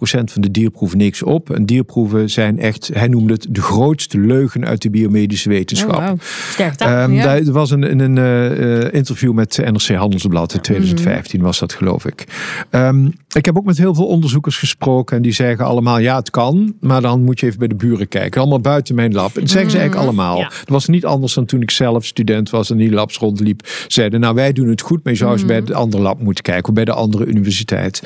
van 0.02 0.42
de 0.42 0.50
dierproeven 0.50 0.98
niks 0.98 1.22
op. 1.22 1.50
En 1.50 1.66
dierproeven 1.66 2.30
zijn 2.30 2.58
echt, 2.58 2.90
hij 2.92 3.08
noemde 3.08 3.32
het 3.32 3.46
de 3.50 3.62
grootste 3.62 4.18
leugen 4.18 4.64
uit 4.64 4.82
de 4.82 4.90
biomedische 4.90 5.48
wetenschap. 5.48 5.96
Oh, 5.96 6.08
wow. 6.08 6.13
Sterk 6.50 6.80
um, 6.80 7.12
ja. 7.12 7.36
Er 7.36 7.52
was 7.52 7.70
een, 7.70 8.00
een 8.00 8.16
uh, 8.16 8.92
interview 8.92 9.32
met 9.32 9.56
NRC 9.56 9.88
Handelsblad 9.88 10.54
in 10.54 10.60
2015 10.60 11.42
was 11.42 11.58
dat 11.58 11.72
geloof 11.72 12.04
ik. 12.04 12.24
Um, 12.70 13.12
ik 13.34 13.44
heb 13.44 13.56
ook 13.56 13.64
met 13.64 13.78
heel 13.78 13.94
veel 13.94 14.06
onderzoekers 14.06 14.58
gesproken 14.58 15.16
en 15.16 15.22
die 15.22 15.32
zeggen 15.32 15.64
allemaal 15.64 15.98
ja 15.98 16.16
het 16.16 16.30
kan, 16.30 16.74
maar 16.80 17.00
dan 17.00 17.22
moet 17.22 17.40
je 17.40 17.46
even 17.46 17.58
bij 17.58 17.68
de 17.68 17.74
buren 17.74 18.08
kijken. 18.08 18.40
Allemaal 18.40 18.60
buiten 18.60 18.94
mijn 18.94 19.12
lab. 19.12 19.34
Dat 19.34 19.50
zeggen 19.50 19.70
ze 19.70 19.78
eigenlijk 19.78 20.06
allemaal. 20.06 20.38
Ja. 20.38 20.50
Het 20.60 20.68
was 20.68 20.86
niet 20.86 21.04
anders 21.04 21.34
dan 21.34 21.44
toen 21.44 21.62
ik 21.62 21.70
zelf 21.70 22.04
student 22.04 22.50
was 22.50 22.70
en 22.70 22.76
die 22.76 22.90
labs 22.90 23.18
rondliep. 23.18 23.68
Zeiden 23.88 24.20
nou 24.20 24.34
wij 24.34 24.52
doen 24.52 24.68
het 24.68 24.80
goed, 24.80 25.04
maar 25.04 25.12
je 25.12 25.18
zou 25.18 25.32
eens 25.32 25.44
bij 25.44 25.62
de 25.62 25.74
andere 25.74 26.02
lab 26.02 26.20
moeten 26.20 26.44
kijken 26.44 26.68
of 26.68 26.74
bij 26.74 26.84
de 26.84 26.92
andere 26.92 27.26
universiteit. 27.26 28.02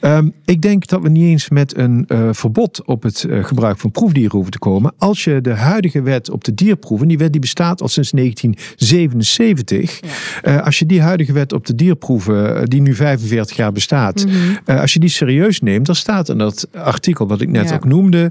Oh. 0.00 0.16
Um, 0.16 0.32
ik 0.44 0.62
denk 0.62 0.86
dat 0.86 1.02
we 1.02 1.08
niet 1.08 1.24
eens 1.24 1.48
met 1.48 1.76
een 1.76 2.04
uh, 2.08 2.28
verbod 2.32 2.84
op 2.84 3.02
het 3.02 3.24
uh, 3.28 3.44
gebruik 3.44 3.78
van 3.78 3.90
proefdieren 3.90 4.32
hoeven 4.32 4.52
te 4.52 4.58
komen. 4.58 4.92
Als 4.98 5.24
je 5.24 5.40
de 5.40 5.54
huidige 5.54 6.02
wet 6.02 6.30
op 6.30 6.44
de 6.44 6.54
dierproeven, 6.54 7.08
die 7.08 7.18
wet 7.18 7.32
die 7.32 7.40
bestaat 7.40 7.82
al 7.82 7.88
sinds 7.88 8.10
1977. 8.10 10.00
Ja. 10.00 10.56
Uh, 10.56 10.64
als 10.64 10.78
je 10.78 10.86
die 10.86 11.00
huidige 11.02 11.32
wet 11.32 11.52
op 11.52 11.66
de 11.66 11.74
dierproeven, 11.74 12.68
die 12.68 12.80
nu 12.80 12.94
45 12.94 13.56
jaar 13.56 13.72
bestaat, 13.72 14.22
Mm-hmm. 14.24 14.58
Uh, 14.66 14.80
als 14.80 14.92
je 14.92 14.98
die 14.98 15.08
serieus 15.08 15.60
neemt, 15.60 15.86
dan 15.86 15.94
staat 15.94 16.28
in 16.28 16.38
dat 16.38 16.68
artikel 16.74 17.26
wat 17.26 17.40
ik 17.40 17.48
net 17.48 17.68
Ja. 17.68 17.74
ook 17.74 17.84
noemde, 17.84 18.24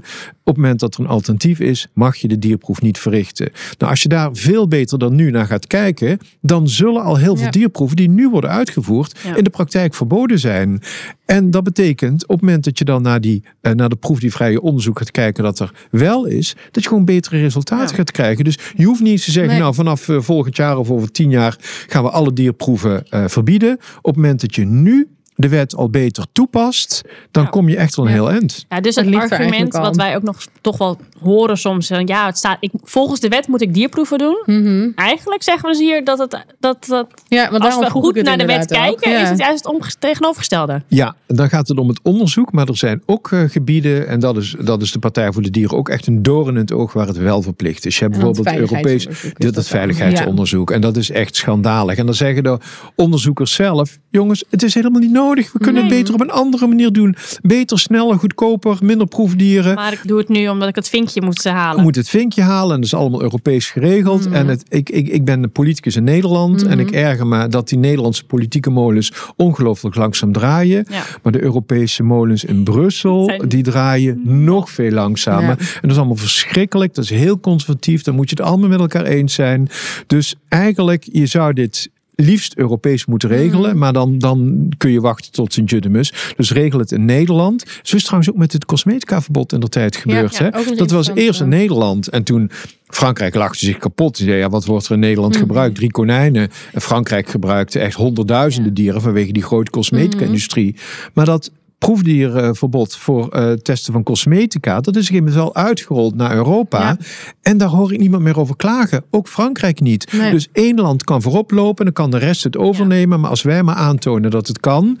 op 0.44 0.54
het 0.54 0.56
moment 0.56 0.80
dat 0.80 0.94
er 0.94 1.00
een 1.00 1.06
alternatief 1.06 1.60
is, 1.60 1.86
mag 1.92 2.16
je 2.16 2.28
de 2.28 2.38
dierproef 2.38 2.80
niet 2.82 2.98
verrichten. 2.98 3.50
Nou, 3.78 3.90
als 3.90 4.02
je 4.02 4.08
daar 4.08 4.28
veel 4.32 4.68
beter 4.68 4.98
dan 4.98 5.14
nu 5.14 5.30
naar 5.30 5.46
gaat 5.46 5.66
kijken, 5.66 6.18
dan 6.40 6.68
zullen 6.68 7.02
al 7.02 7.16
heel 7.16 7.36
veel 7.36 7.44
Ja. 7.44 7.50
dierproeven 7.50 7.96
die 7.96 8.08
nu 8.08 8.28
worden 8.28 8.50
uitgevoerd, 8.50 9.18
Ja. 9.24 9.36
in 9.36 9.44
de 9.44 9.50
praktijk 9.50 9.94
verboden 9.94 10.38
zijn. 10.38 10.80
En 11.24 11.50
dat 11.50 11.64
betekent, 11.64 12.22
op 12.22 12.28
het 12.30 12.40
moment 12.40 12.64
dat 12.64 12.78
je 12.78 12.84
dan 12.84 13.02
naar, 13.02 13.20
die, 13.20 13.42
uh, 13.62 13.72
naar 13.72 13.88
de 13.88 13.96
proefdiervrije 13.96 14.60
onderzoek 14.60 14.98
gaat 14.98 15.10
kijken 15.10 15.44
dat 15.44 15.58
er 15.58 15.72
wel 15.90 16.24
is, 16.26 16.56
dat 16.70 16.82
je 16.82 16.88
gewoon 16.88 17.04
betere 17.04 17.40
resultaten 17.40 17.96
gaat 17.96 18.10
krijgen. 18.10 18.44
Dus 18.44 18.58
je 18.76 18.84
hoeft 18.84 19.00
niet 19.02 19.10
eens 19.12 19.24
te 19.24 19.30
zeggen, 19.30 19.52
Nee. 19.52 19.60
nou 19.60 19.74
vanaf 19.74 20.08
uh, 20.08 20.20
volgend 20.20 20.56
jaar 20.56 20.78
of 20.78 20.90
over 20.90 21.10
tien 21.10 21.30
jaar 21.30 21.56
gaan 21.88 22.02
we 22.02 22.10
alle 22.10 22.32
dierproeven 22.32 23.06
verbieden. 23.26 23.72
Op 23.98 24.04
het 24.04 24.16
moment 24.16 24.40
dat 24.40 24.54
je 24.54 24.64
nu 24.64 25.08
de 25.36 25.48
wet 25.48 25.76
al 25.76 25.90
beter 25.90 26.24
toepast, 26.32 27.02
dan 27.30 27.42
Ja. 27.42 27.48
kom 27.48 27.68
je 27.68 27.76
echt 27.76 27.94
wel 27.96 28.04
een 28.06 28.10
Ja. 28.12 28.16
heel 28.18 28.30
eind. 28.30 28.64
Ja, 28.68 28.80
dus 28.80 28.94
Dat 28.94 29.04
het 29.04 29.14
argument 29.14 29.72
wat 29.72 29.96
wij 29.96 30.16
ook 30.16 30.22
nog 30.22 30.36
toch 30.60 30.78
wel 30.78 30.98
horen 31.22 31.56
soms, 31.58 31.88
ja, 32.04 32.26
het 32.26 32.38
staat, 32.38 32.56
ik, 32.60 32.70
volgens 32.82 33.20
de 33.20 33.28
wet 33.28 33.48
moet 33.48 33.62
ik 33.62 33.74
dierproeven 33.74 34.18
doen. 34.18 34.42
Mhm. 34.46 34.88
Eigenlijk 34.94 35.42
zeggen 35.42 35.70
we 35.70 35.76
hier 35.76 36.04
dat 36.04 36.18
het, 36.18 36.44
dat, 36.60 36.84
dat 36.86 37.06
Ja, 37.28 37.50
want 37.50 37.64
als 37.64 37.78
we 37.78 37.90
goed 37.90 38.22
naar 38.22 38.38
de 38.38 38.46
wet 38.46 38.66
kijken, 38.66 39.10
Ja. 39.10 39.20
is 39.22 39.28
het 39.28 39.38
juist 39.38 39.64
het 39.64 39.74
omge- 39.74 39.92
tegenovergestelde. 39.98 40.82
Ja, 40.88 41.14
dan 41.26 41.48
gaat 41.48 41.68
het 41.68 41.78
om 41.78 41.88
het 41.88 42.00
onderzoek. 42.02 42.52
Maar 42.52 42.68
er 42.68 42.76
zijn 42.76 43.02
ook 43.06 43.32
eh, 43.32 43.40
gebieden, 43.48 44.08
en 44.08 44.20
dat 44.20 44.36
is, 44.36 44.54
dat 44.64 44.82
is 44.82 44.92
de 44.92 44.98
Partij 44.98 45.32
voor 45.32 45.42
de 45.42 45.50
Dieren 45.50 45.76
ook 45.78 45.88
echt 45.88 46.06
een 46.06 46.22
doorn 46.22 46.54
in 46.54 46.60
het 46.60 46.72
oog 46.72 46.92
waar 46.92 47.06
het 47.06 47.16
wel 47.16 47.42
verplicht 47.42 47.86
is. 47.86 47.94
Je 47.98 48.04
hebt 48.04 48.16
bijvoorbeeld 48.16 48.56
Europees 48.56 49.06
dit, 49.34 49.54
dat 49.54 49.66
veiligheidsonderzoek. 49.68 50.70
En 50.70 50.80
dat 50.80 50.96
is 50.96 51.10
echt 51.10 51.36
schandalig. 51.36 51.96
En 51.96 52.06
dan 52.06 52.14
zeggen 52.14 52.42
de 52.42 52.58
onderzoekers 52.96 53.52
zelf: 53.54 53.98
jongens, 54.10 54.44
het 54.50 54.62
is 54.62 54.74
helemaal 54.74 55.00
niet 55.00 55.10
nodig. 55.10 55.22
We 55.32 55.58
kunnen 55.58 55.82
het 55.84 55.90
beter 55.92 56.14
op 56.14 56.20
een 56.20 56.30
andere 56.30 56.66
manier 56.66 56.92
doen. 56.92 57.16
Beter, 57.42 57.78
sneller, 57.78 58.18
goedkoper, 58.18 58.78
minder 58.82 59.06
proefdieren. 59.06 59.74
Maar 59.74 59.92
ik 59.92 60.00
doe 60.04 60.18
het 60.18 60.28
nu 60.28 60.48
omdat 60.48 60.68
ik 60.68 60.74
het 60.74 60.88
vinkje 60.88 61.22
moet 61.22 61.42
We 61.42 61.48
halen. 61.48 61.82
moeten 61.82 62.00
het 62.00 62.10
vinkje 62.10 62.42
halen 62.42 62.74
en 62.74 62.76
dat 62.80 62.84
is 62.84 62.94
allemaal 62.94 63.22
Europees 63.22 63.70
geregeld. 63.70 64.28
En 64.30 64.46
het, 64.48 64.64
ik, 64.68 64.90
ik, 64.90 65.08
ik 65.08 65.24
ben 65.24 65.42
een 65.42 65.50
politicus 65.52 65.96
in 65.96 66.04
Nederland 66.04 66.62
en 66.62 66.78
ik 66.78 66.90
erger 66.90 67.26
me 67.26 67.48
dat 67.48 67.68
die 67.68 67.78
Nederlandse 67.78 68.24
politieke 68.24 68.70
molens 68.70 69.12
ongelooflijk 69.36 69.96
langzaam 69.96 70.32
draaien. 70.32 70.86
Ja. 70.90 71.02
Maar 71.22 71.32
de 71.32 71.42
Europese 71.42 72.02
molens 72.02 72.44
in 72.44 72.64
Brussel, 72.64 73.24
Zijn- 73.24 73.48
die 73.48 73.62
draaien 73.62 74.20
nog 74.24 74.70
veel 74.70 74.90
langzamer. 74.90 75.42
Ja. 75.42 75.56
En 75.58 75.80
dat 75.80 75.90
is 75.90 75.96
allemaal 75.96 76.16
verschrikkelijk. 76.16 76.94
Dat 76.94 77.04
is 77.04 77.10
heel 77.10 77.40
conservatief. 77.40 78.02
Dan 78.02 78.14
moet 78.14 78.30
je 78.30 78.36
het 78.36 78.44
allemaal 78.46 78.68
met 78.68 78.80
elkaar 78.80 79.04
eens 79.04 79.34
zijn. 79.34 79.68
Dus 80.06 80.34
eigenlijk, 80.48 81.08
je 81.12 81.26
zou 81.26 81.52
dit 81.52 81.90
liefst 82.16 82.56
Europees 82.56 83.06
moeten 83.06 83.28
regelen. 83.28 83.78
Maar 83.78 83.92
dan, 83.92 84.18
dan 84.18 84.68
kun 84.76 84.90
je 84.90 85.00
wachten 85.00 85.32
tot 85.32 85.52
Sint-Judemus. 85.52 86.34
Dus 86.36 86.52
regel 86.52 86.78
het 86.78 86.92
in 86.92 87.04
Nederland. 87.04 87.64
Zo 87.82 87.96
is 87.96 88.02
trouwens 88.02 88.30
ook 88.30 88.36
met 88.36 88.52
het 88.52 88.64
cosmetica-verbod 88.64 89.52
in 89.52 89.60
de 89.60 89.68
tijd 89.68 89.96
gebeurd. 89.96 90.36
ja, 90.36 90.50
hè? 90.50 90.74
Dat 90.74 90.90
was 90.90 91.08
eerst 91.14 91.40
in 91.40 91.48
Nederland. 91.48 92.08
En 92.08 92.22
toen 92.22 92.50
Frankrijk 92.86 93.34
lachte 93.34 93.64
zich 93.64 93.78
kapot. 93.78 94.16
Zei, 94.16 94.36
ja, 94.36 94.48
wat 94.48 94.64
wordt 94.64 94.86
er 94.86 94.92
in 94.92 94.98
Nederland 94.98 95.36
gebruikt? 95.36 95.74
Drie 95.74 95.90
konijnen. 95.90 96.50
En 96.72 96.80
Frankrijk 96.80 97.28
gebruikte 97.28 97.78
echt 97.78 97.96
honderdduizenden 97.96 98.74
dieren 98.74 99.00
vanwege 99.00 99.32
die 99.32 99.42
grote 99.42 99.70
cosmetica-industrie. 99.70 100.76
Maar 101.12 101.24
dat 101.24 101.50
proefdierenverbod 101.78 102.96
voor 102.96 103.28
eh, 103.28 103.52
testen 103.52 103.92
van 103.92 104.02
cosmetica, 104.02 104.80
dat 104.80 104.96
is 104.96 105.10
een 105.10 105.32
wel 105.32 105.54
uitgerold 105.54 106.14
naar 106.14 106.34
Europa. 106.34 106.80
Ja. 106.80 106.96
En 107.42 107.58
daar 107.58 107.68
hoor 107.68 107.92
ik 107.92 107.98
niemand 107.98 108.22
meer 108.22 108.38
over 108.38 108.56
klagen. 108.56 109.04
Ook 109.10 109.28
Frankrijk 109.28 109.80
niet. 109.80 110.12
Nee. 110.12 110.30
Dus 110.30 110.48
één 110.52 110.80
land 110.80 111.04
kan 111.04 111.22
voorop 111.22 111.50
lopen, 111.50 111.84
dan 111.84 111.94
kan 111.94 112.10
de 112.10 112.18
rest 112.18 112.44
het 112.44 112.56
overnemen. 112.56 113.20
Maar 113.20 113.30
als 113.30 113.42
wij 113.42 113.62
maar 113.62 113.74
aantonen 113.74 114.30
dat 114.30 114.46
het 114.46 114.60
kan. 114.60 114.98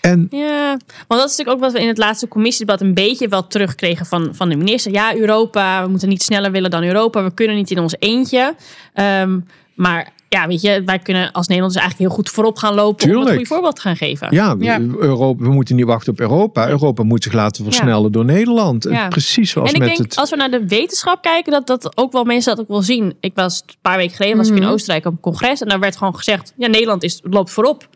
En 0.00 0.26
Ja, 0.30 0.68
want 1.08 1.20
dat 1.20 1.30
is 1.30 1.36
natuurlijk 1.36 1.56
ook 1.56 1.60
wat 1.60 1.72
we 1.72 1.80
in 1.80 1.88
het 1.88 1.98
laatste 1.98 2.28
commissiedebat 2.28 2.80
een 2.80 2.94
beetje 2.94 3.28
wel 3.28 3.46
terugkregen 3.46 4.06
van, 4.06 4.28
van 4.32 4.48
de 4.48 4.56
minister. 4.56 4.92
Ja, 4.92 5.16
Europa, 5.16 5.82
we 5.82 5.90
moeten 5.90 6.08
niet 6.08 6.22
sneller 6.22 6.50
willen 6.50 6.70
dan 6.70 6.82
Europa. 6.82 7.22
We 7.22 7.34
kunnen 7.34 7.56
niet 7.56 7.70
in 7.70 7.78
ons 7.78 7.94
eentje. 7.98 8.54
Ehm, 8.94 9.38
maar 9.74 10.12
ja, 10.34 10.46
weet 10.46 10.60
je, 10.60 10.82
wij 10.84 10.98
kunnen 10.98 11.32
als 11.32 11.46
Nederlanders 11.46 11.82
eigenlijk 11.82 12.08
heel 12.10 12.22
goed 12.22 12.30
voorop 12.34 12.56
gaan 12.56 12.74
lopen 12.74 13.04
om 13.04 13.10
Tuurlijk. 13.10 13.26
een 13.28 13.32
goede 13.34 13.48
voorbeeld 13.48 13.74
te 13.74 13.80
gaan 13.80 13.96
geven. 13.96 14.28
ja. 14.30 14.56
Europa, 14.98 15.42
we 15.44 15.50
moeten 15.50 15.76
niet 15.76 15.84
wachten 15.84 16.12
op 16.12 16.20
Europa. 16.20 16.68
Europa 16.68 17.02
moet 17.02 17.22
zich 17.22 17.32
laten 17.32 17.64
versnellen 17.64 18.12
door 18.12 18.24
Nederland. 18.24 18.84
Ja. 18.90 19.08
Precies 19.08 19.50
zoals 19.50 19.68
en 19.68 19.74
ik 19.74 19.80
met 19.80 19.88
denk, 19.88 20.00
het. 20.02 20.16
als 20.16 20.30
we 20.30 20.36
naar 20.36 20.50
de 20.50 20.66
wetenschap 20.66 21.22
kijken, 21.22 21.52
dat, 21.52 21.66
dat 21.66 21.96
ook 21.96 22.12
wel 22.12 22.24
mensen 22.24 22.50
dat 22.56 22.64
ook 22.64 22.70
wel 22.70 22.82
zien. 22.82 23.14
Ik 23.20 23.32
was 23.34 23.62
een 23.66 23.74
paar 23.82 23.96
weken 23.96 24.16
geleden 24.16 24.36
was 24.36 24.46
ik 24.48 24.52
Mhm. 24.54 24.62
in 24.62 24.68
Oostenrijk 24.68 25.06
op 25.06 25.12
een 25.12 25.20
congres 25.20 25.60
en 25.60 25.68
daar 25.68 25.80
werd 25.80 25.96
gewoon 25.96 26.16
gezegd: 26.16 26.52
ja, 26.56 26.66
Nederland 26.68 27.02
is, 27.02 27.20
loopt 27.22 27.50
voorop. 27.50 27.88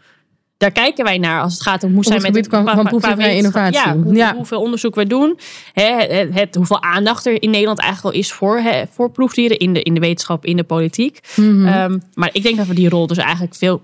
Daar 0.58 0.72
kijken 0.72 1.04
wij 1.04 1.18
naar 1.18 1.42
als 1.42 1.52
het 1.52 1.62
gaat 1.62 1.84
om 1.84 1.94
hoe 1.94 2.04
zij 2.04 2.18
met 2.20 2.48
qua- 2.48 2.62
qua- 2.62 2.82
qua 2.82 3.16
wetenschap- 3.16 3.30
innovatie. 3.30 3.72
Ja, 3.74 3.96
hoe- 3.96 4.14
Ja. 4.14 4.34
hoeveel 4.34 4.60
onderzoek 4.60 4.94
we 4.94 5.06
doen. 5.06 5.38
Hè, 5.72 5.84
het, 5.96 6.34
het- 6.34 6.54
hoeveel 6.54 6.82
aandacht 6.82 7.26
er 7.26 7.42
in 7.42 7.50
Nederland 7.50 7.78
eigenlijk 7.80 8.12
wel 8.14 8.22
is 8.24 8.32
voor, 8.32 8.58
hè, 8.58 8.82
voor 8.90 9.10
proefdieren 9.10 9.58
in 9.58 9.72
de, 9.72 9.82
in 9.82 9.94
de 9.94 10.00
wetenschap, 10.00 10.44
in 10.44 10.56
de 10.56 10.64
politiek. 10.64 11.20
Mhm. 11.36 11.66
Ehm, 11.66 11.98
maar 12.14 12.30
ik 12.32 12.42
denk 12.42 12.56
dat 12.56 12.66
we 12.66 12.74
die 12.74 12.88
rol 12.88 13.06
dus 13.06 13.16
eigenlijk 13.18 13.54
veel 13.54 13.80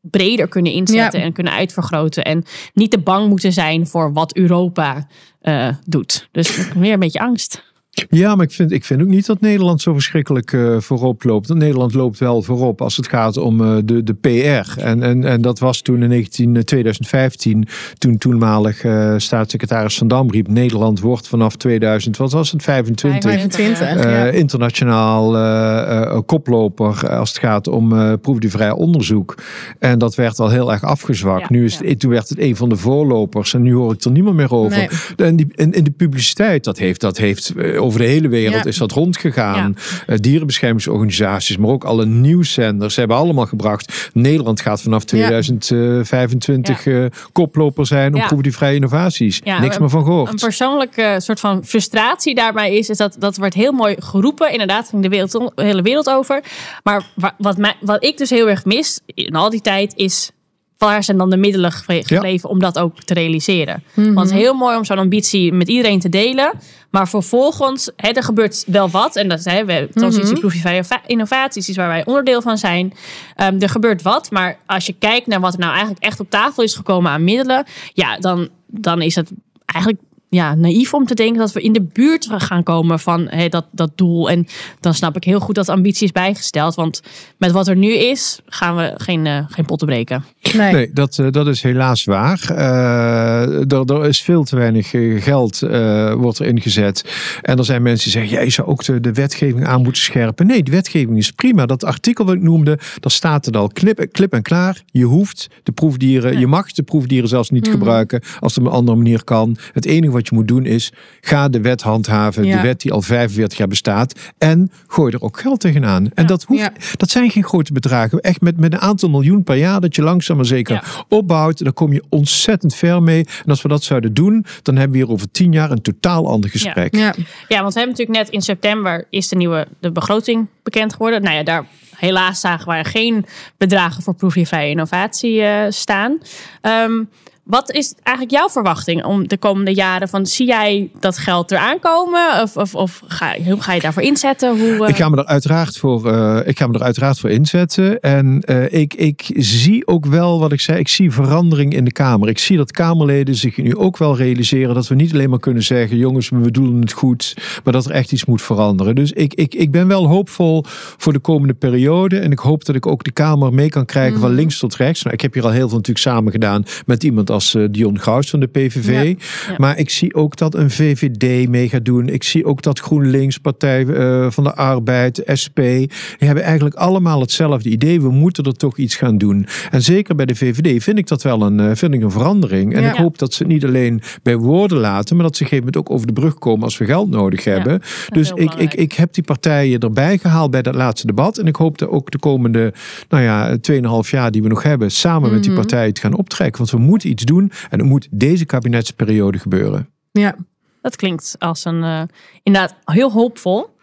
breder 0.00 0.48
kunnen 0.48 0.72
inzetten 0.72 1.20
Ja. 1.20 1.26
en 1.26 1.32
kunnen 1.32 1.52
uitvergroten. 1.52 2.24
En 2.24 2.44
niet 2.74 2.90
te 2.90 2.98
bang 2.98 3.28
moeten 3.28 3.52
zijn 3.52 3.86
voor 3.86 4.12
wat 4.12 4.34
Europa 4.36 5.06
eh, 5.40 5.68
doet. 5.84 6.28
Dus 6.32 6.58
meer 6.76 6.92
een 6.92 6.98
beetje 6.98 7.18
angst. 7.20 7.67
Ja, 8.10 8.34
maar 8.34 8.44
ik 8.44 8.52
vind, 8.52 8.72
ik 8.72 8.84
vind 8.84 9.02
ook 9.02 9.08
niet 9.08 9.26
dat 9.26 9.40
Nederland 9.40 9.80
zo 9.80 9.92
verschrikkelijk 9.92 10.52
eh, 10.52 10.76
voorop 10.78 11.24
loopt. 11.24 11.54
Nederland 11.54 11.94
loopt 11.94 12.18
wel 12.18 12.42
voorop 12.42 12.80
als 12.80 12.96
het 12.96 13.08
gaat 13.08 13.36
om 13.36 13.60
eh, 13.60 13.76
de, 13.84 14.02
de 14.02 14.14
PR. 14.14 14.80
En, 14.80 15.02
en, 15.02 15.24
en 15.24 15.40
dat 15.40 15.58
was 15.58 15.80
toen 15.80 16.02
in 16.02 16.08
19, 16.08 16.56
eh, 16.56 16.62
2015, 16.62 17.68
toen 17.98 18.18
toenmalig 18.18 18.84
eh, 18.84 19.14
staatssecretaris 19.16 19.98
Van 19.98 20.08
Dam 20.08 20.30
riep... 20.30 20.48
Nederland 20.48 21.00
wordt 21.00 21.28
vanaf 21.28 21.56
2000, 21.56 22.16
wat 22.16 22.32
was 22.32 22.52
het, 22.52 22.62
25... 22.62 23.30
25, 23.30 23.80
eh, 23.80 24.02
ja. 24.02 24.26
internationaal 24.26 25.36
eh, 25.36 26.02
eh, 26.02 26.20
koploper 26.26 27.08
als 27.10 27.28
het 27.28 27.38
gaat 27.38 27.68
om 27.68 27.92
eh 27.92 28.12
proefdiervrij 28.20 28.70
onderzoek. 28.70 29.34
En 29.78 29.98
dat 29.98 30.14
werd 30.14 30.38
al 30.38 30.48
heel 30.48 30.72
erg 30.72 30.84
afgezwakt. 30.84 31.40
Ja, 31.40 31.46
nu 31.50 31.64
is 31.64 31.78
het, 31.78 32.00
toen 32.00 32.10
werd 32.10 32.28
het 32.28 32.38
een 32.38 32.56
van 32.56 32.68
de 32.68 32.76
voorlopers 32.76 33.54
en 33.54 33.62
nu 33.62 33.74
hoor 33.74 33.92
ik 33.92 34.04
er 34.04 34.10
niemand 34.10 34.36
meer 34.36 34.54
over. 34.54 34.76
Nee. 35.16 35.28
En 35.28 35.36
die, 35.36 35.46
in, 35.54 35.72
in 35.72 35.84
de 35.84 35.90
publiciteit, 35.90 36.64
dat 36.64 36.78
heeft, 36.78 37.00
dat 37.00 37.16
heeft 37.16 37.54
eh, 37.56 37.82
over 37.88 38.00
de 38.00 38.06
hele 38.06 38.28
wereld 38.28 38.66
is 38.66 38.76
dat 38.76 38.92
rondgegaan. 38.92 39.76
Eh, 40.06 40.16
dierenbeschermingsorganisaties, 40.18 41.56
maar 41.56 41.70
ook 41.70 41.84
alle 41.84 42.06
nieuwszenders 42.06 42.96
hebben 42.96 43.16
allemaal 43.16 43.46
gebracht. 43.46 44.10
Nederland 44.12 44.60
gaat 44.60 44.82
vanaf 44.82 45.04
2025 45.04 46.86
eh, 46.86 47.04
koploper 47.32 47.86
zijn 47.86 48.14
op 48.14 48.26
proefdiervrije 48.26 48.74
innovaties. 48.74 49.40
Ja, 49.44 49.60
Niks 49.60 49.74
een- 49.74 49.80
meer 49.80 49.90
van 49.90 50.00
Een 50.00 50.06
gehoord. 50.06 50.40
persoonlijke 50.40 51.14
soort 51.18 51.40
van 51.40 51.64
frustratie 51.64 52.34
daarbij 52.34 52.76
is, 52.76 52.88
is 52.90 52.96
dat 52.96 53.16
dat 53.18 53.36
wordt 53.36 53.54
heel 53.54 53.72
mooi 53.72 53.96
geroepen. 53.98 54.52
Inderdaad, 54.52 54.88
ging 54.88 55.02
de, 55.02 55.08
wereld, 55.08 55.30
de 55.32 55.50
hele 55.64 55.82
wereld 55.82 56.10
over. 56.10 56.42
Maar 56.82 57.02
wa- 57.14 57.34
wat, 57.38 57.56
mij, 57.56 57.74
wat 57.80 58.04
ik 58.04 58.16
dus 58.18 58.30
heel 58.30 58.48
erg 58.48 58.64
mis 58.64 59.00
in 59.14 59.34
al 59.34 59.50
die 59.50 59.60
tijd 59.60 59.92
is. 59.96 60.30
Waar 60.78 61.02
zijn 61.04 61.16
dan 61.18 61.30
de 61.30 61.36
middelen 61.36 61.72
ge- 61.72 62.02
gebleven 62.06 62.48
om 62.48 62.58
dat 62.58 62.78
ook 62.78 63.02
te 63.02 63.14
realiseren? 63.14 63.82
Want 63.94 64.18
het 64.28 64.36
is 64.38 64.42
heel 64.42 64.54
mooi 64.54 64.76
om 64.76 64.84
zo'n 64.84 64.98
ambitie 64.98 65.52
met 65.52 65.68
iedereen 65.68 66.00
te 66.00 66.08
delen. 66.08 66.52
Maar 66.90 67.08
vervolgens, 67.08 67.90
hè, 67.96 68.08
er 68.08 68.22
gebeurt 68.22 68.64
wel 68.66 68.88
wat. 68.90 69.16
En 69.16 69.28
dat 69.28 69.38
is 69.38 69.44
hè, 69.44 69.64
we 69.64 69.72
hebben 69.72 69.94
transitieproefvrije 69.94 70.84
innovaties, 71.06 71.68
is 71.68 71.76
waar 71.76 71.88
wij 71.88 72.04
onderdeel 72.04 72.42
van 72.42 72.58
zijn. 72.58 72.92
Ehm, 73.36 73.60
er 73.60 73.68
gebeurt 73.68 74.02
wat. 74.02 74.30
Maar 74.30 74.58
als 74.66 74.86
je 74.86 74.92
kijkt 74.98 75.26
naar 75.26 75.40
wat 75.40 75.52
er 75.52 75.58
nou 75.58 75.70
eigenlijk 75.72 76.02
echt 76.04 76.20
op 76.20 76.30
tafel 76.30 76.62
is 76.62 76.74
gekomen 76.74 77.10
aan 77.10 77.24
middelen. 77.24 77.64
Ja, 77.92 78.18
dan, 78.18 78.48
dan 78.66 79.02
is 79.02 79.14
het 79.14 79.30
eigenlijk 79.64 80.02
ja, 80.28 80.54
naïef 80.54 80.94
om 80.94 81.06
te 81.06 81.14
denken 81.14 81.38
dat 81.38 81.52
we 81.52 81.60
in 81.60 81.72
de 81.72 81.82
buurt 81.92 82.28
gaan 82.30 82.62
komen 82.62 82.98
van 82.98 83.26
hè, 83.28 83.48
dat, 83.48 83.66
dat 83.70 83.90
doel. 83.94 84.30
En 84.30 84.46
dan 84.80 84.94
snap 84.94 85.16
ik 85.16 85.24
heel 85.24 85.40
goed 85.40 85.54
dat 85.54 85.68
ambitie 85.68 86.04
is 86.04 86.12
bijgesteld. 86.12 86.74
Want 86.74 87.02
met 87.36 87.50
wat 87.50 87.68
er 87.68 87.76
nu 87.76 87.92
is, 87.92 88.40
gaan 88.46 88.76
we 88.76 88.94
geen, 88.96 89.26
eh, 89.26 89.44
geen 89.48 89.64
potten 89.64 89.86
breken. 89.86 90.24
Nee. 90.54 90.72
Nee, 90.72 90.90
dat, 90.92 91.18
eh, 91.18 91.26
dat 91.30 91.46
is 91.46 91.62
helaas 91.62 92.04
waar. 92.04 92.50
Eh, 92.50 93.72
er, 93.72 93.92
er 93.92 94.06
is 94.06 94.20
veel 94.20 94.44
te 94.44 94.56
weinig 94.56 94.90
geld 95.24 95.62
eh, 95.62 96.12
wordt 96.12 96.38
er 96.38 96.46
ingezet. 96.46 97.04
En 97.42 97.58
er 97.58 97.64
zijn 97.64 97.82
mensen 97.82 98.10
die 98.10 98.20
zeggen, 98.20 98.38
ja, 98.38 98.44
je 98.44 98.50
zou 98.50 98.68
ook 98.68 98.84
de, 98.84 99.00
de 99.00 99.12
wetgeving 99.12 99.66
aan 99.66 99.82
moeten 99.82 100.02
scherpen. 100.02 100.46
Nee, 100.46 100.62
de 100.62 100.70
wetgeving 100.70 101.16
is 101.16 101.30
prima. 101.30 101.66
Dat 101.66 101.84
artikel 101.84 102.24
wat 102.24 102.34
ik 102.34 102.42
noemde, 102.42 102.78
daar 103.00 103.10
staat 103.10 103.44
het 103.44 103.56
al 103.56 103.68
klip, 103.68 104.06
klip 104.12 104.32
en 104.32 104.42
klaar. 104.42 104.82
Je 104.86 105.04
hoeft 105.04 105.48
de 105.62 105.72
proefdieren, 105.72 106.38
je 106.38 106.46
mag 106.46 106.72
de 106.72 106.82
proefdieren 106.82 107.28
zelfs 107.28 107.50
niet 107.50 107.68
gebruiken 107.68 108.22
als 108.40 108.54
het 108.54 108.64
op 108.64 108.70
een 108.70 108.78
andere 108.78 108.96
manier 108.96 109.24
kan. 109.24 109.56
Het 109.72 109.84
enige 109.84 110.12
wat 110.18 110.28
je 110.28 110.34
moet 110.34 110.48
doen 110.48 110.66
is, 110.66 110.92
ga 111.20 111.48
de 111.48 111.60
wet 111.60 111.82
handhaven. 111.82 112.44
Ja. 112.44 112.56
De 112.56 112.62
wet 112.62 112.80
die 112.80 112.92
al 112.92 113.02
45 113.02 113.58
jaar 113.58 113.68
bestaat. 113.68 114.18
En 114.38 114.70
gooi 114.86 115.12
er 115.12 115.22
ook 115.22 115.40
geld 115.40 115.60
tegenaan. 115.60 116.10
En 116.14 116.26
dat, 116.26 116.44
hoeft, 116.44 116.70
dat 116.96 117.10
zijn 117.10 117.30
geen 117.30 117.44
grote 117.44 117.72
bedragen. 117.72 118.20
Echt 118.20 118.40
met, 118.40 118.56
met 118.56 118.72
een 118.72 118.80
aantal 118.80 119.08
miljoen 119.08 119.44
per 119.44 119.56
jaar 119.56 119.80
dat 119.80 119.96
je 119.96 120.02
langzaam 120.02 120.36
maar 120.36 120.44
zeker 120.44 121.04
opbouwt. 121.08 121.64
Dan 121.64 121.72
kom 121.72 121.92
je 121.92 122.04
ontzettend 122.08 122.74
ver 122.74 123.02
mee. 123.02 123.24
En 123.24 123.50
als 123.50 123.62
we 123.62 123.68
dat 123.68 123.82
zouden 123.82 124.14
doen, 124.14 124.44
dan 124.62 124.76
hebben 124.76 124.98
we 124.98 125.04
hier 125.04 125.12
over 125.12 125.30
tien 125.30 125.52
jaar 125.52 125.70
een 125.70 125.82
totaal 125.82 126.28
ander 126.28 126.50
gesprek. 126.50 126.96
Ja. 126.96 127.14
Ja, 127.48 127.60
want 127.60 127.74
we 127.74 127.80
hebben 127.80 127.96
natuurlijk 127.98 128.18
net 128.18 128.28
in 128.28 128.42
september 128.42 129.06
is 129.10 129.28
de 129.28 129.36
nieuwe 129.36 129.66
de 129.80 129.92
begroting 129.92 130.46
bekend 130.62 130.92
geworden. 130.92 131.22
Nou 131.22 131.36
ja, 131.36 131.42
daar 131.42 131.66
helaas 131.96 132.40
zagen 132.40 132.76
we 132.76 132.84
geen 132.84 133.26
bedragen 133.56 134.02
voor 134.02 134.14
proefdiervrije 134.14 134.70
innovatie 134.70 135.42
eh, 135.42 135.70
staan. 135.70 136.18
Ehm, 136.60 137.04
wat 137.48 137.70
is 137.70 137.94
eigenlijk 138.02 138.36
jouw 138.36 138.48
verwachting 138.48 139.04
om 139.04 139.28
de 139.28 139.38
komende 139.38 139.74
jaren? 139.74 140.08
Van, 140.08 140.26
zie 140.26 140.46
jij 140.46 140.90
dat 141.00 141.18
geld 141.18 141.50
eraan 141.50 141.78
komen? 141.78 142.42
Of, 142.42 142.56
of, 142.56 142.74
of 142.74 143.02
ga, 143.06 143.36
hoe 143.44 143.60
ga 143.60 143.72
je 143.72 143.80
daarvoor 143.80 144.02
inzetten? 144.02 144.58
Hoe, 144.58 144.84
eh, 144.84 144.88
Ik 144.88 144.96
ga 144.96 145.08
me 145.08 145.16
er 145.16 145.26
uiteraard 145.26 145.76
voor, 145.76 146.12
eh, 146.12 146.48
ik 146.48 146.58
ga 146.58 146.66
me 146.66 146.74
er 146.74 146.82
uiteraard 146.82 147.18
voor 147.18 147.30
inzetten. 147.30 148.00
En 148.00 148.40
eh, 148.40 148.80
ik, 148.80 148.94
ik 148.94 149.30
zie 149.34 149.86
ook 149.86 150.06
wel 150.06 150.40
wat 150.40 150.52
ik 150.52 150.60
zei. 150.60 150.78
Ik 150.78 150.88
zie 150.88 151.12
verandering 151.12 151.74
in 151.74 151.84
de 151.84 151.92
Kamer. 151.92 152.28
Ik 152.28 152.38
zie 152.38 152.56
dat 152.56 152.70
Kamerleden 152.70 153.34
zich 153.34 153.56
nu 153.56 153.76
ook 153.76 153.96
wel 153.96 154.16
realiseren 154.16 154.74
dat 154.74 154.88
we 154.88 154.94
niet 154.94 155.12
alleen 155.12 155.30
maar 155.30 155.38
kunnen 155.38 155.62
zeggen: 155.62 155.96
jongens, 155.96 156.28
we 156.28 156.36
bedoelen 156.36 156.80
het 156.80 156.92
goed, 156.92 157.36
maar 157.64 157.72
dat 157.72 157.84
er 157.84 157.92
echt 157.92 158.12
iets 158.12 158.24
moet 158.24 158.42
veranderen. 158.42 158.94
Dus 158.94 159.12
ik, 159.12 159.34
ik, 159.34 159.54
ik 159.54 159.70
ben 159.70 159.88
wel 159.88 160.06
hoopvol 160.06 160.64
voor 160.96 161.12
de 161.12 161.18
komende 161.18 161.54
periode. 161.54 162.18
En 162.18 162.30
ik 162.30 162.38
hoop 162.38 162.64
dat 162.64 162.76
ik 162.76 162.86
ook 162.86 163.04
de 163.04 163.12
Kamer 163.12 163.54
mee 163.54 163.68
kan 163.68 163.84
krijgen 163.84 164.20
van 164.20 164.30
links 164.30 164.58
tot 164.58 164.76
rechts. 164.76 165.02
Nou, 165.02 165.14
ik 165.14 165.20
heb 165.20 165.34
hier 165.34 165.44
al 165.44 165.50
heel 165.50 165.68
veel 165.68 165.76
natuurlijk 165.76 166.06
samen 166.06 166.32
gedaan 166.32 166.64
met 166.86 167.04
iemand 167.04 167.30
als 167.38 167.52
was 167.52 167.66
Dion 167.70 168.00
Gauws 168.00 168.30
van 168.30 168.40
de 168.40 168.46
PVV. 168.46 169.14
Maar 169.56 169.78
ik 169.78 169.90
zie 169.90 170.14
ook 170.14 170.36
dat 170.36 170.54
een 170.54 170.70
VVD 170.70 171.48
mee 171.48 171.68
gaat 171.68 171.84
doen. 171.84 172.08
Ik 172.08 172.22
zie 172.22 172.44
ook 172.44 172.62
dat 172.62 172.78
GroenLinks, 172.78 173.38
Partij 173.38 173.86
van 174.30 174.44
de 174.44 174.54
Arbeid, 174.54 175.22
SP, 175.42 175.56
die 175.56 175.88
hebben 176.18 176.44
eigenlijk 176.44 176.74
allemaal 176.74 177.20
hetzelfde 177.20 177.68
idee. 177.68 178.00
We 178.00 178.10
moeten 178.10 178.44
er 178.44 178.56
toch 178.56 178.76
iets 178.76 178.96
gaan 178.96 179.18
doen. 179.18 179.46
En 179.70 179.82
zeker 179.82 180.14
bij 180.14 180.26
de 180.26 180.34
VVD 180.34 180.82
vind 180.82 180.98
ik 180.98 181.06
dat 181.06 181.22
wel 181.22 181.42
een, 181.42 181.76
vind 181.76 181.94
ik 181.94 182.02
een 182.02 182.10
verandering. 182.10 182.74
En 182.74 182.84
ik 182.84 182.94
hoop 182.94 183.18
dat 183.18 183.32
ze 183.32 183.42
het 183.42 183.52
niet 183.52 183.64
alleen 183.64 184.02
bij 184.22 184.36
woorden 184.36 184.78
laten, 184.78 185.16
maar 185.16 185.24
dat 185.24 185.36
ze 185.36 185.44
op 185.44 185.50
een 185.50 185.56
gegeven 185.58 185.72
moment 185.72 185.76
ook 185.76 185.90
over 185.90 186.06
de 186.06 186.20
brug 186.20 186.34
komen 186.34 186.64
als 186.64 186.78
we 186.78 186.84
geld 186.84 187.10
nodig 187.10 187.44
hebben. 187.44 187.80
dus 188.08 188.30
ik, 188.30 188.54
ik, 188.54 188.74
ik 188.74 188.92
heb 188.92 189.14
die 189.14 189.24
partijen 189.24 189.80
erbij 189.80 190.18
gehaald 190.18 190.50
bij 190.50 190.62
dat 190.62 190.74
laatste 190.74 191.06
debat. 191.06 191.38
En 191.38 191.46
ik 191.46 191.56
hoop 191.56 191.78
dat 191.78 191.88
ook 191.88 192.10
de 192.10 192.18
komende, 192.18 192.72
nou 193.08 193.22
ja, 193.22 193.56
2,5 194.04 194.10
jaar 194.10 194.30
die 194.30 194.42
we 194.42 194.48
nog 194.48 194.62
hebben, 194.62 194.90
samen 194.90 195.32
met 195.32 195.42
die 195.42 195.50
mhm. 195.50 195.60
partijen 195.60 195.94
te 195.94 196.00
gaan 196.00 196.16
optrekken. 196.16 196.58
Want 196.58 196.70
we 196.70 196.78
moeten 196.78 197.10
iets 197.10 197.24
doen 197.24 197.27
en 197.36 197.78
het 197.78 197.82
moet 197.82 198.08
deze 198.10 198.44
kabinetsperiode 198.44 199.38
gebeuren. 199.38 199.88
Ja. 200.12 200.36
Dat 200.82 200.96
klinkt 200.96 201.36
als 201.38 201.64
een, 201.64 201.82
uh, 201.82 202.02
inderdaad 202.42 202.74
heel 202.84 203.12
hoopvol. 203.12 203.76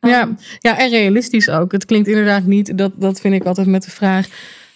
Ja, 0.00 0.20
ehm, 0.20 0.32
ja, 0.58 0.78
en 0.78 0.90
realistisch 0.90 1.48
ook. 1.48 1.72
Het 1.72 1.84
klinkt 1.84 2.08
inderdaad 2.08 2.44
niet, 2.44 2.78
dat, 2.78 2.92
dat 2.96 3.20
vind 3.20 3.34
ik 3.34 3.44
altijd 3.44 3.66
met 3.66 3.82
de 3.82 3.90
vraag 3.90 4.26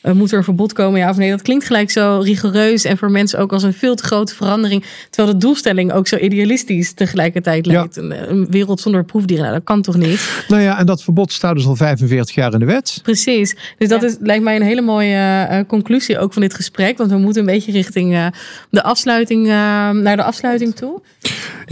uh, 0.02 0.12
moet 0.12 0.32
er 0.32 0.38
een 0.38 0.44
verbod 0.44 0.72
komen, 0.72 1.00
ja 1.00 1.10
of 1.10 1.16
nee? 1.16 1.30
Dat 1.30 1.42
klinkt 1.42 1.64
gelijk 1.64 1.90
zo 1.90 2.20
rigoureus 2.24 2.84
en 2.84 2.98
voor 2.98 3.10
mensen 3.10 3.38
ook 3.38 3.52
als 3.52 3.62
een 3.62 3.72
veel 3.72 3.94
te 3.94 4.04
grote 4.04 4.34
verandering. 4.34 4.84
Terwijl 5.10 5.34
de 5.34 5.44
doelstelling 5.44 5.92
ook 5.92 6.06
zo 6.06 6.16
idealistisch 6.16 6.92
tegelijkertijd 6.92 7.66
lijkt. 7.66 7.96
Een, 7.96 8.30
een, 8.30 8.46
wereld 8.50 8.80
zonder 8.80 9.04
proefdieren, 9.04 9.44
nou, 9.44 9.56
dat 9.56 9.64
kan 9.64 9.82
toch 9.82 9.96
niet? 9.96 10.44
Nou 10.48 10.62
ja, 10.62 10.78
en 10.78 10.86
dat 10.86 11.02
verbod 11.02 11.32
staat 11.32 11.54
dus 11.54 11.66
al 11.66 11.76
45 11.76 12.34
jaar 12.34 12.52
in 12.52 12.58
de 12.58 12.64
wet. 12.64 12.98
Precies. 13.02 13.56
Dus 13.78 13.88
dat 13.88 14.02
is, 14.02 14.16
lijkt 14.20 14.44
mij 14.44 14.56
een 14.56 14.62
hele 14.62 14.80
mooie 14.80 15.48
uh, 15.50 15.58
conclusie 15.66 16.18
ook 16.18 16.32
van 16.32 16.42
dit 16.42 16.54
gesprek. 16.54 16.98
Want 16.98 17.10
we 17.10 17.18
moeten 17.18 17.40
een 17.40 17.46
beetje 17.46 17.72
richting 17.72 18.12
uh, 18.12 18.26
de 18.70 18.82
afsluiting, 18.82 19.46
naar 19.46 20.16
de 20.16 20.22
afsluiting 20.22 20.74
toe. 20.74 21.00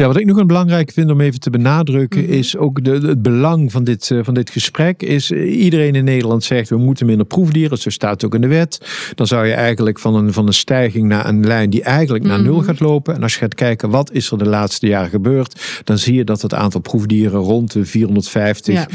Ja, 0.00 0.06
wat 0.06 0.16
ik 0.16 0.26
nog 0.26 0.36
een 0.36 0.46
belangrijk 0.46 0.90
vind 0.92 1.10
om 1.10 1.20
even 1.20 1.40
te 1.40 1.50
benadrukken, 1.50 2.22
mhm. 2.22 2.32
is 2.32 2.56
ook 2.56 2.84
de, 2.84 2.90
het 2.90 3.22
belang 3.22 3.72
van 3.72 3.84
dit, 3.84 4.10
van 4.22 4.34
dit 4.34 4.50
gesprek. 4.50 5.02
Is 5.02 5.30
iedereen 5.30 5.94
in 5.94 6.04
Nederland 6.04 6.44
zegt 6.44 6.68
we 6.68 6.76
moeten 6.76 7.06
minder 7.06 7.26
proefdieren. 7.26 7.78
Zo 7.78 7.90
staat 7.90 8.24
ook 8.24 8.34
in 8.34 8.40
de 8.40 8.46
wet. 8.46 8.80
Dan 9.14 9.26
zou 9.26 9.46
je 9.46 9.52
eigenlijk 9.52 9.98
van 9.98 10.14
een, 10.14 10.32
van 10.32 10.46
een 10.46 10.52
stijging 10.52 11.08
naar 11.08 11.28
een 11.28 11.46
lijn 11.46 11.70
die 11.70 11.82
eigenlijk 11.82 12.24
naar 12.24 12.42
nul 12.42 12.56
mhm. 12.56 12.64
gaat 12.64 12.80
lopen. 12.80 13.14
En 13.14 13.22
als 13.22 13.32
je 13.32 13.38
gaat 13.38 13.54
kijken 13.54 13.90
wat 13.90 14.12
is 14.12 14.30
er 14.30 14.38
de 14.38 14.48
laatste 14.48 14.86
jaren 14.86 15.10
gebeurd, 15.10 15.82
dan 15.84 15.98
zie 15.98 16.14
je 16.14 16.24
dat 16.24 16.42
het 16.42 16.54
aantal 16.54 16.80
proefdieren 16.80 17.40
rond 17.40 17.72
de 17.72 17.84
450, 17.84 18.86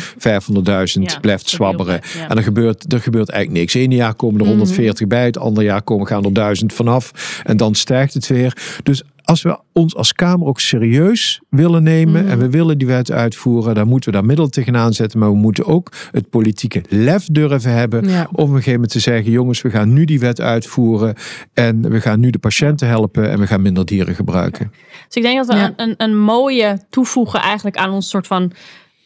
500.000 0.98 1.20
blijft 1.22 1.50
zwabberen. 1.50 2.02
En 2.30 2.38
er 2.38 2.44
gebeurt, 2.44 2.94
er 2.94 3.02
gebeurt 3.02 3.30
eigenlijk 3.30 3.60
niks. 3.60 3.74
Eén 3.74 3.92
jaar 3.92 4.14
komen 4.14 4.42
er 4.42 4.48
140 4.48 5.00
mhm. 5.00 5.10
bij, 5.10 5.26
het 5.26 5.38
andere 5.38 5.66
jaar 5.66 5.82
komen, 5.82 6.08
gaan 6.08 6.26
er 6.26 6.34
1000 6.34 6.74
vanaf. 6.74 7.12
En 7.44 7.58
dan 7.58 7.76
stijgt 7.76 8.14
het 8.14 8.28
weer. 8.28 8.58
Dus 8.84 9.04
als 9.26 9.42
we 9.42 9.60
ons 9.74 9.96
als 9.96 10.14
Kamer 10.14 10.48
ook 10.48 10.60
serieus 10.60 11.42
willen 11.50 11.84
nemen 11.84 12.28
en 12.28 12.40
we 12.40 12.50
willen 12.50 12.78
die 12.78 12.88
wet 12.88 13.12
uitvoeren, 13.12 13.76
dan 13.76 13.88
moeten 13.88 14.12
we 14.12 14.18
daar 14.18 14.26
middel 14.26 14.50
tegenaan 14.50 14.94
zetten. 14.94 15.20
Maar 15.20 15.30
we 15.30 15.38
moeten 15.38 15.66
ook 15.66 15.92
het 16.12 16.30
politieke 16.30 16.84
lef 16.90 17.28
durven 17.32 17.72
hebben 17.72 18.04
om 18.04 18.26
op 18.32 18.40
een 18.40 18.48
gegeven 18.48 18.74
moment 18.74 18.92
te 18.92 19.00
zeggen: 19.00 19.32
jongens, 19.32 19.62
we 19.62 19.70
gaan 19.70 19.94
nu 19.94 20.06
die 20.06 20.20
wet 20.20 20.42
uitvoeren 20.42 21.16
en 21.54 21.90
we 21.90 22.02
gaan 22.02 22.20
nu 22.20 22.30
de 22.30 22.40
patiënten 22.40 22.88
helpen 22.88 23.32
en 23.32 23.40
we 23.40 23.48
gaan 23.48 23.62
minder 23.62 23.86
dieren 23.86 24.16
gebruiken. 24.16 24.72
Dus 25.08 25.16
ik 25.16 25.24
denk 25.24 25.46
dat 25.46 25.56
we 25.56 25.74
een, 25.76 25.94
een 25.98 26.18
mooie 26.18 26.80
toevoegen 26.90 27.40
eigenlijk 27.40 27.78
aan 27.78 27.92
ons 27.92 28.10
soort 28.10 28.28
van 28.28 28.52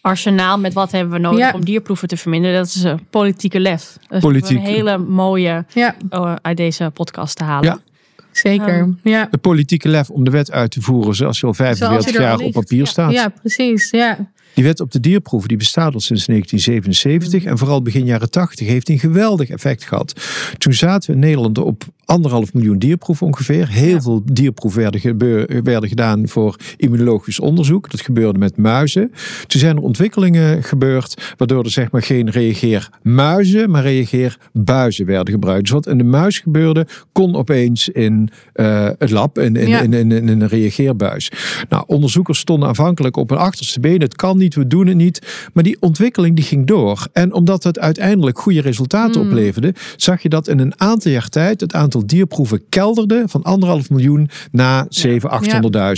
arsenaal 0.02 0.60
met 0.60 0.74
wat 0.74 0.92
hebben 0.92 1.14
we 1.14 1.20
nodig 1.20 1.54
om 1.54 1.66
dierproeven 1.66 2.08
te 2.08 2.18
verminderen. 2.18 2.58
Dat 2.58 2.66
is 2.66 2.84
een 2.84 3.06
politieke 3.10 3.60
lef. 3.60 3.98
Dat 4.08 4.36
is 4.36 4.50
een 4.50 4.58
hele 4.58 4.98
mooie 4.98 5.66
ja. 5.74 5.96
Oh, 6.10 6.36
uit 6.42 6.58
deze 6.58 6.92
podcast 6.94 7.36
te 7.36 7.44
halen. 7.44 7.70
Ja. 7.70 7.80
Zeker, 8.32 8.96
ja. 9.04 9.28
De 9.32 9.38
politieke 9.38 9.90
lef 9.90 10.10
om 10.10 10.24
de 10.24 10.32
wet 10.32 10.52
uit 10.52 10.72
te 10.72 10.82
voeren 10.82 11.16
zoals 11.16 11.40
je 11.40 11.46
al 11.46 11.54
45 11.54 12.14
jaar 12.14 12.38
op 12.38 12.52
papier 12.52 12.88
staat. 12.88 13.12
Ja, 13.12 13.30
precies. 13.30 13.90
Ja. 13.90 14.32
Die 14.54 14.64
wet 14.64 14.80
op 14.80 14.92
de 14.92 15.00
dierproeven 15.00 15.50
die 15.50 15.58
bestaat 15.58 15.94
al 15.94 16.00
sinds 16.00 16.26
1977 16.26 17.44
en 17.44 17.58
vooral 17.58 17.82
begin 17.82 18.06
jaren 18.06 18.32
80 18.32 18.68
heeft 18.68 18.90
een 18.90 19.00
geweldig 19.00 19.50
effect 19.50 19.84
gehad. 19.84 20.14
Toen 20.58 20.74
zaten 20.74 21.10
we 21.10 21.16
in 21.16 21.22
Nederland 21.22 21.58
op 21.58 21.84
anderhalf 22.10 22.54
miljoen 22.54 22.78
dierproeven 22.78 23.28
ongeveer. 23.28 23.68
Heel 23.70 24.02
veel 24.02 24.22
dierproeven 24.26 24.82
werden, 24.82 25.64
werden, 25.64 25.90
gedaan 25.90 26.28
voor 26.28 26.56
immunologisch 26.78 27.40
onderzoek. 27.40 27.92
Dat 27.92 28.02
gebeurde 28.02 28.40
met 28.40 28.58
muizen. 28.58 29.12
Toen 29.48 29.60
zijn 29.60 29.76
er 29.76 29.82
ontwikkelingen 29.82 30.64
gebeurd 30.64 31.34
waardoor 31.38 31.64
er 31.64 31.72
zeg 31.72 31.92
maar 31.92 32.04
geen 32.04 32.30
reageermuizen, 32.30 33.70
maar 33.70 33.82
reageerbuizen 33.82 35.06
werden 35.06 35.34
gebruikt. 35.34 35.62
Dus 35.62 35.72
wat 35.72 35.88
in 35.88 35.98
de 35.98 36.04
muis 36.04 36.40
gebeurde, 36.40 36.88
kon 37.12 37.36
opeens 37.36 37.90
in 37.90 38.30
uh, 38.56 38.90
het 38.98 39.12
lab, 39.12 39.40
in, 39.40 39.56
in, 39.56 39.68
in, 39.68 39.94
in, 39.94 40.12
in, 40.12 40.28
een 40.28 40.48
reageerbuis. 40.48 41.32
Nou, 41.70 41.84
onderzoekers 41.88 42.40
stonden 42.40 42.68
aanvankelijk 42.68 43.18
op 43.18 43.30
hun 43.30 43.40
achterste 43.40 43.80
benen. 43.80 44.02
Het 44.02 44.16
kan 44.16 44.38
niet, 44.38 44.56
we 44.56 44.68
doen 44.68 44.88
het 44.88 44.98
niet. 44.98 45.50
Maar 45.54 45.64
die 45.64 45.78
ontwikkeling 45.80 46.36
die 46.36 46.46
ging 46.46 46.68
door. 46.68 47.08
En 47.14 47.34
omdat 47.34 47.64
het 47.64 47.80
uiteindelijk 47.80 48.40
goede 48.40 48.62
resultaten 48.62 49.22
mm. 49.22 49.28
opleverde, 49.28 49.74
zag 49.96 50.22
je 50.22 50.30
dat 50.30 50.48
in 50.48 50.60
een 50.60 50.74
aantal 50.82 51.12
jaar 51.12 51.30
tijd 51.30 51.62
het 51.62 51.74
aantal 51.74 51.99
dierproeven 52.06 52.70
kelderde 52.70 53.24
van 53.28 53.44
anderhalf 53.44 53.90
miljoen 53.90 54.30
naar 54.52 54.86
700.000, 54.90 55.18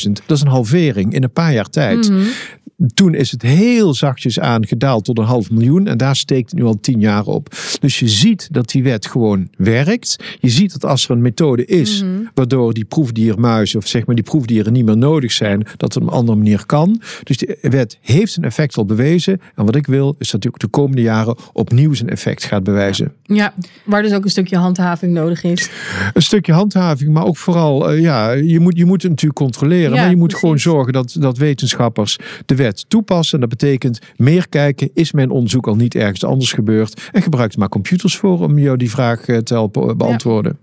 800.000. 0.08 0.12
Dat 0.26 0.38
is 0.38 0.42
een 0.42 0.48
halvering 0.48 1.14
in 1.14 1.24
een 1.24 1.32
paar 1.32 1.54
jaar 1.54 1.70
tijd. 1.70 2.10
Mhm. 2.10 2.22
Toen 2.94 3.13
is 3.13 3.32
het 3.32 3.41
heel 3.41 3.94
zachtjes 3.94 4.39
aan 4.39 4.67
gedaald 4.67 5.06
tot 5.06 5.17
een 5.17 5.24
half 5.24 5.52
miljoen. 5.52 5.88
En 5.88 5.98
daar 5.98 6.15
steekt 6.15 6.52
het 6.52 6.60
nu 6.60 6.65
al 6.65 6.80
tien 6.80 7.00
jaar 7.00 7.26
op. 7.26 7.56
Dus 7.80 8.00
je 8.00 8.08
ziet 8.08 8.48
dat 8.52 8.70
die 8.70 8.84
wet 8.84 9.06
gewoon 9.06 9.50
werkt. 9.58 10.15
Je 10.39 10.50
ziet 10.50 10.72
dat 10.72 10.86
als 10.86 11.06
er 11.06 11.12
een 11.12 11.22
methode 11.22 11.65
is. 11.65 12.04
Mhm. 12.04 12.10
waardoor 12.34 12.74
die 12.74 12.86
proefdiermuizen. 12.86 13.80
of 13.80 13.88
zeg 13.88 14.06
maar 14.06 14.15
die 14.15 14.24
proefdieren 14.24 14.74
niet 14.74 14.86
meer 14.86 14.98
nodig 14.98 15.32
zijn. 15.32 15.60
dat 15.78 15.94
het 15.94 15.96
op 15.96 16.02
een 16.02 16.13
andere 16.13 16.38
manier 16.38 16.65
kan. 16.65 17.02
Dus 17.24 17.38
die 17.38 17.56
wet 17.62 17.98
heeft 18.02 18.32
zijn 18.32 18.46
effect 18.46 18.78
al 18.78 18.86
bewezen. 18.86 19.41
En 19.56 19.65
wat 19.65 19.76
ik 19.76 19.88
wil 19.88 20.15
is 20.17 20.32
dat 20.32 20.41
die 20.41 20.52
ook 20.52 20.60
de 20.60 20.67
komende 20.67 21.02
jaren 21.02 21.36
opnieuw 21.54 21.94
zijn 21.94 22.10
effect 22.10 22.44
gaat 22.44 22.63
bewijzen. 22.63 23.13
Ja, 23.24 23.54
waar 23.84 24.02
dus 24.02 24.13
ook 24.13 24.24
een 24.24 24.30
stukje 24.30 24.58
handhaving 24.58 25.13
nodig 25.13 25.44
is. 25.44 25.70
Een 26.13 26.22
stukje 26.22 26.54
handhaving, 26.54 27.13
maar 27.13 27.26
ook 27.26 27.38
vooral. 27.38 27.94
Uh, 27.94 28.02
ja, 28.02 28.32
je 28.32 28.60
moet, 28.60 28.78
je 28.78 28.86
moet 28.86 29.02
het 29.02 29.12
natuurlijk 29.12 29.39
controleren. 29.39 29.91
maar 29.91 30.10
je 30.10 30.15
moet 30.15 30.36
gewoon 30.36 30.60
zorgen 30.60 30.94
dat, 30.94 31.15
dat 31.20 31.38
wetenschappers 31.38 32.17
de 32.46 32.56
wet 32.56 32.71
toepassen. 32.74 33.40
Dat 33.40 33.50
betekent 33.50 34.00
meer 34.16 34.50
kijken, 34.50 34.90
is 34.94 35.12
mijn 35.12 35.30
onderzoek 35.30 35.68
al 35.68 35.76
niet 35.76 35.96
ergens 35.96 36.26
anders 36.26 36.54
gebeurd? 36.54 37.10
En 37.12 37.22
gebruik 37.22 37.58
maar 37.58 37.70
computers 37.70 38.18
voor 38.18 38.40
om 38.40 38.60
jou 38.60 38.78
die 38.78 38.90
vraag 38.90 39.28
eh, 39.28 39.38
te 39.38 39.54
helpen 39.54 39.90
eh, 39.90 39.96
beantwoorden. 39.96 40.58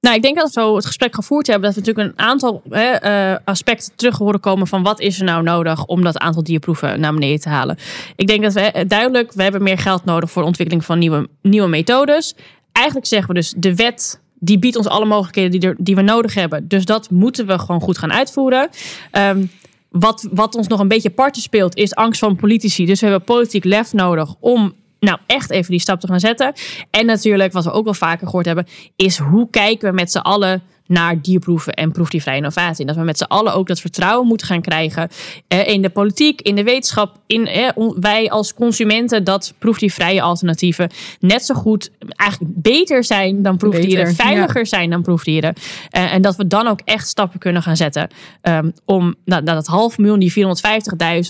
Nou, 0.00 0.16
ik 0.16 0.22
denk 0.22 0.36
dat 0.36 0.54
we 0.54 0.60
het 0.60 0.86
gesprek 0.86 1.14
gevoerd 1.14 1.46
hebben, 1.46 1.72
dat 1.72 1.74
we 1.74 1.86
natuurlijk 1.86 2.18
een 2.18 2.26
aantal 2.26 2.62
hè, 2.68 3.04
uh, 3.32 3.38
aspecten 3.44 3.92
terug 3.96 4.18
horen 4.18 4.40
komen 4.40 4.66
van 4.66 4.82
wat 4.82 5.00
is 5.00 5.18
er 5.18 5.24
nou 5.24 5.42
nodig 5.42 5.84
om 5.84 6.02
dat 6.02 6.18
aantal 6.18 6.42
dierproeven 6.42 7.00
naar 7.00 7.12
beneden 7.12 7.40
te 7.40 7.48
halen. 7.48 7.76
Ik 8.16 8.26
denk 8.26 8.42
dat 8.42 8.52
we 8.52 8.84
duidelijk, 8.86 9.32
we 9.32 9.42
hebben 9.42 9.62
meer 9.62 9.78
geld 9.78 10.04
nodig 10.04 10.30
voor 10.30 10.42
de 10.42 10.48
ontwikkeling 10.48 10.84
van 10.84 10.98
nieuwe, 10.98 11.28
nieuwe 11.42 11.68
methodes. 11.68 12.34
Eigenlijk 12.72 13.06
zeggen 13.06 13.28
we 13.28 13.34
dus, 13.34 13.54
de 13.56 13.74
wet 13.74 14.20
die 14.44 14.58
biedt 14.58 14.76
ons 14.76 14.86
alle 14.86 15.04
mogelijkheden 15.04 15.60
die, 15.60 15.68
er, 15.68 15.76
die 15.78 15.94
we 15.94 16.02
nodig 16.02 16.34
hebben. 16.34 16.68
Dus 16.68 16.84
dat 16.84 17.10
moeten 17.10 17.46
we 17.46 17.58
gewoon 17.58 17.80
goed 17.80 17.98
gaan 17.98 18.12
uitvoeren. 18.12 18.68
Um, 19.12 19.50
wat, 19.92 20.28
wat 20.32 20.54
ons 20.54 20.66
nog 20.66 20.80
een 20.80 20.88
beetje 20.88 21.10
parten 21.10 21.42
speelt, 21.42 21.76
is 21.76 21.94
angst 21.94 22.20
van 22.20 22.36
politici. 22.36 22.86
Dus 22.86 23.00
we 23.00 23.06
hebben 23.06 23.24
politiek 23.24 23.64
lef 23.64 23.92
nodig 23.92 24.34
om 24.40 24.72
nou 24.98 25.18
echt 25.26 25.50
even 25.50 25.70
die 25.70 25.80
stap 25.80 26.00
te 26.00 26.06
gaan 26.06 26.20
zetten. 26.20 26.52
En 26.90 27.06
natuurlijk, 27.06 27.52
wat 27.52 27.64
we 27.64 27.72
ook 27.72 27.84
wel 27.84 27.94
vaker 27.94 28.26
gehoord 28.26 28.46
hebben, 28.46 28.66
is 28.96 29.18
hoe 29.18 29.50
kijken 29.50 29.88
we 29.88 29.94
met 29.94 30.12
z'n 30.12 30.18
allen 30.18 30.62
naar 30.92 31.20
dierproeven 31.22 31.72
en 31.72 31.92
proefdiervrije 31.92 32.36
innovatie. 32.36 32.80
En 32.80 32.86
dat 32.86 32.96
we 32.96 33.02
met 33.02 33.18
z'n 33.18 33.24
allen 33.24 33.54
ook 33.54 33.66
dat 33.66 33.80
vertrouwen 33.80 34.26
moeten 34.26 34.46
gaan 34.46 34.60
krijgen 34.60 35.08
eh, 35.48 35.68
in 35.68 35.82
de 35.82 35.90
politiek, 35.90 36.40
in 36.40 36.54
de 36.54 36.62
wetenschap, 36.62 37.16
in 37.26 37.46
eh, 37.46 37.68
wij 38.00 38.30
als 38.30 38.54
consumenten, 38.54 39.24
dat 39.24 39.54
proefdiervrije 39.58 40.22
alternatieven 40.22 40.90
net 41.20 41.44
zo 41.44 41.54
goed, 41.54 41.90
eigenlijk 42.16 42.52
beter 42.54 43.04
zijn 43.04 43.42
dan 43.42 43.56
proefdieren, 43.56 44.14
veiliger 44.14 44.66
zijn 44.66 44.90
dan 44.90 45.02
proefdieren. 45.02 45.54
Uh, 45.96 46.14
en 46.14 46.22
dat 46.22 46.36
we 46.36 46.46
dan 46.46 46.66
ook 46.66 46.80
echt 46.84 47.08
stappen 47.08 47.38
kunnen 47.38 47.62
gaan 47.62 47.76
zetten 47.76 48.08
um, 48.42 48.72
om 48.84 49.14
nou, 49.24 49.42
dat 49.44 49.66
half 49.66 49.98
miljoen, 49.98 50.18
die 50.18 50.32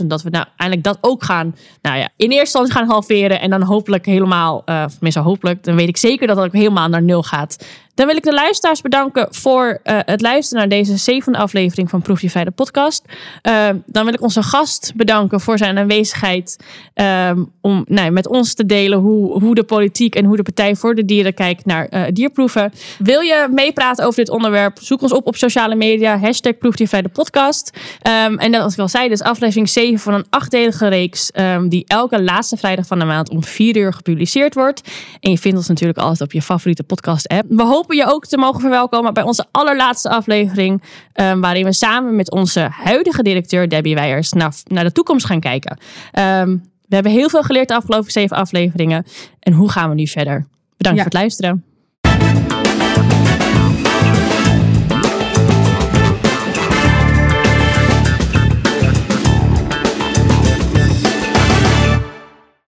450.000, 0.01 0.07
dat 0.07 0.23
we 0.23 0.31
nou 0.31 0.47
eindelijk 0.57 0.87
dat 0.87 0.99
ook 1.01 1.25
gaan, 1.25 1.55
nou 1.83 1.99
ja, 1.99 2.09
in 2.17 2.31
eerste 2.31 2.39
instantie 2.39 2.73
gaan 2.73 2.89
halveren 2.89 3.41
en 3.41 3.51
dan 3.51 3.63
hopelijk 3.63 4.07
helemaal, 4.07 4.63
uh, 4.67 4.85
of 5.01 5.15
hopelijk, 5.15 5.65
dan 5.65 5.77
weet 5.77 5.89
ik 5.89 5.97
zeker 5.97 6.27
dat 6.27 6.37
dat 6.37 6.45
ook 6.47 6.53
helemaal 6.53 6.89
naar 6.89 7.03
nul 7.03 7.23
gaat. 7.23 7.67
Dan 7.95 8.07
wil 8.07 8.17
ik 8.17 8.23
de 8.23 8.33
luisteraars 8.33 8.81
bedanken 8.81 9.27
voor 9.31 9.81
uh, 9.85 9.99
het 10.05 10.21
luisteren 10.21 10.59
naar 10.59 10.79
deze 10.79 10.97
zevende 10.97 11.39
aflevering 11.39 11.91
van 11.91 12.03
de 12.33 12.51
podcast. 12.51 13.05
Uh, 13.43 13.69
dan 13.87 14.05
wil 14.05 14.15
ik 14.15 14.23
onze 14.23 14.43
gast 14.43 14.93
bedanken 14.97 15.41
voor 15.41 15.59
zijn 15.59 15.79
aanwezigheid 15.79 16.57
um, 16.95 17.53
om 17.61 17.85
nou, 17.89 18.11
met 18.11 18.27
ons 18.27 18.55
te 18.55 18.67
delen 18.67 18.99
hoe, 18.99 19.41
hoe 19.43 19.55
de 19.55 19.63
politiek 19.63 20.15
en 20.15 20.25
hoe 20.25 20.37
de 20.37 20.43
Partij 20.43 20.77
voor 20.77 20.95
de 20.95 21.05
Dieren 21.05 21.35
kijkt 21.35 21.67
naar 21.67 21.89
uh, 21.91 22.03
dierproeven. 22.13 22.73
Wil 22.99 23.21
je 23.21 23.49
meepraten 23.51 24.05
over 24.07 24.25
dit 24.25 24.31
onderwerp? 24.31 24.79
Zoek 24.81 25.03
ons 25.03 25.13
op 25.13 25.27
op 25.27 25.37
sociale 25.37 25.75
media. 25.75 26.19
Hashtag 26.19 26.55
de 26.59 27.09
podcast. 27.13 27.79
Um, 28.27 28.39
en 28.39 28.55
als 28.55 28.73
ik 28.73 28.79
al 28.79 28.89
zei, 28.89 29.09
dit 29.09 29.21
is 29.21 29.27
aflevering 29.27 29.69
7 29.69 29.99
van 29.99 30.15
een 30.15 30.27
achtdelige 30.31 30.89
reeks 30.89 31.31
die 31.69 31.85
elke 31.87 32.23
laatste 32.23 32.57
vrijdag 32.57 32.87
van 32.87 32.99
de 32.99 33.05
maand 33.05 33.31
om 33.31 33.45
4 33.45 33.77
uur 33.77 33.93
gepubliceerd 33.93 34.55
wordt. 34.55 34.91
En 35.21 35.31
je 35.31 35.39
vindt 35.39 35.57
ons 35.57 35.69
natuurlijk 35.69 35.99
altijd 35.99 36.21
op 36.21 36.33
je 36.33 36.43
favoriete 36.43 36.83
podcast 36.83 37.29
app. 37.29 37.45
We 37.49 37.63
hopen 37.83 37.97
je 37.97 38.13
ook 38.13 38.27
te 38.27 38.37
mogen 38.37 38.61
verwelkomen 38.61 39.15
bij 39.15 39.23
onze 39.23 39.47
allerlaatste 39.51 40.09
aflevering. 40.09 40.83
Um, 41.15 41.41
waarin 41.41 41.65
we 41.65 41.73
samen 41.73 42.17
met 42.17 42.31
onze 42.31 42.69
huidige 42.71 43.23
directeur 43.23 43.69
Debbie 43.69 43.95
Weijers 43.95 44.33
naar, 44.33 44.55
naar 44.65 44.85
de 44.85 44.93
toekomst 44.93 45.27
gaan 45.27 45.41
kijken. 45.41 45.79
Um, 46.19 46.71
we 46.89 46.95
hebben 46.95 47.13
heel 47.13 47.29
veel 47.29 47.43
geleerd 47.43 47.69
de 47.69 47.75
afgelopen 47.75 48.11
zeven 48.11 48.37
afleveringen. 48.37 49.07
En 49.41 49.53
hoe 49.53 49.71
gaan 49.71 49.89
we 49.89 49.95
nu 49.95 50.07
verder? 50.07 50.47
Bedankt 50.77 50.99
voor 50.99 51.11
het 51.11 51.19
luisteren. 51.19 51.65